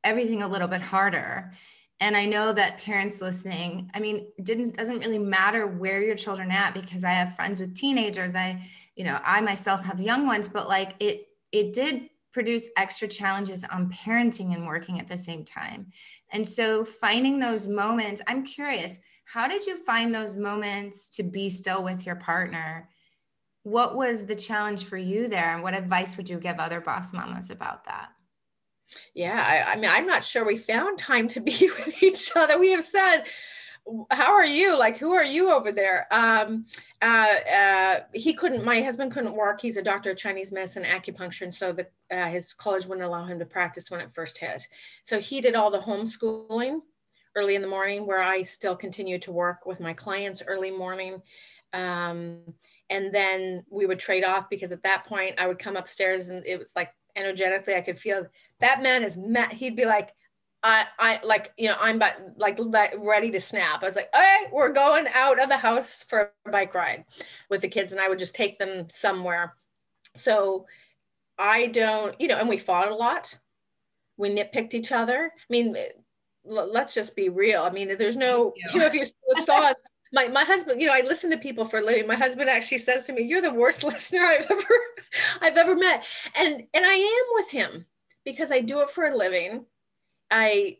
everything 0.04 0.42
a 0.42 0.48
little 0.48 0.68
bit 0.68 0.82
harder 0.82 1.52
and 2.00 2.18
i 2.18 2.26
know 2.26 2.54
that 2.54 2.80
parents 2.80 3.22
listening 3.22 3.90
i 3.94 4.00
mean 4.00 4.28
it 4.38 4.46
didn't 4.46 4.76
doesn't 4.76 5.00
really 5.00 5.20
matter 5.20 5.68
where 5.68 6.02
your 6.02 6.16
children 6.16 6.52
at 6.52 6.74
because 6.74 7.04
i 7.04 7.12
have 7.12 7.36
friends 7.36 7.60
with 7.60 7.76
teenagers. 7.76 8.36
I 8.36 8.62
you 8.96 9.04
know 9.04 9.20
i 9.24 9.42
myself 9.42 9.84
have 9.84 10.00
young 10.00 10.26
ones 10.26 10.48
but 10.48 10.68
like 10.68 10.96
it 11.00 11.28
it 11.52 11.74
did 11.74 12.10
produce 12.32 12.70
extra 12.78 13.08
challenges 13.08 13.64
on 13.64 13.92
parenting 13.92 14.56
and 14.56 14.66
working 14.66 15.00
at 15.00 15.08
the 15.08 15.16
same 15.16 15.46
time. 15.46 15.92
And 16.32 16.48
so 16.48 16.84
finding 16.84 17.40
those 17.40 17.68
moments 17.68 18.22
i'm 18.28 18.44
curious 18.44 19.00
how 19.26 19.48
did 19.48 19.66
you 19.66 19.78
find 19.78 20.14
those 20.14 20.36
moments 20.36 21.10
to 21.10 21.24
be 21.24 21.50
still 21.50 21.84
with 21.84 22.06
your 22.06 22.16
partner? 22.16 22.90
What 23.64 23.96
was 23.96 24.26
the 24.26 24.36
challenge 24.36 24.84
for 24.84 24.98
you 24.98 25.28
there? 25.28 25.54
And 25.54 25.64
what 25.64 25.74
advice 25.74 26.18
would 26.18 26.30
you 26.30 26.38
give 26.40 26.60
other 26.60 26.82
boss 26.82 27.14
mamas 27.14 27.50
about 27.50 27.86
that 27.86 28.10
yeah, 29.14 29.44
I, 29.46 29.74
I, 29.74 29.76
mean, 29.76 29.90
I'm 29.92 30.06
not 30.06 30.24
sure 30.24 30.46
we 30.46 30.58
found 30.58 30.98
time 30.98 31.28
to 31.30 31.40
be 31.40 31.70
with 31.78 32.02
each 32.02 32.32
other. 32.36 32.60
We 32.60 32.72
have 32.72 32.84
said, 32.84 33.24
how 34.12 34.34
are 34.34 34.46
you? 34.46 34.78
Like, 34.78 34.98
who 34.98 35.14
are 35.14 35.24
you 35.24 35.52
over 35.52 35.72
there? 35.72 36.08
Um, 36.12 36.66
uh, 37.02 37.36
uh, 37.54 38.00
he 38.14 38.34
couldn't, 38.34 38.64
my 38.64 38.82
husband 38.82 39.12
couldn't 39.12 39.36
work. 39.36 39.60
He's 39.62 39.78
a 39.78 39.84
doctor 39.84 40.12
of 40.12 40.18
Chinese 40.18 40.52
medicine, 40.52 40.84
acupuncture. 40.84 41.42
And 41.42 41.54
so 41.54 41.74
the, 41.74 41.88
uh, 42.10 42.28
his 42.28 42.54
college 42.54 42.86
wouldn't 42.86 43.06
allow 43.06 43.26
him 43.26 43.40
to 43.40 43.46
practice 43.46 43.92
when 43.92 44.00
it 44.00 44.12
first 44.12 44.38
hit. 44.38 44.68
So 45.04 45.20
he 45.20 45.42
did 45.42 45.56
all 45.56 45.70
the 45.70 45.80
homeschooling 45.80 46.80
early 47.36 47.56
in 47.56 47.62
the 47.62 47.68
morning 47.68 48.08
where 48.08 48.22
I 48.22 48.44
still 48.44 48.76
continue 48.76 49.20
to 49.20 49.32
work 49.32 49.66
with 49.66 49.80
my 49.80 49.94
clients 49.94 50.44
early 50.46 50.72
morning. 50.72 51.22
Um, 51.74 52.40
and 52.90 53.14
then 53.14 53.66
we 53.70 53.86
would 53.86 54.00
trade 54.00 54.24
off 54.24 54.50
because 54.50 54.72
at 54.72 54.84
that 54.84 55.06
point 55.06 55.42
I 55.42 55.48
would 55.48 55.60
come 55.60 55.76
upstairs 55.76 56.30
and 56.30 56.46
it 56.46 56.60
was 56.60 56.74
like 56.76 56.94
energetically, 57.16 57.76
I 57.76 57.82
could 57.82 58.00
feel 58.00 58.28
that 58.64 58.82
man 58.82 59.04
is 59.04 59.18
mad. 59.18 59.52
He'd 59.52 59.76
be 59.76 59.86
like, 59.86 60.14
I, 60.64 60.88
I 60.98 61.20
like, 61.24 61.52
you 61.58 61.68
know, 61.68 61.76
I'm 61.80 62.00
but 62.00 62.18
like 62.38 62.58
ready 62.98 63.30
to 63.32 63.40
snap. 63.40 63.84
I 63.84 63.86
was 63.86 63.98
like, 63.98 64.10
okay, 64.16 64.46
we're 64.52 64.72
going 64.72 65.08
out 65.14 65.42
of 65.42 65.50
the 65.50 65.58
house 65.58 66.04
for 66.04 66.32
a 66.46 66.50
bike 66.50 66.74
ride 66.74 67.04
with 67.50 67.62
the 67.62 67.68
kids. 67.68 67.92
And 67.92 68.00
I 68.00 68.08
would 68.08 68.20
just 68.20 68.34
take 68.34 68.58
them 68.58 68.88
somewhere. 68.90 69.56
So 70.16 70.66
I 71.38 71.68
don't, 71.68 72.20
you 72.22 72.30
know, 72.30 72.38
and 72.38 72.48
we 72.48 72.58
fought 72.58 72.90
a 72.90 72.96
lot. 72.96 73.38
We 74.16 74.30
nitpicked 74.30 74.74
each 74.74 74.94
other. 74.94 75.32
I 75.36 75.46
mean, 75.50 75.76
let's 76.46 76.94
just 76.94 77.18
be 77.18 77.28
real. 77.28 77.64
I 77.64 77.72
mean, 77.72 77.98
there's 77.98 78.16
no, 78.16 78.54
you 78.72 78.80
know, 78.80 78.86
if 78.86 78.94
you 78.94 79.06
saw 79.44 79.74
my, 80.14 80.30
my 80.30 80.46
husband, 80.46 80.80
you 80.80 80.88
know, 80.88 80.94
I 80.94 81.02
listen 81.02 81.30
to 81.32 81.38
people 81.38 81.66
for 81.66 81.80
a 81.80 81.82
living. 81.82 82.08
My 82.08 82.16
husband 82.16 82.50
actually 82.50 82.78
says 82.78 83.06
to 83.06 83.14
me, 83.14 83.24
you're 83.24 83.42
the 83.42 83.54
worst 83.54 83.84
listener 83.84 84.26
I've 84.26 84.50
ever, 84.50 84.80
I've 85.42 85.58
ever 85.58 85.76
met. 85.76 86.06
And, 86.36 86.64
and 86.74 86.86
I 86.86 86.94
am 86.94 87.26
with 87.34 87.50
him 87.50 87.86
because 88.26 88.52
I 88.52 88.62
do 88.62 88.82
it 88.82 88.90
for 88.90 89.06
a 89.06 89.16
living. 89.16 89.66
I 90.30 90.78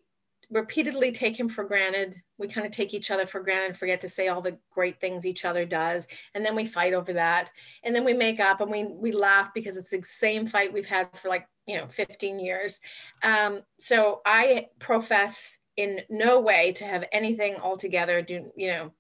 repeatedly 0.50 1.12
take 1.12 1.40
him 1.40 1.50
for 1.50 1.64
granted. 1.64 2.22
We 2.38 2.48
kind 2.48 2.66
of 2.66 2.72
take 2.72 2.94
each 2.94 3.12
other 3.12 3.26
for 3.26 3.42
granted, 3.42 3.78
forget 3.78 4.02
to 4.02 4.10
say 4.10 4.28
all 4.28 4.42
the 4.42 4.58
great 4.72 5.00
things 5.00 5.26
each 5.26 5.46
other 5.46 5.66
does. 5.66 6.08
And 6.34 6.46
then 6.46 6.56
we 6.56 6.66
fight 6.66 6.94
over 6.94 7.14
that. 7.14 7.52
And 7.84 7.96
then 7.96 8.06
we 8.06 8.14
make 8.14 8.40
up 8.40 8.62
and 8.62 8.72
we, 8.72 8.86
we 8.86 9.12
laugh 9.12 9.54
because 9.54 9.78
it's 9.78 9.90
the 9.90 10.04
same 10.04 10.46
fight 10.46 10.74
we've 10.74 10.88
had 10.88 11.10
for 11.18 11.30
like, 11.30 11.48
you 11.66 11.78
know, 11.78 11.88
15 11.88 12.40
years. 12.40 12.82
Um, 13.24 13.62
so 13.80 14.22
I 14.26 14.68
profess 14.80 15.58
in 15.76 16.02
no 16.10 16.40
way 16.40 16.72
to 16.74 16.86
have 16.86 17.08
anything 17.12 17.56
altogether 17.56 18.22
do, 18.22 18.52
you 18.56 18.68
know, 18.68 18.92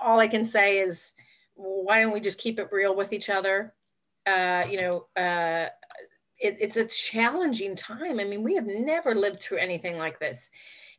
all 0.00 0.20
I 0.20 0.28
can 0.28 0.44
say 0.44 0.78
is, 0.78 1.14
why 1.54 2.00
don't 2.00 2.12
we 2.12 2.20
just 2.20 2.38
keep 2.38 2.58
it 2.58 2.68
real 2.70 2.94
with 2.94 3.12
each 3.12 3.30
other? 3.30 3.74
Uh, 4.26 4.64
you 4.68 4.80
know, 4.80 5.06
uh, 5.16 5.68
it, 6.38 6.56
it's 6.60 6.76
a 6.76 6.84
challenging 6.84 7.74
time. 7.74 8.20
I 8.20 8.24
mean, 8.24 8.42
we 8.42 8.54
have 8.54 8.66
never 8.66 9.14
lived 9.14 9.40
through 9.40 9.58
anything 9.58 9.98
like 9.98 10.18
this. 10.18 10.50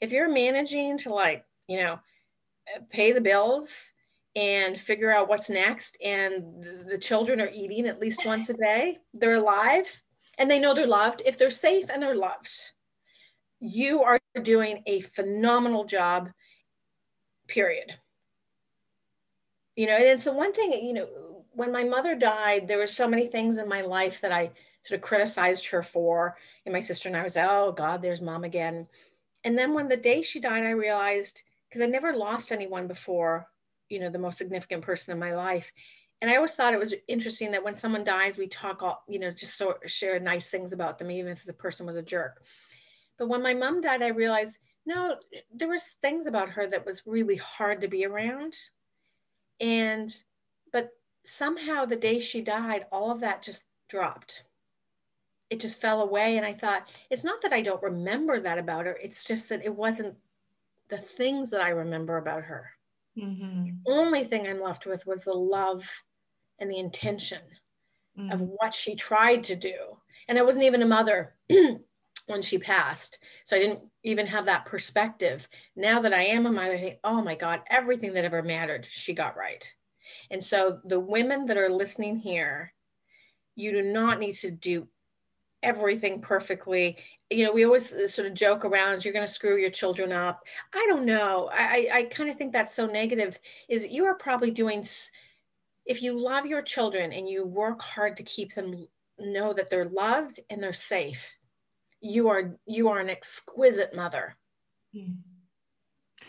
If 0.01 0.11
you're 0.11 0.31
managing 0.31 0.97
to 0.99 1.13
like, 1.13 1.45
you 1.67 1.77
know, 1.77 1.93
uh, 1.93 2.79
pay 2.89 3.11
the 3.11 3.21
bills 3.21 3.93
and 4.35 4.79
figure 4.79 5.11
out 5.11 5.29
what's 5.29 5.49
next, 5.49 5.97
and 6.03 6.63
the 6.87 6.97
children 6.97 7.41
are 7.41 7.51
eating 7.53 7.87
at 7.87 7.99
least 7.99 8.21
once 8.25 8.49
a 8.49 8.53
day, 8.53 8.99
they're 9.13 9.35
alive 9.35 10.03
and 10.37 10.49
they 10.49 10.59
know 10.59 10.73
they're 10.73 10.87
loved. 10.87 11.21
If 11.25 11.37
they're 11.37 11.49
safe 11.49 11.89
and 11.89 12.01
they're 12.01 12.15
loved, 12.15 12.51
you 13.59 14.03
are 14.03 14.19
doing 14.41 14.83
a 14.85 15.01
phenomenal 15.01 15.85
job, 15.85 16.29
period. 17.47 17.93
You 19.75 19.87
know, 19.87 19.95
and 19.97 20.19
so 20.19 20.31
one 20.31 20.53
thing, 20.53 20.73
you 20.73 20.93
know, 20.93 21.07
when 21.51 21.71
my 21.71 21.83
mother 21.83 22.15
died, 22.15 22.67
there 22.67 22.77
were 22.77 22.87
so 22.87 23.07
many 23.07 23.27
things 23.27 23.57
in 23.57 23.67
my 23.67 23.81
life 23.81 24.21
that 24.21 24.31
I 24.31 24.51
sort 24.87 24.99
of 24.99 25.05
criticized 25.05 25.67
her 25.67 25.83
for. 25.83 26.37
And 26.65 26.73
my 26.73 26.79
sister 26.79 27.09
and 27.09 27.17
I 27.17 27.23
was, 27.23 27.35
like, 27.35 27.47
oh 27.49 27.73
God, 27.73 28.01
there's 28.01 28.21
mom 28.21 28.45
again. 28.45 28.87
And 29.43 29.57
then 29.57 29.73
when 29.73 29.89
the 29.89 29.97
day 29.97 30.21
she 30.21 30.39
died, 30.39 30.63
I 30.63 30.71
realized, 30.71 31.43
because 31.67 31.81
I 31.81 31.87
never 31.87 32.13
lost 32.13 32.51
anyone 32.51 32.87
before, 32.87 33.47
you 33.89 33.99
know, 33.99 34.09
the 34.09 34.17
most 34.17 34.37
significant 34.37 34.83
person 34.83 35.11
in 35.11 35.19
my 35.19 35.35
life. 35.35 35.73
And 36.21 36.31
I 36.31 36.35
always 36.37 36.53
thought 36.53 36.73
it 36.73 36.79
was 36.79 36.95
interesting 37.07 37.51
that 37.51 37.63
when 37.63 37.75
someone 37.75 38.03
dies, 38.03 38.37
we 38.37 38.47
talk 38.47 38.81
all, 38.81 39.03
you 39.07 39.19
know, 39.19 39.29
just 39.29 39.57
sort 39.57 39.83
of 39.83 39.91
share 39.91 40.19
nice 40.19 40.49
things 40.49 40.73
about 40.73 40.97
them, 40.97 41.11
even 41.11 41.31
if 41.31 41.43
the 41.43 41.53
person 41.53 41.85
was 41.85 41.95
a 41.95 42.01
jerk. 42.01 42.41
But 43.19 43.27
when 43.27 43.43
my 43.43 43.53
mom 43.53 43.81
died, 43.81 44.01
I 44.01 44.07
realized, 44.07 44.57
no, 44.85 45.17
there 45.53 45.67
was 45.67 45.91
things 46.01 46.25
about 46.25 46.49
her 46.51 46.67
that 46.67 46.85
was 46.85 47.03
really 47.05 47.35
hard 47.35 47.81
to 47.81 47.87
be 47.87 48.05
around. 48.05 48.55
And, 49.59 50.15
but 50.71 50.91
somehow 51.25 51.85
the 51.85 51.95
day 51.95 52.19
she 52.19 52.41
died, 52.41 52.85
all 52.91 53.11
of 53.11 53.19
that 53.19 53.43
just 53.43 53.65
dropped. 53.89 54.43
It 55.49 55.59
just 55.59 55.79
fell 55.79 56.01
away. 56.01 56.37
And 56.37 56.45
I 56.45 56.53
thought, 56.53 56.87
it's 57.09 57.23
not 57.23 57.41
that 57.41 57.53
I 57.53 57.61
don't 57.61 57.81
remember 57.81 58.39
that 58.39 58.57
about 58.57 58.85
her. 58.85 58.97
It's 59.01 59.25
just 59.25 59.49
that 59.49 59.63
it 59.63 59.73
wasn't 59.73 60.15
the 60.89 60.97
things 60.97 61.49
that 61.49 61.61
I 61.61 61.69
remember 61.69 62.17
about 62.17 62.43
her. 62.43 62.71
Mm-hmm. 63.17 63.63
The 63.85 63.91
only 63.91 64.23
thing 64.23 64.47
I'm 64.47 64.61
left 64.61 64.85
with 64.85 65.05
was 65.05 65.23
the 65.23 65.33
love 65.33 65.87
and 66.59 66.69
the 66.69 66.77
intention 66.77 67.41
mm-hmm. 68.17 68.31
of 68.31 68.41
what 68.41 68.73
she 68.73 68.95
tried 68.95 69.43
to 69.45 69.55
do. 69.55 69.75
And 70.27 70.37
I 70.37 70.43
wasn't 70.43 70.65
even 70.65 70.81
a 70.81 70.87
mother 70.87 71.35
when 72.27 72.41
she 72.41 72.57
passed. 72.57 73.19
So 73.45 73.55
I 73.55 73.59
didn't 73.59 73.81
even 74.03 74.27
have 74.27 74.45
that 74.45 74.65
perspective. 74.65 75.47
Now 75.75 76.01
that 76.01 76.13
I 76.13 76.25
am 76.25 76.45
a 76.45 76.51
mother, 76.51 76.73
I 76.73 76.79
think, 76.79 76.97
oh 77.03 77.21
my 77.21 77.35
God, 77.35 77.61
everything 77.69 78.13
that 78.13 78.25
ever 78.25 78.43
mattered, 78.43 78.87
she 78.89 79.13
got 79.13 79.37
right. 79.37 79.65
And 80.31 80.43
so 80.43 80.79
the 80.85 80.99
women 80.99 81.45
that 81.47 81.57
are 81.57 81.69
listening 81.69 82.17
here, 82.17 82.73
you 83.55 83.71
do 83.71 83.81
not 83.81 84.19
need 84.19 84.35
to 84.35 84.51
do 84.51 84.87
everything 85.63 86.21
perfectly. 86.21 86.97
You 87.29 87.45
know, 87.45 87.51
we 87.51 87.65
always 87.65 87.93
uh, 87.93 88.07
sort 88.07 88.27
of 88.27 88.33
joke 88.33 88.63
around, 88.63 89.03
you're 89.03 89.13
going 89.13 89.25
to 89.25 89.33
screw 89.33 89.57
your 89.57 89.69
children 89.69 90.11
up. 90.11 90.45
I 90.73 90.85
don't 90.87 91.05
know. 91.05 91.49
I, 91.51 91.89
I 91.91 92.03
kind 92.03 92.29
of 92.29 92.37
think 92.37 92.53
that's 92.53 92.73
so 92.73 92.85
negative 92.85 93.39
is 93.67 93.87
you 93.87 94.05
are 94.05 94.15
probably 94.15 94.51
doing, 94.51 94.85
if 95.85 96.01
you 96.01 96.19
love 96.19 96.45
your 96.45 96.61
children 96.61 97.11
and 97.11 97.27
you 97.27 97.45
work 97.45 97.81
hard 97.81 98.17
to 98.17 98.23
keep 98.23 98.53
them 98.53 98.87
know 99.19 99.51
that 99.51 99.69
they're 99.69 99.89
loved 99.89 100.39
and 100.49 100.61
they're 100.61 100.73
safe, 100.73 101.37
you 102.01 102.29
are, 102.29 102.55
you 102.65 102.89
are 102.89 102.99
an 102.99 103.09
exquisite 103.09 103.95
mother. 103.95 104.37
Mm. 104.95 105.17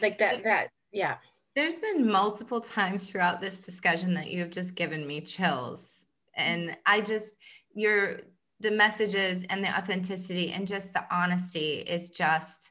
Like 0.01 0.19
that, 0.19 0.43
that, 0.45 0.71
yeah. 0.91 1.17
There's 1.55 1.79
been 1.79 2.11
multiple 2.11 2.61
times 2.61 3.09
throughout 3.09 3.41
this 3.41 3.67
discussion 3.67 4.15
that 4.15 4.31
you 4.31 4.41
have 4.41 4.51
just 4.51 4.75
given 4.75 5.07
me 5.07 5.21
chills. 5.21 6.07
And 6.35 6.77
I 6.87 7.03
just, 7.03 7.37
you're, 7.75 8.21
the 8.61 8.71
messages 8.71 9.45
and 9.51 9.63
the 9.63 9.69
authenticity 9.69 10.53
and 10.53 10.67
just 10.67 10.93
the 10.93 11.05
honesty 11.11 11.75
is 11.81 12.11
just 12.11 12.71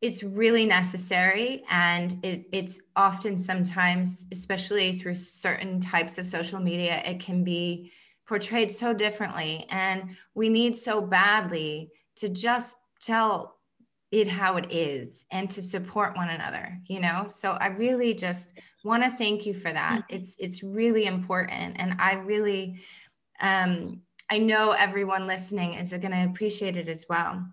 it's 0.00 0.22
really 0.22 0.66
necessary. 0.66 1.64
And 1.70 2.14
it, 2.22 2.44
it's 2.52 2.78
often 2.94 3.38
sometimes 3.38 4.26
especially 4.32 4.92
through 4.92 5.14
certain 5.14 5.80
types 5.80 6.18
of 6.18 6.26
social 6.26 6.60
media 6.60 7.00
it 7.06 7.20
can 7.20 7.42
be 7.42 7.90
portrayed 8.28 8.70
so 8.70 8.92
differently. 8.92 9.64
And 9.70 10.16
we 10.34 10.50
need 10.50 10.76
so 10.76 11.00
badly 11.00 11.90
to 12.16 12.28
just 12.28 12.76
tell 13.00 13.56
it 14.10 14.28
how 14.28 14.56
it 14.56 14.70
is 14.70 15.24
and 15.30 15.50
to 15.50 15.60
support 15.60 16.16
one 16.16 16.28
another 16.28 16.78
you 16.86 17.00
know? 17.00 17.24
So 17.28 17.52
i 17.52 17.68
really 17.68 18.14
just 18.14 18.58
want 18.84 19.02
to 19.02 19.10
thank 19.10 19.46
you 19.46 19.54
for 19.54 19.72
that. 19.72 20.02
Mm-hmm. 20.02 20.16
it's 20.16 20.36
it's 20.38 20.62
really 20.62 21.06
important. 21.06 21.76
And 21.78 21.96
i 21.98 22.14
really 22.14 22.80
um 23.40 24.02
I 24.30 24.38
know 24.38 24.70
everyone 24.70 25.26
listening 25.26 25.74
is 25.74 25.90
going 25.90 26.10
to 26.10 26.24
appreciate 26.24 26.76
it 26.76 26.88
as 26.88 27.06
well. 27.08 27.44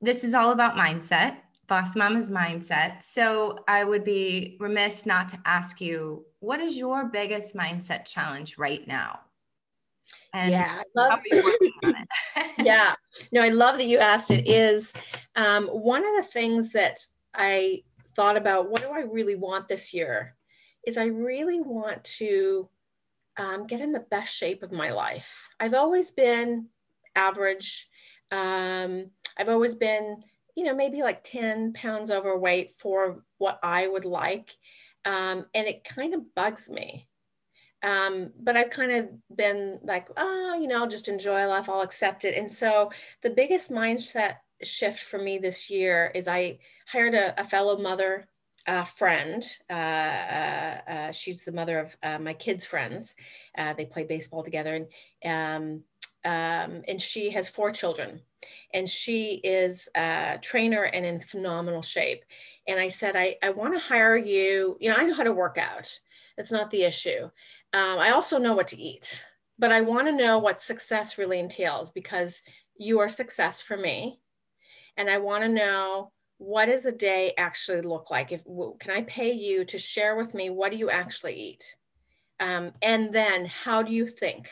This 0.00 0.24
is 0.24 0.34
all 0.34 0.52
about 0.52 0.74
mindset, 0.74 1.36
Boss 1.68 1.94
Mama's 1.94 2.30
mindset. 2.30 3.02
So 3.02 3.58
I 3.68 3.84
would 3.84 4.04
be 4.04 4.56
remiss 4.58 5.06
not 5.06 5.28
to 5.30 5.38
ask 5.44 5.80
you, 5.80 6.24
what 6.40 6.60
is 6.60 6.76
your 6.76 7.04
biggest 7.04 7.54
mindset 7.54 8.04
challenge 8.04 8.58
right 8.58 8.86
now? 8.88 9.20
And 10.34 10.50
yeah, 10.50 10.82
love, 10.96 11.20
yeah, 12.58 12.94
no, 13.32 13.42
I 13.42 13.50
love 13.50 13.76
that 13.76 13.86
you 13.86 13.98
asked 13.98 14.30
it. 14.30 14.48
Is 14.48 14.94
um, 15.36 15.66
one 15.68 16.04
of 16.04 16.16
the 16.16 16.30
things 16.30 16.70
that 16.70 17.06
I 17.34 17.82
thought 18.16 18.36
about, 18.36 18.70
what 18.70 18.80
do 18.80 18.88
I 18.88 19.00
really 19.00 19.36
want 19.36 19.68
this 19.68 19.92
year? 19.92 20.36
Is 20.86 20.98
I 20.98 21.04
really 21.04 21.60
want 21.60 22.02
to 22.04 22.68
um, 23.36 23.66
get 23.66 23.80
in 23.80 23.92
the 23.92 24.00
best 24.10 24.34
shape 24.34 24.62
of 24.62 24.72
my 24.72 24.90
life. 24.90 25.48
I've 25.58 25.74
always 25.74 26.10
been 26.10 26.66
average. 27.14 27.88
Um, 28.30 29.10
I've 29.38 29.48
always 29.48 29.74
been, 29.74 30.22
you 30.54 30.64
know, 30.64 30.74
maybe 30.74 31.02
like 31.02 31.24
10 31.24 31.72
pounds 31.72 32.10
overweight 32.10 32.74
for 32.78 33.24
what 33.38 33.58
I 33.62 33.86
would 33.86 34.04
like. 34.04 34.50
Um, 35.04 35.46
and 35.54 35.66
it 35.66 35.84
kind 35.84 36.14
of 36.14 36.34
bugs 36.34 36.70
me. 36.70 37.08
Um, 37.82 38.30
but 38.38 38.56
I've 38.56 38.70
kind 38.70 38.92
of 38.92 39.08
been 39.36 39.80
like, 39.82 40.08
oh, 40.16 40.56
you 40.60 40.68
know, 40.68 40.82
I'll 40.82 40.88
just 40.88 41.08
enjoy 41.08 41.46
life, 41.46 41.68
I'll 41.68 41.80
accept 41.80 42.24
it. 42.24 42.36
And 42.36 42.50
so 42.50 42.92
the 43.22 43.30
biggest 43.30 43.72
mindset 43.72 44.36
shift 44.62 45.00
for 45.00 45.18
me 45.18 45.38
this 45.38 45.68
year 45.68 46.12
is 46.14 46.28
I 46.28 46.58
hired 46.86 47.14
a, 47.14 47.40
a 47.40 47.44
fellow 47.44 47.78
mother 47.78 48.28
uh, 48.66 48.84
friend. 48.84 49.44
Uh, 49.68 49.72
uh, 49.72 50.80
uh, 50.88 51.12
she's 51.12 51.44
the 51.44 51.52
mother 51.52 51.78
of 51.80 51.96
uh, 52.02 52.18
my 52.18 52.34
kids' 52.34 52.64
friends. 52.64 53.14
Uh, 53.56 53.72
they 53.74 53.84
play 53.84 54.04
baseball 54.04 54.42
together, 54.42 54.86
and 55.22 55.82
um, 56.24 56.30
um, 56.30 56.82
and 56.86 57.00
she 57.00 57.30
has 57.30 57.48
four 57.48 57.70
children, 57.70 58.20
and 58.72 58.88
she 58.88 59.40
is 59.42 59.88
a 59.96 60.38
trainer 60.40 60.84
and 60.84 61.04
in 61.04 61.20
phenomenal 61.20 61.82
shape. 61.82 62.24
And 62.68 62.78
I 62.78 62.88
said, 62.88 63.16
I, 63.16 63.36
I 63.42 63.50
want 63.50 63.74
to 63.74 63.80
hire 63.80 64.16
you. 64.16 64.76
You 64.80 64.90
know, 64.90 64.96
I 64.96 65.04
know 65.04 65.14
how 65.14 65.24
to 65.24 65.32
work 65.32 65.58
out. 65.58 65.98
It's 66.38 66.52
not 66.52 66.70
the 66.70 66.84
issue. 66.84 67.24
Um, 67.72 67.98
I 67.98 68.10
also 68.10 68.38
know 68.38 68.54
what 68.54 68.68
to 68.68 68.80
eat, 68.80 69.24
but 69.58 69.72
I 69.72 69.80
want 69.80 70.06
to 70.06 70.12
know 70.12 70.38
what 70.38 70.60
success 70.60 71.18
really 71.18 71.38
entails 71.38 71.90
because 71.90 72.42
you 72.76 73.00
are 73.00 73.08
success 73.08 73.60
for 73.60 73.76
me, 73.76 74.20
and 74.96 75.10
I 75.10 75.18
want 75.18 75.42
to 75.42 75.48
know 75.48 76.12
what 76.42 76.66
does 76.66 76.84
a 76.86 76.92
day 76.92 77.32
actually 77.38 77.82
look 77.82 78.10
like? 78.10 78.32
If 78.32 78.42
can 78.80 78.90
I 78.90 79.02
pay 79.02 79.32
you 79.32 79.64
to 79.66 79.78
share 79.78 80.16
with 80.16 80.34
me 80.34 80.50
what 80.50 80.72
do 80.72 80.76
you 80.76 80.90
actually 80.90 81.34
eat? 81.34 81.76
Um, 82.40 82.72
and 82.82 83.12
then 83.12 83.46
how 83.46 83.82
do 83.82 83.92
you 83.92 84.08
think? 84.08 84.50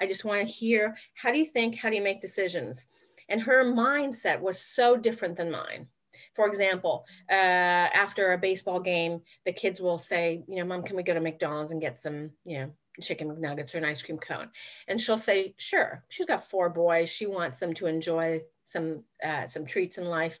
I 0.00 0.06
just 0.06 0.24
want 0.24 0.46
to 0.46 0.52
hear 0.52 0.96
how 1.14 1.32
do 1.32 1.38
you 1.38 1.44
think? 1.44 1.76
How 1.76 1.90
do 1.90 1.96
you 1.96 2.02
make 2.02 2.20
decisions? 2.20 2.88
And 3.28 3.40
her 3.42 3.64
mindset 3.64 4.40
was 4.40 4.60
so 4.60 4.96
different 4.96 5.36
than 5.36 5.50
mine. 5.50 5.88
For 6.34 6.46
example, 6.46 7.04
uh, 7.28 7.32
after 7.32 8.32
a 8.32 8.38
baseball 8.38 8.78
game, 8.78 9.20
the 9.44 9.52
kids 9.52 9.80
will 9.80 9.98
say, 9.98 10.44
you 10.46 10.56
know, 10.56 10.64
mom, 10.64 10.84
can 10.84 10.96
we 10.96 11.02
go 11.02 11.14
to 11.14 11.20
McDonald's 11.20 11.72
and 11.72 11.80
get 11.80 11.98
some, 11.98 12.30
you 12.44 12.58
know, 12.58 12.70
chicken 13.00 13.28
McNuggets 13.28 13.74
or 13.74 13.78
an 13.78 13.84
ice 13.84 14.02
cream 14.02 14.18
cone? 14.18 14.50
And 14.86 15.00
she'll 15.00 15.18
say, 15.18 15.54
sure. 15.56 16.04
She's 16.08 16.26
got 16.26 16.48
four 16.48 16.68
boys. 16.68 17.08
She 17.08 17.26
wants 17.26 17.58
them 17.58 17.74
to 17.74 17.86
enjoy 17.86 18.42
some 18.62 19.02
uh, 19.24 19.48
some 19.48 19.66
treats 19.66 19.98
in 19.98 20.04
life 20.04 20.38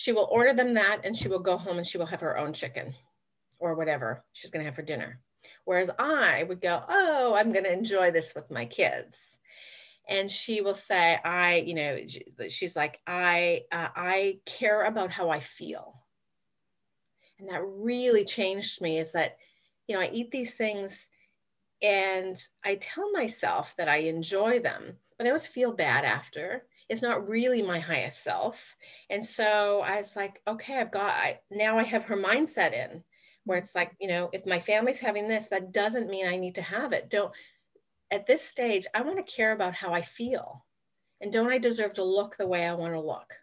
she 0.00 0.12
will 0.12 0.28
order 0.30 0.54
them 0.54 0.72
that 0.72 1.02
and 1.04 1.14
she 1.14 1.28
will 1.28 1.40
go 1.40 1.58
home 1.58 1.76
and 1.76 1.86
she 1.86 1.98
will 1.98 2.06
have 2.06 2.22
her 2.22 2.38
own 2.38 2.54
chicken 2.54 2.94
or 3.58 3.74
whatever 3.74 4.24
she's 4.32 4.50
going 4.50 4.64
to 4.64 4.64
have 4.64 4.74
for 4.74 4.80
dinner. 4.80 5.20
Whereas 5.66 5.90
I 5.98 6.42
would 6.44 6.62
go, 6.62 6.82
Oh, 6.88 7.34
I'm 7.34 7.52
going 7.52 7.66
to 7.66 7.72
enjoy 7.72 8.10
this 8.10 8.34
with 8.34 8.50
my 8.50 8.64
kids. 8.64 9.40
And 10.08 10.30
she 10.30 10.62
will 10.62 10.72
say, 10.72 11.18
I, 11.22 11.56
you 11.56 11.74
know, 11.74 11.98
she's 12.48 12.76
like, 12.76 12.98
I, 13.06 13.64
uh, 13.70 13.88
I 13.94 14.38
care 14.46 14.86
about 14.86 15.10
how 15.10 15.28
I 15.28 15.40
feel. 15.40 16.00
And 17.38 17.50
that 17.50 17.62
really 17.62 18.24
changed 18.24 18.80
me 18.80 18.96
is 18.96 19.12
that, 19.12 19.36
you 19.86 19.94
know, 19.94 20.00
I 20.00 20.08
eat 20.14 20.30
these 20.30 20.54
things 20.54 21.08
and 21.82 22.42
I 22.64 22.76
tell 22.76 23.12
myself 23.12 23.74
that 23.76 23.90
I 23.90 23.98
enjoy 23.98 24.60
them, 24.60 24.96
but 25.18 25.26
I 25.26 25.30
always 25.30 25.46
feel 25.46 25.72
bad 25.72 26.06
after 26.06 26.64
is 26.90 27.02
not 27.02 27.28
really 27.28 27.62
my 27.62 27.78
highest 27.78 28.24
self. 28.24 28.76
And 29.08 29.24
so 29.24 29.80
I 29.80 29.96
was 29.96 30.16
like, 30.16 30.42
okay, 30.46 30.78
I've 30.78 30.90
got, 30.90 31.12
I, 31.12 31.38
now 31.48 31.78
I 31.78 31.84
have 31.84 32.02
her 32.04 32.16
mindset 32.16 32.72
in 32.72 33.04
where 33.44 33.56
it's 33.56 33.76
like, 33.76 33.92
you 34.00 34.08
know, 34.08 34.28
if 34.32 34.44
my 34.44 34.58
family's 34.58 34.98
having 34.98 35.28
this, 35.28 35.46
that 35.46 35.72
doesn't 35.72 36.10
mean 36.10 36.26
I 36.26 36.36
need 36.36 36.56
to 36.56 36.62
have 36.62 36.92
it. 36.92 37.08
Don't, 37.08 37.32
at 38.10 38.26
this 38.26 38.42
stage, 38.42 38.86
I 38.92 39.02
want 39.02 39.24
to 39.24 39.32
care 39.32 39.52
about 39.52 39.74
how 39.74 39.94
I 39.94 40.02
feel. 40.02 40.66
And 41.20 41.32
don't 41.32 41.52
I 41.52 41.58
deserve 41.58 41.94
to 41.94 42.04
look 42.04 42.36
the 42.36 42.48
way 42.48 42.66
I 42.66 42.74
want 42.74 42.94
to 42.94 43.00
look? 43.00 43.34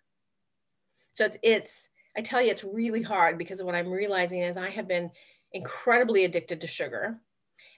So 1.14 1.26
it's, 1.26 1.38
it's, 1.42 1.90
I 2.18 2.22
tell 2.22 2.42
you, 2.42 2.52
it's 2.52 2.66
really 2.66 3.02
hard 3.02 3.38
because 3.38 3.64
what 3.64 3.76
I'm 3.76 3.92
realizing 3.92 4.42
is 4.42 4.58
I 4.58 4.70
have 4.72 4.90
been 4.90 5.10
incredibly 5.54 6.26
addicted 6.26 6.60
to 6.62 6.68
sugar 6.68 7.18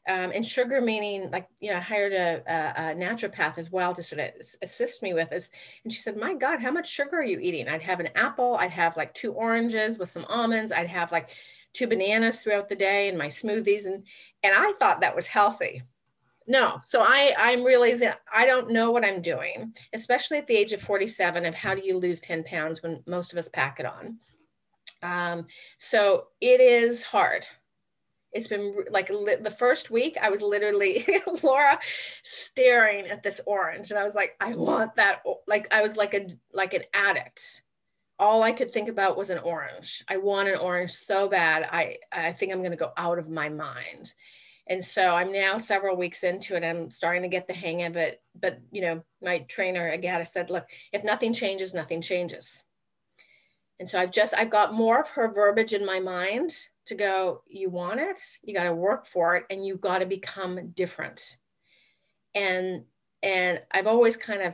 um, 0.08 0.32
and 0.34 0.46
sugar 0.46 0.82
meaning 0.82 1.30
like 1.32 1.48
you 1.60 1.72
know 1.72 1.78
I 1.78 1.82
hired 1.82 2.14
a, 2.14 2.42
a, 2.48 2.92
a, 2.92 2.96
naturopath 2.96 3.58
as 3.58 3.72
well 3.72 3.94
to 3.94 4.02
sort 4.02 4.22
of 4.22 4.30
assist 4.62 5.04
me 5.04 5.14
with 5.14 5.30
this. 5.30 5.52
And 5.84 5.92
she 5.92 6.02
said 6.02 6.18
my 6.18 6.34
god 6.34 6.62
how 6.62 6.72
much 6.72 6.90
sugar 6.90 7.18
are 7.18 7.24
you 7.24 7.40
eating? 7.40 7.68
I'd 7.68 7.82
have 7.82 8.00
an 8.00 8.10
apple 8.16 8.56
i'd 8.56 8.72
have 8.72 8.98
like 8.98 9.14
two 9.14 9.34
oranges 9.34 10.00
with 10.00 10.10
some 10.10 10.26
almonds 10.26 10.72
i'd 10.72 10.88
have 10.88 11.12
like 11.12 11.30
two 11.74 11.88
bananas 11.88 12.40
throughout 12.40 12.70
the 12.70 12.76
day 12.76 13.10
in 13.10 13.18
my 13.18 13.28
smoothies. 13.28 13.86
And 13.86 14.04
and 14.44 14.54
i 14.56 14.74
thought 14.80 15.02
that 15.02 15.16
was 15.16 15.28
healthy. 15.28 15.84
No. 16.48 16.82
So 16.86 17.02
i 17.02 17.34
i'm 17.38 17.64
realizing 17.64 18.12
i 18.34 18.46
don't 18.46 18.72
know 18.72 18.92
what 18.92 19.06
i'm 19.06 19.22
doing 19.22 19.76
especially 19.94 20.38
at 20.38 20.48
the 20.48 20.56
age 20.56 20.72
of 20.72 20.82
47 20.82 21.46
of 21.46 21.54
how 21.54 21.76
do 21.76 21.82
you 21.86 21.98
lose 21.98 22.22
10 22.22 22.46
pounds 22.46 22.82
when 22.82 23.04
most 23.06 23.34
of 23.34 23.38
us 23.38 23.50
pack 23.50 23.80
it 23.80 23.86
on. 23.86 24.18
Um, 25.02 25.48
so 25.78 26.28
it 26.42 26.60
is 26.60 27.04
hard 27.04 27.46
it's 28.32 28.48
been 28.48 28.76
like 28.92 29.08
the 29.08 29.56
first 29.58 29.90
week 29.90 30.18
i 30.22 30.30
was 30.30 30.42
literally 30.42 31.06
laura 31.44 31.80
staring 32.24 33.08
at 33.08 33.24
this 33.24 33.42
orange 33.46 33.90
and 33.90 34.00
i 34.00 34.04
was 34.04 34.16
like 34.16 34.36
i 34.40 34.54
want 34.54 34.96
that 34.96 35.22
like 35.48 35.74
i 35.74 35.82
was 35.82 35.98
like 35.98 36.14
a 36.14 36.28
like 36.54 36.74
an 36.74 36.84
addict. 36.94 37.64
All 38.18 38.44
i 38.44 38.52
could 38.52 38.72
think 38.72 38.90
about 38.90 39.18
was 39.18 39.30
an 39.30 39.40
orange. 39.40 40.04
I 40.08 40.18
want 40.18 40.50
an 40.50 40.58
orange 40.58 40.92
so 40.92 41.28
bad 41.28 41.68
i 41.72 41.98
i 42.12 42.32
think 42.32 42.52
i'm 42.52 42.60
going 42.60 42.72
to 42.72 42.78
go 42.78 42.92
out 42.98 43.20
of 43.20 43.30
my 43.30 43.50
mind. 43.50 44.14
And 44.68 44.84
so 44.84 45.16
i'm 45.16 45.32
now 45.32 45.58
several 45.58 45.98
weeks 45.98 46.24
into 46.24 46.56
it 46.56 46.64
i'm 46.64 46.92
starting 46.92 47.24
to 47.24 47.30
get 47.30 47.48
the 47.48 47.54
hang 47.54 47.84
of 47.84 47.96
it 47.96 48.22
but 48.40 48.60
you 48.72 48.82
know 48.82 49.04
my 49.22 49.40
trainer 49.40 49.90
agata 49.90 50.26
said 50.26 50.50
look 50.50 50.68
if 50.94 51.04
nothing 51.04 51.34
changes 51.34 51.74
nothing 51.74 52.02
changes. 52.02 52.64
And 53.80 53.90
so 53.90 54.00
i've 54.00 54.12
just 54.12 54.34
i've 54.36 54.52
got 54.52 54.74
more 54.74 55.00
of 55.00 55.10
her 55.10 55.34
verbiage 55.34 55.74
in 55.74 55.86
my 55.86 56.00
mind 56.00 56.52
to 56.90 56.96
go, 56.96 57.44
you 57.48 57.70
want 57.70 58.00
it, 58.00 58.20
you 58.44 58.54
got 58.54 58.66
to 58.66 58.74
work 58.74 59.08
for 59.08 59.36
it, 59.36 59.46
and 59.50 59.66
you 59.66 59.78
got 59.78 60.00
to 60.00 60.06
become 60.06 60.70
different. 60.76 61.38
And 62.36 62.84
and 63.24 63.62
I've 63.72 63.88
always 63.88 64.18
kind 64.18 64.42
of 64.42 64.54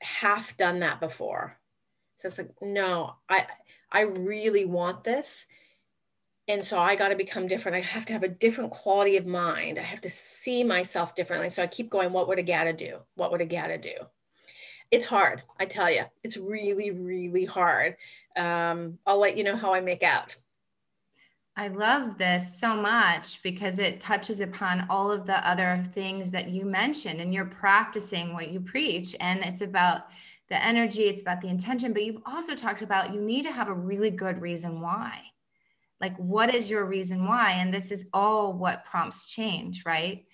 half 0.00 0.56
done 0.56 0.80
that 0.80 1.00
before. 1.00 1.58
So 2.16 2.28
it's 2.28 2.38
like, 2.38 2.50
no, 2.60 3.16
I 3.28 3.46
I 3.92 4.02
really 4.02 4.64
want 4.64 5.04
this. 5.04 5.46
And 6.48 6.64
so 6.64 6.78
I 6.78 6.96
got 6.96 7.08
to 7.08 7.14
become 7.14 7.46
different. 7.46 7.76
I 7.76 7.80
have 7.80 8.06
to 8.06 8.14
have 8.14 8.22
a 8.22 8.28
different 8.28 8.70
quality 8.70 9.18
of 9.18 9.26
mind. 9.26 9.78
I 9.78 9.82
have 9.82 10.00
to 10.00 10.10
see 10.10 10.64
myself 10.64 11.14
differently. 11.14 11.50
So 11.50 11.62
I 11.62 11.66
keep 11.66 11.90
going, 11.90 12.10
what 12.10 12.26
would 12.26 12.38
Agata 12.38 12.72
do? 12.72 13.00
What 13.16 13.32
would 13.32 13.42
Agata 13.42 13.76
do? 13.76 13.92
It's 14.90 15.04
hard, 15.04 15.42
I 15.60 15.66
tell 15.66 15.90
you. 15.90 16.04
It's 16.24 16.38
really, 16.38 16.90
really 16.90 17.44
hard. 17.44 17.96
Um, 18.36 18.98
I'll 19.06 19.18
let 19.18 19.36
you 19.36 19.44
know 19.44 19.56
how 19.56 19.74
I 19.74 19.82
make 19.82 20.02
out. 20.02 20.34
I 21.58 21.66
love 21.66 22.18
this 22.18 22.56
so 22.60 22.76
much 22.76 23.42
because 23.42 23.80
it 23.80 24.00
touches 24.00 24.40
upon 24.40 24.86
all 24.88 25.10
of 25.10 25.26
the 25.26 25.46
other 25.46 25.82
things 25.88 26.30
that 26.30 26.48
you 26.50 26.64
mentioned 26.64 27.20
and 27.20 27.34
you're 27.34 27.46
practicing 27.46 28.32
what 28.32 28.50
you 28.50 28.60
preach. 28.60 29.16
And 29.18 29.40
it's 29.44 29.60
about 29.60 30.02
the 30.50 30.64
energy, 30.64 31.02
it's 31.02 31.20
about 31.20 31.40
the 31.40 31.48
intention, 31.48 31.92
but 31.92 32.04
you've 32.04 32.22
also 32.24 32.54
talked 32.54 32.82
about 32.82 33.12
you 33.12 33.20
need 33.20 33.42
to 33.42 33.50
have 33.50 33.68
a 33.68 33.74
really 33.74 34.10
good 34.10 34.40
reason 34.40 34.80
why. 34.80 35.20
Like, 36.00 36.16
what 36.16 36.54
is 36.54 36.70
your 36.70 36.84
reason 36.84 37.26
why? 37.26 37.54
And 37.54 37.74
this 37.74 37.90
is 37.90 38.06
all 38.12 38.52
what 38.52 38.84
prompts 38.84 39.28
change, 39.28 39.82
right? 39.84 40.26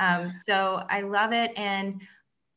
Um, 0.00 0.28
so 0.28 0.82
I 0.90 1.02
love 1.02 1.32
it. 1.32 1.52
And 1.56 2.02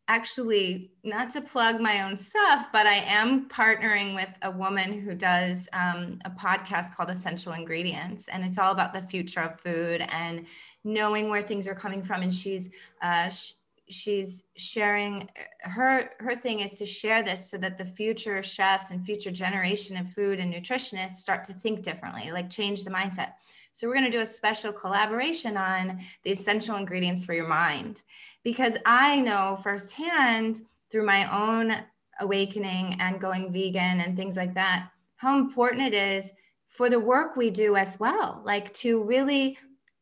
actually 0.09 0.91
not 1.03 1.29
to 1.29 1.41
plug 1.41 1.81
my 1.81 2.03
own 2.03 2.15
stuff 2.15 2.67
but 2.71 2.87
i 2.87 2.95
am 2.95 3.47
partnering 3.49 4.15
with 4.15 4.29
a 4.43 4.51
woman 4.51 4.99
who 4.99 5.13
does 5.13 5.67
um, 5.73 6.17
a 6.25 6.29
podcast 6.29 6.95
called 6.95 7.09
essential 7.09 7.53
ingredients 7.53 8.27
and 8.29 8.43
it's 8.43 8.57
all 8.57 8.71
about 8.71 8.93
the 8.93 9.01
future 9.01 9.41
of 9.41 9.59
food 9.59 10.05
and 10.13 10.45
knowing 10.87 11.29
where 11.29 11.41
things 11.41 11.67
are 11.67 11.75
coming 11.75 12.01
from. 12.01 12.21
And 12.21 12.33
she's 12.33 12.69
uh, 13.01 13.29
sh- 13.29 13.51
she's 13.89 14.43
sharing 14.57 15.29
her 15.61 16.11
her 16.19 16.35
thing 16.35 16.59
is 16.59 16.73
to 16.75 16.85
share 16.85 17.23
this 17.23 17.49
so 17.49 17.57
that 17.57 17.77
the 17.77 17.85
future 17.85 18.43
chefs 18.43 18.91
and 18.91 19.05
future 19.05 19.31
generation 19.31 19.95
of 19.95 20.09
food 20.09 20.39
and 20.39 20.53
nutritionists 20.53 21.11
start 21.11 21.45
to 21.45 21.53
think 21.53 21.83
differently 21.83 22.31
like 22.31 22.49
change 22.49 22.83
the 22.83 22.91
mindset. 22.91 23.33
So 23.71 23.87
we're 23.87 23.93
going 23.93 24.11
to 24.11 24.17
do 24.17 24.21
a 24.21 24.25
special 24.25 24.73
collaboration 24.73 25.55
on 25.55 25.99
the 26.23 26.31
essential 26.31 26.77
ingredients 26.77 27.25
for 27.25 27.33
your 27.33 27.47
mind 27.47 28.01
because 28.47 28.77
I 28.85 29.19
know 29.19 29.57
firsthand 29.61 30.61
through 30.89 31.05
my 31.05 31.25
own 31.37 31.75
awakening 32.21 32.95
and 33.01 33.19
going 33.19 33.51
vegan 33.51 33.99
and 33.99 34.15
things 34.15 34.37
like 34.37 34.53
that, 34.53 34.87
how 35.17 35.37
important 35.37 35.81
it 35.81 35.93
is 35.93 36.31
for 36.65 36.89
the 36.89 36.97
work 36.97 37.35
we 37.35 37.49
do 37.49 37.75
as 37.75 37.99
well. 37.99 38.41
Like 38.45 38.73
to 38.75 39.03
really, 39.03 39.57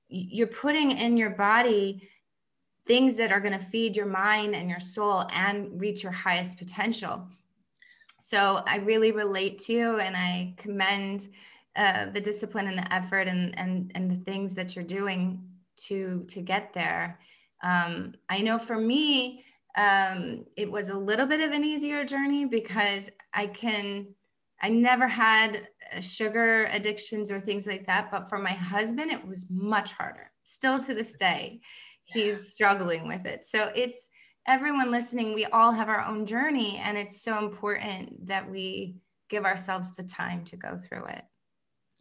you're 0.09 0.45
putting 0.45 0.91
in 0.91 1.17
your 1.17 1.31
body 1.31 2.07
things 2.85 3.15
that 3.15 3.31
are 3.31 3.39
going 3.39 3.57
to 3.57 3.65
feed 3.65 3.97
your 3.97 4.05
mind 4.05 4.55
and 4.55 4.69
your 4.69 4.79
soul 4.79 5.25
and 5.33 5.81
reach 5.81 6.03
your 6.03 6.11
highest 6.11 6.59
potential. 6.59 7.27
So 8.19 8.61
I 8.67 8.77
really 8.77 9.11
relate 9.11 9.57
to 9.61 9.73
you 9.73 9.99
and 9.99 10.15
I 10.15 10.53
commend 10.57 11.29
uh, 11.75 12.11
the 12.11 12.21
discipline 12.21 12.67
and 12.67 12.77
the 12.77 12.93
effort 12.93 13.27
and, 13.27 13.57
and, 13.57 13.91
and 13.95 14.11
the 14.11 14.23
things 14.23 14.53
that 14.53 14.75
you're 14.75 14.85
doing 14.85 15.41
to, 15.87 16.25
to 16.27 16.41
get 16.41 16.73
there. 16.73 17.17
Um, 17.63 18.13
I 18.29 18.41
know 18.41 18.57
for 18.57 18.77
me, 18.77 19.43
um, 19.77 20.45
it 20.55 20.71
was 20.71 20.89
a 20.89 20.97
little 20.97 21.25
bit 21.25 21.41
of 21.41 21.51
an 21.51 21.63
easier 21.63 22.05
journey 22.05 22.45
because 22.45 23.09
I 23.33 23.47
can, 23.47 24.07
I 24.61 24.69
never 24.69 25.07
had 25.07 25.67
uh, 25.93 25.99
sugar 25.99 26.65
addictions 26.71 27.31
or 27.31 27.39
things 27.39 27.67
like 27.67 27.85
that. 27.87 28.09
But 28.11 28.29
for 28.29 28.37
my 28.37 28.53
husband, 28.53 29.11
it 29.11 29.25
was 29.25 29.47
much 29.49 29.93
harder. 29.93 30.31
Still 30.43 30.79
to 30.79 30.93
this 30.93 31.17
day, 31.17 31.59
he's 32.05 32.51
struggling 32.51 33.07
with 33.07 33.25
it. 33.25 33.43
So 33.43 33.71
it's 33.75 34.09
everyone 34.47 34.91
listening, 34.91 35.33
we 35.33 35.45
all 35.45 35.71
have 35.71 35.89
our 35.89 36.05
own 36.05 36.25
journey. 36.25 36.77
And 36.77 36.97
it's 36.97 37.21
so 37.21 37.37
important 37.39 38.27
that 38.27 38.49
we 38.49 38.95
give 39.29 39.43
ourselves 39.43 39.93
the 39.93 40.03
time 40.03 40.45
to 40.45 40.55
go 40.55 40.77
through 40.77 41.05
it. 41.05 41.23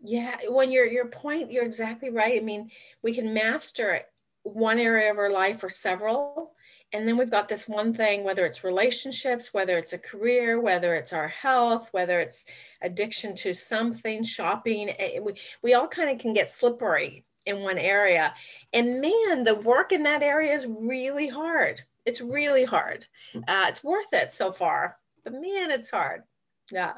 Yeah, 0.00 0.36
when 0.48 0.70
your 0.70 0.84
your 0.84 1.06
point, 1.06 1.50
you're 1.50 1.64
exactly 1.64 2.10
right. 2.10 2.38
I 2.38 2.44
mean, 2.44 2.70
we 3.02 3.14
can 3.14 3.32
master 3.32 3.94
it 3.94 4.06
one 4.44 4.78
area 4.78 5.10
of 5.10 5.18
our 5.18 5.30
life 5.30 5.64
or 5.64 5.68
several. 5.68 6.52
And 6.92 7.08
then 7.08 7.16
we've 7.16 7.30
got 7.30 7.48
this 7.48 7.66
one 7.66 7.92
thing, 7.92 8.22
whether 8.22 8.46
it's 8.46 8.62
relationships, 8.62 9.52
whether 9.52 9.76
it's 9.76 9.92
a 9.92 9.98
career, 9.98 10.60
whether 10.60 10.94
it's 10.94 11.12
our 11.12 11.26
health, 11.26 11.88
whether 11.90 12.20
it's 12.20 12.46
addiction 12.82 13.34
to 13.36 13.52
something, 13.52 14.22
shopping. 14.22 14.90
Eh, 14.90 15.18
we, 15.18 15.34
we 15.60 15.74
all 15.74 15.88
kind 15.88 16.10
of 16.10 16.18
can 16.18 16.34
get 16.34 16.50
slippery 16.50 17.24
in 17.46 17.62
one 17.62 17.78
area. 17.78 18.32
And 18.72 19.00
man, 19.00 19.42
the 19.42 19.56
work 19.56 19.90
in 19.90 20.04
that 20.04 20.22
area 20.22 20.52
is 20.52 20.66
really 20.66 21.28
hard. 21.28 21.82
It's 22.06 22.20
really 22.20 22.64
hard. 22.64 23.06
Uh, 23.34 23.66
it's 23.68 23.82
worth 23.82 24.12
it 24.12 24.30
so 24.30 24.52
far, 24.52 24.96
but 25.24 25.32
man, 25.32 25.70
it's 25.70 25.90
hard. 25.90 26.22
Yeah. 26.70 26.94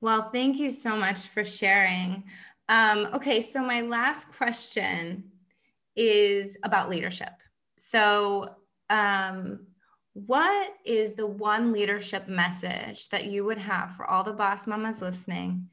Well, 0.00 0.30
thank 0.30 0.58
you 0.58 0.70
so 0.70 0.96
much 0.96 1.26
for 1.26 1.44
sharing. 1.44 2.24
Um, 2.68 3.08
okay, 3.14 3.40
so 3.40 3.62
my 3.62 3.80
last 3.80 4.32
question 4.32 5.24
is 5.96 6.56
about 6.62 6.90
leadership. 6.90 7.32
So, 7.76 8.56
um, 8.88 9.66
what 10.12 10.74
is 10.84 11.14
the 11.14 11.26
one 11.26 11.72
leadership 11.72 12.28
message 12.28 13.08
that 13.10 13.26
you 13.26 13.44
would 13.44 13.58
have 13.58 13.92
for 13.92 14.04
all 14.06 14.24
the 14.24 14.32
boss 14.32 14.66
mamas 14.66 15.00
listening? 15.00 15.68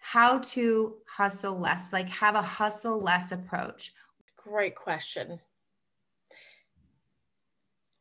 How 0.00 0.38
to 0.38 0.96
hustle 1.08 1.58
less, 1.58 1.92
like 1.92 2.08
have 2.08 2.36
a 2.36 2.42
hustle 2.42 3.00
less 3.00 3.32
approach? 3.32 3.92
Great 4.36 4.74
question. 4.74 5.40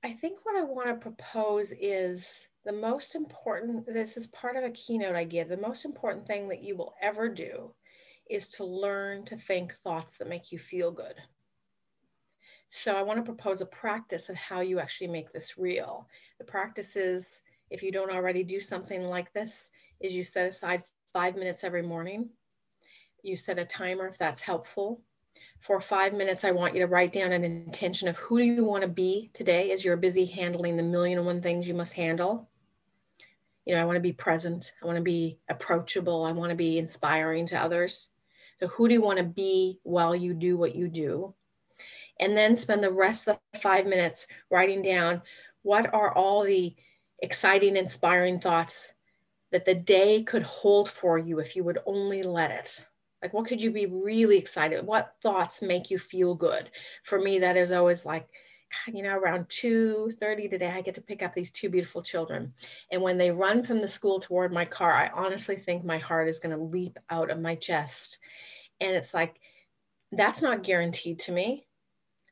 I 0.03 0.13
think 0.13 0.39
what 0.43 0.55
I 0.55 0.63
want 0.63 0.87
to 0.87 0.95
propose 0.95 1.73
is 1.73 2.47
the 2.63 2.71
most 2.71 3.15
important, 3.15 3.85
this 3.85 4.15
is 4.15 4.27
part 4.27 4.55
of 4.55 4.63
a 4.63 4.71
keynote 4.71 5.15
I 5.15 5.25
give. 5.25 5.49
The 5.49 5.57
most 5.57 5.83
important 5.83 6.25
thing 6.25 6.47
that 6.49 6.63
you 6.63 6.77
will 6.77 6.93
ever 7.01 7.27
do 7.27 7.73
is 8.29 8.47
to 8.49 8.63
learn 8.63 9.25
to 9.25 9.35
think 9.35 9.73
thoughts 9.73 10.17
that 10.17 10.29
make 10.29 10.51
you 10.51 10.59
feel 10.59 10.91
good. 10.91 11.15
So 12.69 12.95
I 12.95 13.01
want 13.01 13.17
to 13.17 13.23
propose 13.23 13.61
a 13.61 13.65
practice 13.65 14.29
of 14.29 14.35
how 14.35 14.61
you 14.61 14.79
actually 14.79 15.07
make 15.07 15.31
this 15.31 15.57
real. 15.57 16.07
The 16.37 16.45
practice 16.45 16.95
is, 16.95 17.41
if 17.71 17.81
you 17.81 17.91
don't 17.91 18.11
already 18.11 18.43
do 18.43 18.59
something 18.59 19.03
like 19.03 19.33
this, 19.33 19.71
is 19.99 20.13
you 20.13 20.23
set 20.23 20.47
aside 20.47 20.83
five 21.11 21.35
minutes 21.35 21.63
every 21.63 21.81
morning. 21.81 22.29
You 23.23 23.35
set 23.35 23.57
a 23.57 23.65
timer 23.65 24.07
if 24.07 24.17
that's 24.17 24.41
helpful. 24.41 25.01
For 25.61 25.81
five 25.81 26.13
minutes, 26.13 26.45
I 26.45 26.51
want 26.51 26.75
you 26.75 26.81
to 26.81 26.87
write 26.87 27.11
down 27.11 27.31
an 27.31 27.43
intention 27.43 28.07
of 28.07 28.17
who 28.17 28.37
do 28.37 28.45
you 28.45 28.63
want 28.63 28.83
to 28.83 28.87
be 28.87 29.31
today 29.33 29.71
as 29.71 29.83
you're 29.83 29.97
busy 29.97 30.25
handling 30.25 30.77
the 30.77 30.83
million 30.83 31.17
and 31.17 31.25
one 31.25 31.41
things 31.41 31.67
you 31.67 31.73
must 31.73 31.93
handle 31.93 32.49
you 33.69 33.75
know, 33.75 33.81
I 33.83 33.85
want 33.85 33.97
to 33.97 34.01
be 34.01 34.13
present. 34.13 34.73
I 34.81 34.87
want 34.87 34.95
to 34.95 35.03
be 35.03 35.37
approachable. 35.47 36.23
I 36.23 36.31
want 36.31 36.49
to 36.49 36.55
be 36.55 36.79
inspiring 36.79 37.45
to 37.47 37.61
others. 37.61 38.09
So, 38.59 38.67
who 38.67 38.87
do 38.87 38.93
you 38.93 39.01
want 39.01 39.19
to 39.19 39.23
be 39.23 39.79
while 39.83 40.15
you 40.15 40.33
do 40.33 40.57
what 40.57 40.75
you 40.75 40.87
do? 40.87 41.33
And 42.19 42.37
then 42.37 42.55
spend 42.55 42.83
the 42.83 42.91
rest 42.91 43.27
of 43.27 43.39
the 43.53 43.59
five 43.59 43.85
minutes 43.85 44.27
writing 44.51 44.81
down 44.81 45.21
what 45.61 45.93
are 45.93 46.13
all 46.13 46.43
the 46.43 46.75
exciting, 47.21 47.77
inspiring 47.77 48.39
thoughts 48.39 48.93
that 49.51 49.65
the 49.65 49.75
day 49.75 50.23
could 50.23 50.43
hold 50.43 50.89
for 50.89 51.17
you 51.17 51.39
if 51.39 51.55
you 51.55 51.63
would 51.63 51.79
only 51.85 52.23
let 52.23 52.51
it. 52.51 52.85
Like, 53.21 53.33
what 53.33 53.47
could 53.47 53.61
you 53.61 53.71
be 53.71 53.85
really 53.85 54.37
excited? 54.37 54.85
What 54.85 55.13
thoughts 55.21 55.61
make 55.61 55.89
you 55.91 55.97
feel 55.97 56.35
good? 56.35 56.69
For 57.03 57.19
me, 57.19 57.39
that 57.39 57.57
is 57.57 57.71
always 57.71 58.05
like, 58.05 58.27
you 58.87 59.03
know, 59.03 59.17
around 59.17 59.49
2:30 59.49 60.49
today, 60.49 60.67
I 60.67 60.81
get 60.81 60.95
to 60.95 61.01
pick 61.01 61.23
up 61.23 61.33
these 61.33 61.51
two 61.51 61.69
beautiful 61.69 62.01
children. 62.01 62.53
And 62.91 63.01
when 63.01 63.17
they 63.17 63.31
run 63.31 63.63
from 63.63 63.79
the 63.79 63.87
school 63.87 64.19
toward 64.19 64.51
my 64.51 64.65
car, 64.65 64.91
I 64.91 65.09
honestly 65.13 65.55
think 65.55 65.83
my 65.83 65.97
heart 65.97 66.27
is 66.27 66.39
going 66.39 66.55
to 66.57 66.63
leap 66.63 66.97
out 67.09 67.29
of 67.29 67.39
my 67.39 67.55
chest 67.55 68.19
and 68.79 68.95
it's 68.95 69.13
like, 69.13 69.39
that's 70.11 70.41
not 70.41 70.63
guaranteed 70.63 71.19
to 71.19 71.31
me. 71.31 71.67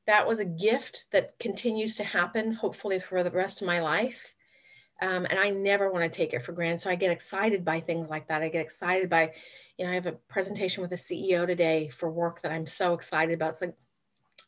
That 0.08 0.28
was 0.28 0.40
a 0.40 0.46
gift 0.46 1.08
that 1.12 1.38
continues 1.40 1.96
to 1.98 2.04
happen, 2.04 2.54
hopefully, 2.54 3.00
for 3.00 3.24
the 3.24 3.32
rest 3.32 3.62
of 3.62 3.68
my 3.68 3.82
life. 3.82 4.36
Um, 5.02 5.26
and 5.26 5.38
I 5.38 5.52
never 5.52 5.92
want 5.92 6.12
to 6.12 6.18
take 6.18 6.34
it 6.34 6.42
for 6.42 6.54
granted. 6.54 6.80
So 6.80 6.90
I 6.90 6.96
get 6.96 7.12
excited 7.12 7.64
by 7.64 7.82
things 7.82 8.10
like 8.10 8.30
that. 8.30 8.42
I 8.42 8.50
get 8.50 8.62
excited 8.62 9.10
by, 9.10 9.34
you 9.78 9.86
know, 9.86 9.92
I 9.92 9.96
have 9.96 10.08
a 10.08 10.14
presentation 10.14 10.82
with 10.82 10.92
a 10.94 10.96
CEO 10.96 11.46
today 11.46 11.90
for 11.90 12.10
work 12.10 12.42
that 12.42 12.52
I'm 12.52 12.66
so 12.66 12.94
excited 12.94 13.34
about. 13.34 13.52
It's 13.52 13.62
like, 13.62 13.76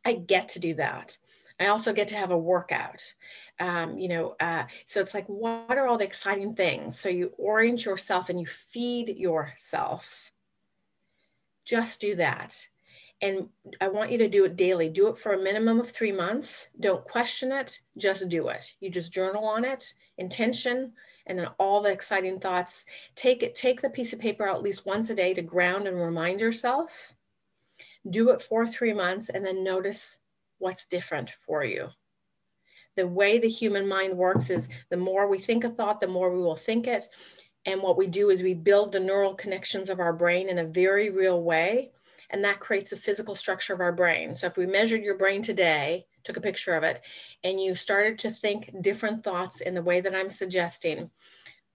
I 0.05 0.13
get 0.13 0.49
to 0.49 0.59
do 0.59 0.73
that. 0.75 1.17
I 1.59 1.67
also 1.67 1.91
get 1.91 2.07
to 2.09 2.15
have 2.15 2.31
a 2.31 2.37
workout. 2.37 3.13
Um, 3.59 3.97
you 3.97 4.07
know, 4.07 4.35
uh, 4.39 4.65
so 4.85 5.01
it's 5.01 5.13
like, 5.13 5.27
what 5.27 5.77
are 5.77 5.87
all 5.87 5.97
the 5.97 6.05
exciting 6.05 6.55
things? 6.55 6.97
So 6.97 7.09
you 7.09 7.33
orient 7.37 7.83
yourself 7.83 8.29
and 8.29 8.39
you 8.39 8.45
feed 8.45 9.17
yourself. 9.17 10.31
Just 11.65 11.99
do 11.99 12.15
that. 12.15 12.67
And 13.21 13.49
I 13.81 13.89
want 13.89 14.11
you 14.11 14.17
to 14.19 14.29
do 14.29 14.45
it 14.45 14.55
daily. 14.55 14.87
Do 14.87 15.09
it 15.09 15.17
for 15.17 15.33
a 15.33 15.41
minimum 15.41 15.79
of 15.79 15.91
three 15.91 16.13
months. 16.13 16.69
Don't 16.79 17.03
question 17.03 17.51
it, 17.51 17.79
just 17.97 18.29
do 18.29 18.47
it. 18.47 18.73
You 18.79 18.89
just 18.89 19.11
journal 19.11 19.43
on 19.43 19.65
it, 19.65 19.93
intention, 20.17 20.93
and 21.27 21.37
then 21.37 21.49
all 21.59 21.81
the 21.81 21.91
exciting 21.91 22.39
thoughts. 22.39 22.85
Take 23.15 23.43
it, 23.43 23.55
take 23.55 23.81
the 23.81 23.89
piece 23.89 24.13
of 24.13 24.19
paper 24.19 24.47
out 24.47 24.55
at 24.55 24.63
least 24.63 24.85
once 24.85 25.09
a 25.09 25.15
day 25.15 25.33
to 25.33 25.41
ground 25.41 25.85
and 25.85 25.99
remind 25.99 26.39
yourself. 26.39 27.13
Do 28.09 28.29
it 28.29 28.41
for 28.41 28.65
three 28.65 28.93
months 28.93 29.27
and 29.27 29.45
then 29.45 29.63
notice 29.63 30.21
what's 30.59 30.87
different 30.87 31.31
for 31.45 31.63
you. 31.63 31.87
The 32.95 33.07
way 33.07 33.39
the 33.39 33.49
human 33.49 33.87
mind 33.87 34.17
works 34.17 34.49
is 34.49 34.69
the 34.89 34.97
more 34.97 35.27
we 35.27 35.39
think 35.39 35.63
a 35.63 35.69
thought, 35.69 35.99
the 35.99 36.07
more 36.07 36.31
we 36.33 36.41
will 36.41 36.55
think 36.55 36.87
it. 36.87 37.03
And 37.65 37.81
what 37.81 37.97
we 37.97 38.07
do 38.07 38.29
is 38.29 38.43
we 38.43 38.53
build 38.53 38.91
the 38.91 38.99
neural 38.99 39.33
connections 39.33 39.89
of 39.89 39.99
our 39.99 40.13
brain 40.13 40.49
in 40.49 40.59
a 40.59 40.65
very 40.65 41.09
real 41.09 41.41
way 41.41 41.91
and 42.29 42.43
that 42.43 42.59
creates 42.59 42.91
the 42.91 42.97
physical 42.97 43.35
structure 43.35 43.73
of 43.73 43.81
our 43.81 43.91
brain. 43.91 44.35
So 44.35 44.47
if 44.47 44.57
we 44.57 44.65
measured 44.65 45.03
your 45.03 45.17
brain 45.17 45.41
today, 45.41 46.05
took 46.23 46.37
a 46.37 46.41
picture 46.41 46.75
of 46.75 46.83
it, 46.83 47.01
and 47.43 47.61
you 47.61 47.75
started 47.75 48.19
to 48.19 48.31
think 48.31 48.71
different 48.81 49.23
thoughts 49.23 49.61
in 49.61 49.73
the 49.73 49.81
way 49.81 50.01
that 50.01 50.15
I'm 50.15 50.29
suggesting, 50.29 51.09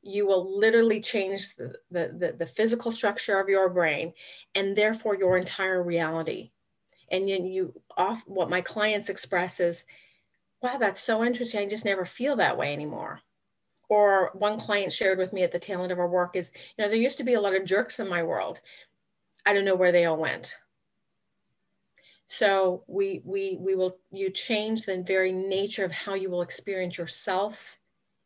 you 0.02 0.26
will 0.26 0.58
literally 0.58 1.00
change 1.00 1.56
the, 1.56 1.74
the, 1.90 2.14
the, 2.16 2.36
the 2.38 2.46
physical 2.46 2.92
structure 2.92 3.40
of 3.40 3.48
your 3.48 3.70
brain 3.70 4.12
and 4.54 4.76
therefore 4.76 5.16
your 5.16 5.38
entire 5.38 5.82
reality. 5.82 6.50
And 7.10 7.28
you, 7.28 7.44
you 7.44 7.82
off 7.96 8.22
what 8.26 8.50
my 8.50 8.60
clients 8.60 9.08
express 9.08 9.60
is, 9.60 9.86
wow, 10.62 10.78
that's 10.78 11.02
so 11.02 11.24
interesting. 11.24 11.60
I 11.60 11.66
just 11.66 11.84
never 11.84 12.04
feel 12.04 12.36
that 12.36 12.58
way 12.58 12.72
anymore 12.72 13.20
or 13.90 14.30
one 14.32 14.58
client 14.58 14.90
shared 14.90 15.18
with 15.18 15.30
me 15.30 15.42
at 15.42 15.52
the 15.52 15.58
tail 15.58 15.82
end 15.82 15.92
of 15.92 15.98
our 15.98 16.08
work 16.08 16.34
is 16.34 16.50
you 16.54 16.82
know 16.82 16.88
there 16.88 16.98
used 16.98 17.18
to 17.18 17.22
be 17.22 17.34
a 17.34 17.40
lot 17.40 17.54
of 17.54 17.66
jerks 17.66 18.00
in 18.00 18.08
my 18.08 18.22
world 18.22 18.58
I 19.46 19.52
don't 19.52 19.64
know 19.64 19.74
where 19.74 19.92
they 19.92 20.06
all 20.06 20.16
went. 20.16 20.56
So 22.26 22.84
we 22.86 23.20
we 23.24 23.58
we 23.60 23.74
will 23.74 23.98
you 24.10 24.30
change 24.30 24.82
the 24.82 25.02
very 25.02 25.32
nature 25.32 25.84
of 25.84 25.92
how 25.92 26.14
you 26.14 26.30
will 26.30 26.42
experience 26.42 26.96
yourself 26.96 27.78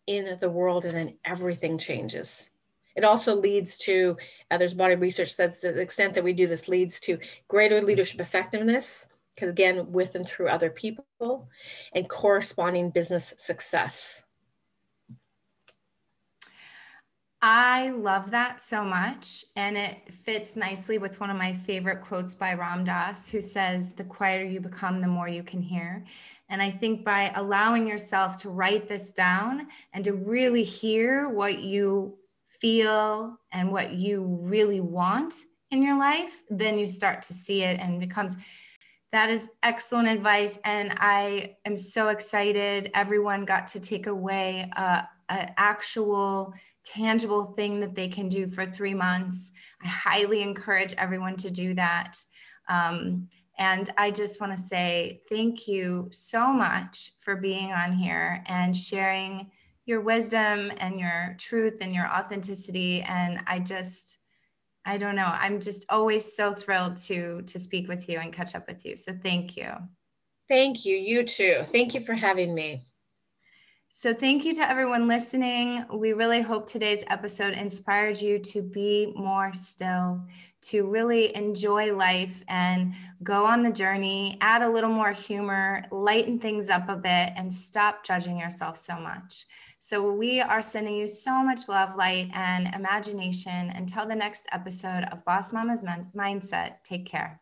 in 0.07 0.39
the 0.41 0.49
world, 0.49 0.85
and 0.85 0.97
then 0.97 1.19
everything 1.25 1.77
changes. 1.77 2.51
It 2.99 3.05
also 3.05 3.37
leads 3.37 3.79
to 3.79 4.17
uh, 4.51 4.59
there's 4.59 4.75
body 4.75 4.97
research 4.97 5.37
that's 5.37 5.61
the 5.61 5.81
extent 5.81 6.15
that 6.15 6.25
we 6.25 6.33
do 6.33 6.49
this 6.49 6.67
leads 6.67 6.99
to 7.03 7.19
greater 7.47 7.81
leadership 7.81 8.21
effectiveness 8.21 9.07
because 9.37 9.49
again 9.49 9.93
with 9.93 10.17
and 10.17 10.27
through 10.27 10.49
other 10.49 10.69
people 10.69 11.49
and 11.93 12.09
corresponding 12.09 12.91
business 12.91 13.35
success 13.39 14.25
I 17.41 17.91
love 17.91 18.33
that 18.33 18.61
so 18.61 18.83
much. 18.83 19.45
And 19.55 19.79
it 19.79 20.13
fits 20.13 20.57
nicely 20.57 20.99
with 20.99 21.21
one 21.21 21.31
of 21.31 21.37
my 21.37 21.53
favorite 21.53 22.03
quotes 22.03 22.35
by 22.35 22.55
Ram 22.55 22.83
Dass, 22.83 23.31
who 23.31 23.41
says, 23.41 23.91
The 23.91 24.03
quieter 24.03 24.45
you 24.45 24.59
become, 24.59 25.01
the 25.01 25.07
more 25.07 25.29
you 25.29 25.45
can 25.45 25.63
hear. 25.63 26.05
And 26.49 26.61
I 26.61 26.69
think 26.69 27.05
by 27.05 27.31
allowing 27.37 27.87
yourself 27.87 28.39
to 28.39 28.51
write 28.51 28.89
this 28.89 29.13
down 29.13 29.69
and 29.93 30.05
to 30.05 30.15
really 30.15 30.65
hear 30.65 31.29
what 31.29 31.61
you 31.61 32.18
feel 32.61 33.39
and 33.53 33.71
what 33.71 33.93
you 33.93 34.25
really 34.43 34.81
want 34.81 35.35
in 35.71 35.83
your 35.83 35.99
life, 35.99 36.43
then 36.51 36.79
you 36.79 36.87
start 36.87 37.23
to 37.23 37.33
see 37.33 37.63
it 37.63 37.79
and 37.81 38.01
becomes. 38.01 38.37
That 39.11 39.31
is 39.31 39.49
excellent 39.63 40.09
advice. 40.09 40.59
And 40.65 40.95
I 40.99 41.57
am 41.65 41.77
so 41.77 42.09
excited. 42.09 42.91
Everyone 42.95 43.45
got 43.45 43.67
to 43.69 43.81
take 43.81 44.07
away 44.07 44.71
uh, 44.77 45.03
an 45.31 45.53
actual 45.57 46.53
tangible 46.85 47.47
thing 47.53 47.81
that 47.81 47.95
they 47.95 48.09
can 48.09 48.29
do 48.29 48.47
for 48.47 48.67
three 48.67 48.95
months. 48.95 49.53
I 49.83 49.89
highly 49.89 50.43
encourage 50.43 50.95
everyone 50.95 51.37
to 51.37 51.51
do 51.51 51.75
that. 51.75 52.19
Um, 52.69 53.29
and 53.59 53.91
I 53.97 54.11
just 54.11 54.41
want 54.41 54.53
to 54.53 54.59
say 54.59 55.23
thank 55.29 55.67
you 55.67 56.09
so 56.13 56.53
much 56.53 57.13
for 57.19 57.37
being 57.37 57.73
on 57.73 57.93
here 57.93 58.43
and 58.47 58.77
sharing 58.77 59.51
your 59.89 60.01
wisdom 60.03 60.71
and 60.77 61.01
your 61.01 61.35
truth 61.39 61.79
and 61.81 61.95
your 61.95 62.07
authenticity. 62.07 63.03
And 63.03 63.41
I 63.47 63.59
just, 63.59 64.19
I 64.85 64.99
don't 64.99 65.17
know, 65.17 65.31
I'm 65.33 65.61
just 65.61 65.87
always 65.89 66.37
so 66.37 66.53
thrilled 66.53 66.99
to 67.05 67.43
to 67.43 67.59
speak 67.59 67.89
with 67.89 68.09
you 68.09 68.19
and 68.19 68.33
catch 68.33 68.55
up 68.55 68.69
with 68.69 68.85
you. 68.85 68.97
So 68.97 69.13
thank 69.13 69.57
you. 69.57 69.73
Thank 70.49 70.85
you. 70.85 70.97
You 70.97 71.25
too. 71.25 71.63
Thank 71.67 71.95
you 71.95 72.01
for 72.01 72.15
having 72.15 72.55
me. 72.55 72.88
So, 73.91 74.13
thank 74.13 74.45
you 74.45 74.55
to 74.55 74.71
everyone 74.71 75.09
listening. 75.09 75.85
We 75.93 76.13
really 76.13 76.43
hope 76.43 76.67
today's 76.67 77.03
episode 77.09 77.55
inspired 77.55 78.21
you 78.21 78.39
to 78.39 78.61
be 78.61 79.13
more 79.17 79.55
still, 79.55 80.21
to 80.63 80.87
really 80.87 81.35
enjoy 81.35 81.95
life 81.97 82.45
and 82.49 82.93
go 83.23 83.47
on 83.47 83.63
the 83.63 83.73
journey, 83.73 84.37
add 84.43 84.61
a 84.61 84.69
little 84.69 84.91
more 84.91 85.13
humor, 85.13 85.87
lighten 85.91 86.39
things 86.39 86.69
up 86.69 86.89
a 86.91 86.97
bit, 86.97 87.33
and 87.35 87.53
stop 87.53 88.05
judging 88.05 88.39
yourself 88.39 88.77
so 88.77 89.01
much. 89.01 89.47
So, 89.79 90.13
we 90.13 90.43
are 90.43 90.63
sending 90.63 90.95
you 90.95 91.09
so 91.09 91.43
much 91.43 91.69
love, 91.69 91.97
light, 91.97 92.29
and 92.35 92.73
imagination. 92.75 93.71
Until 93.71 94.07
the 94.07 94.15
next 94.15 94.47
episode 94.53 95.05
of 95.11 95.25
Boss 95.25 95.53
Mama's 95.53 95.83
Mindset, 96.15 96.85
take 96.85 97.07
care. 97.07 97.41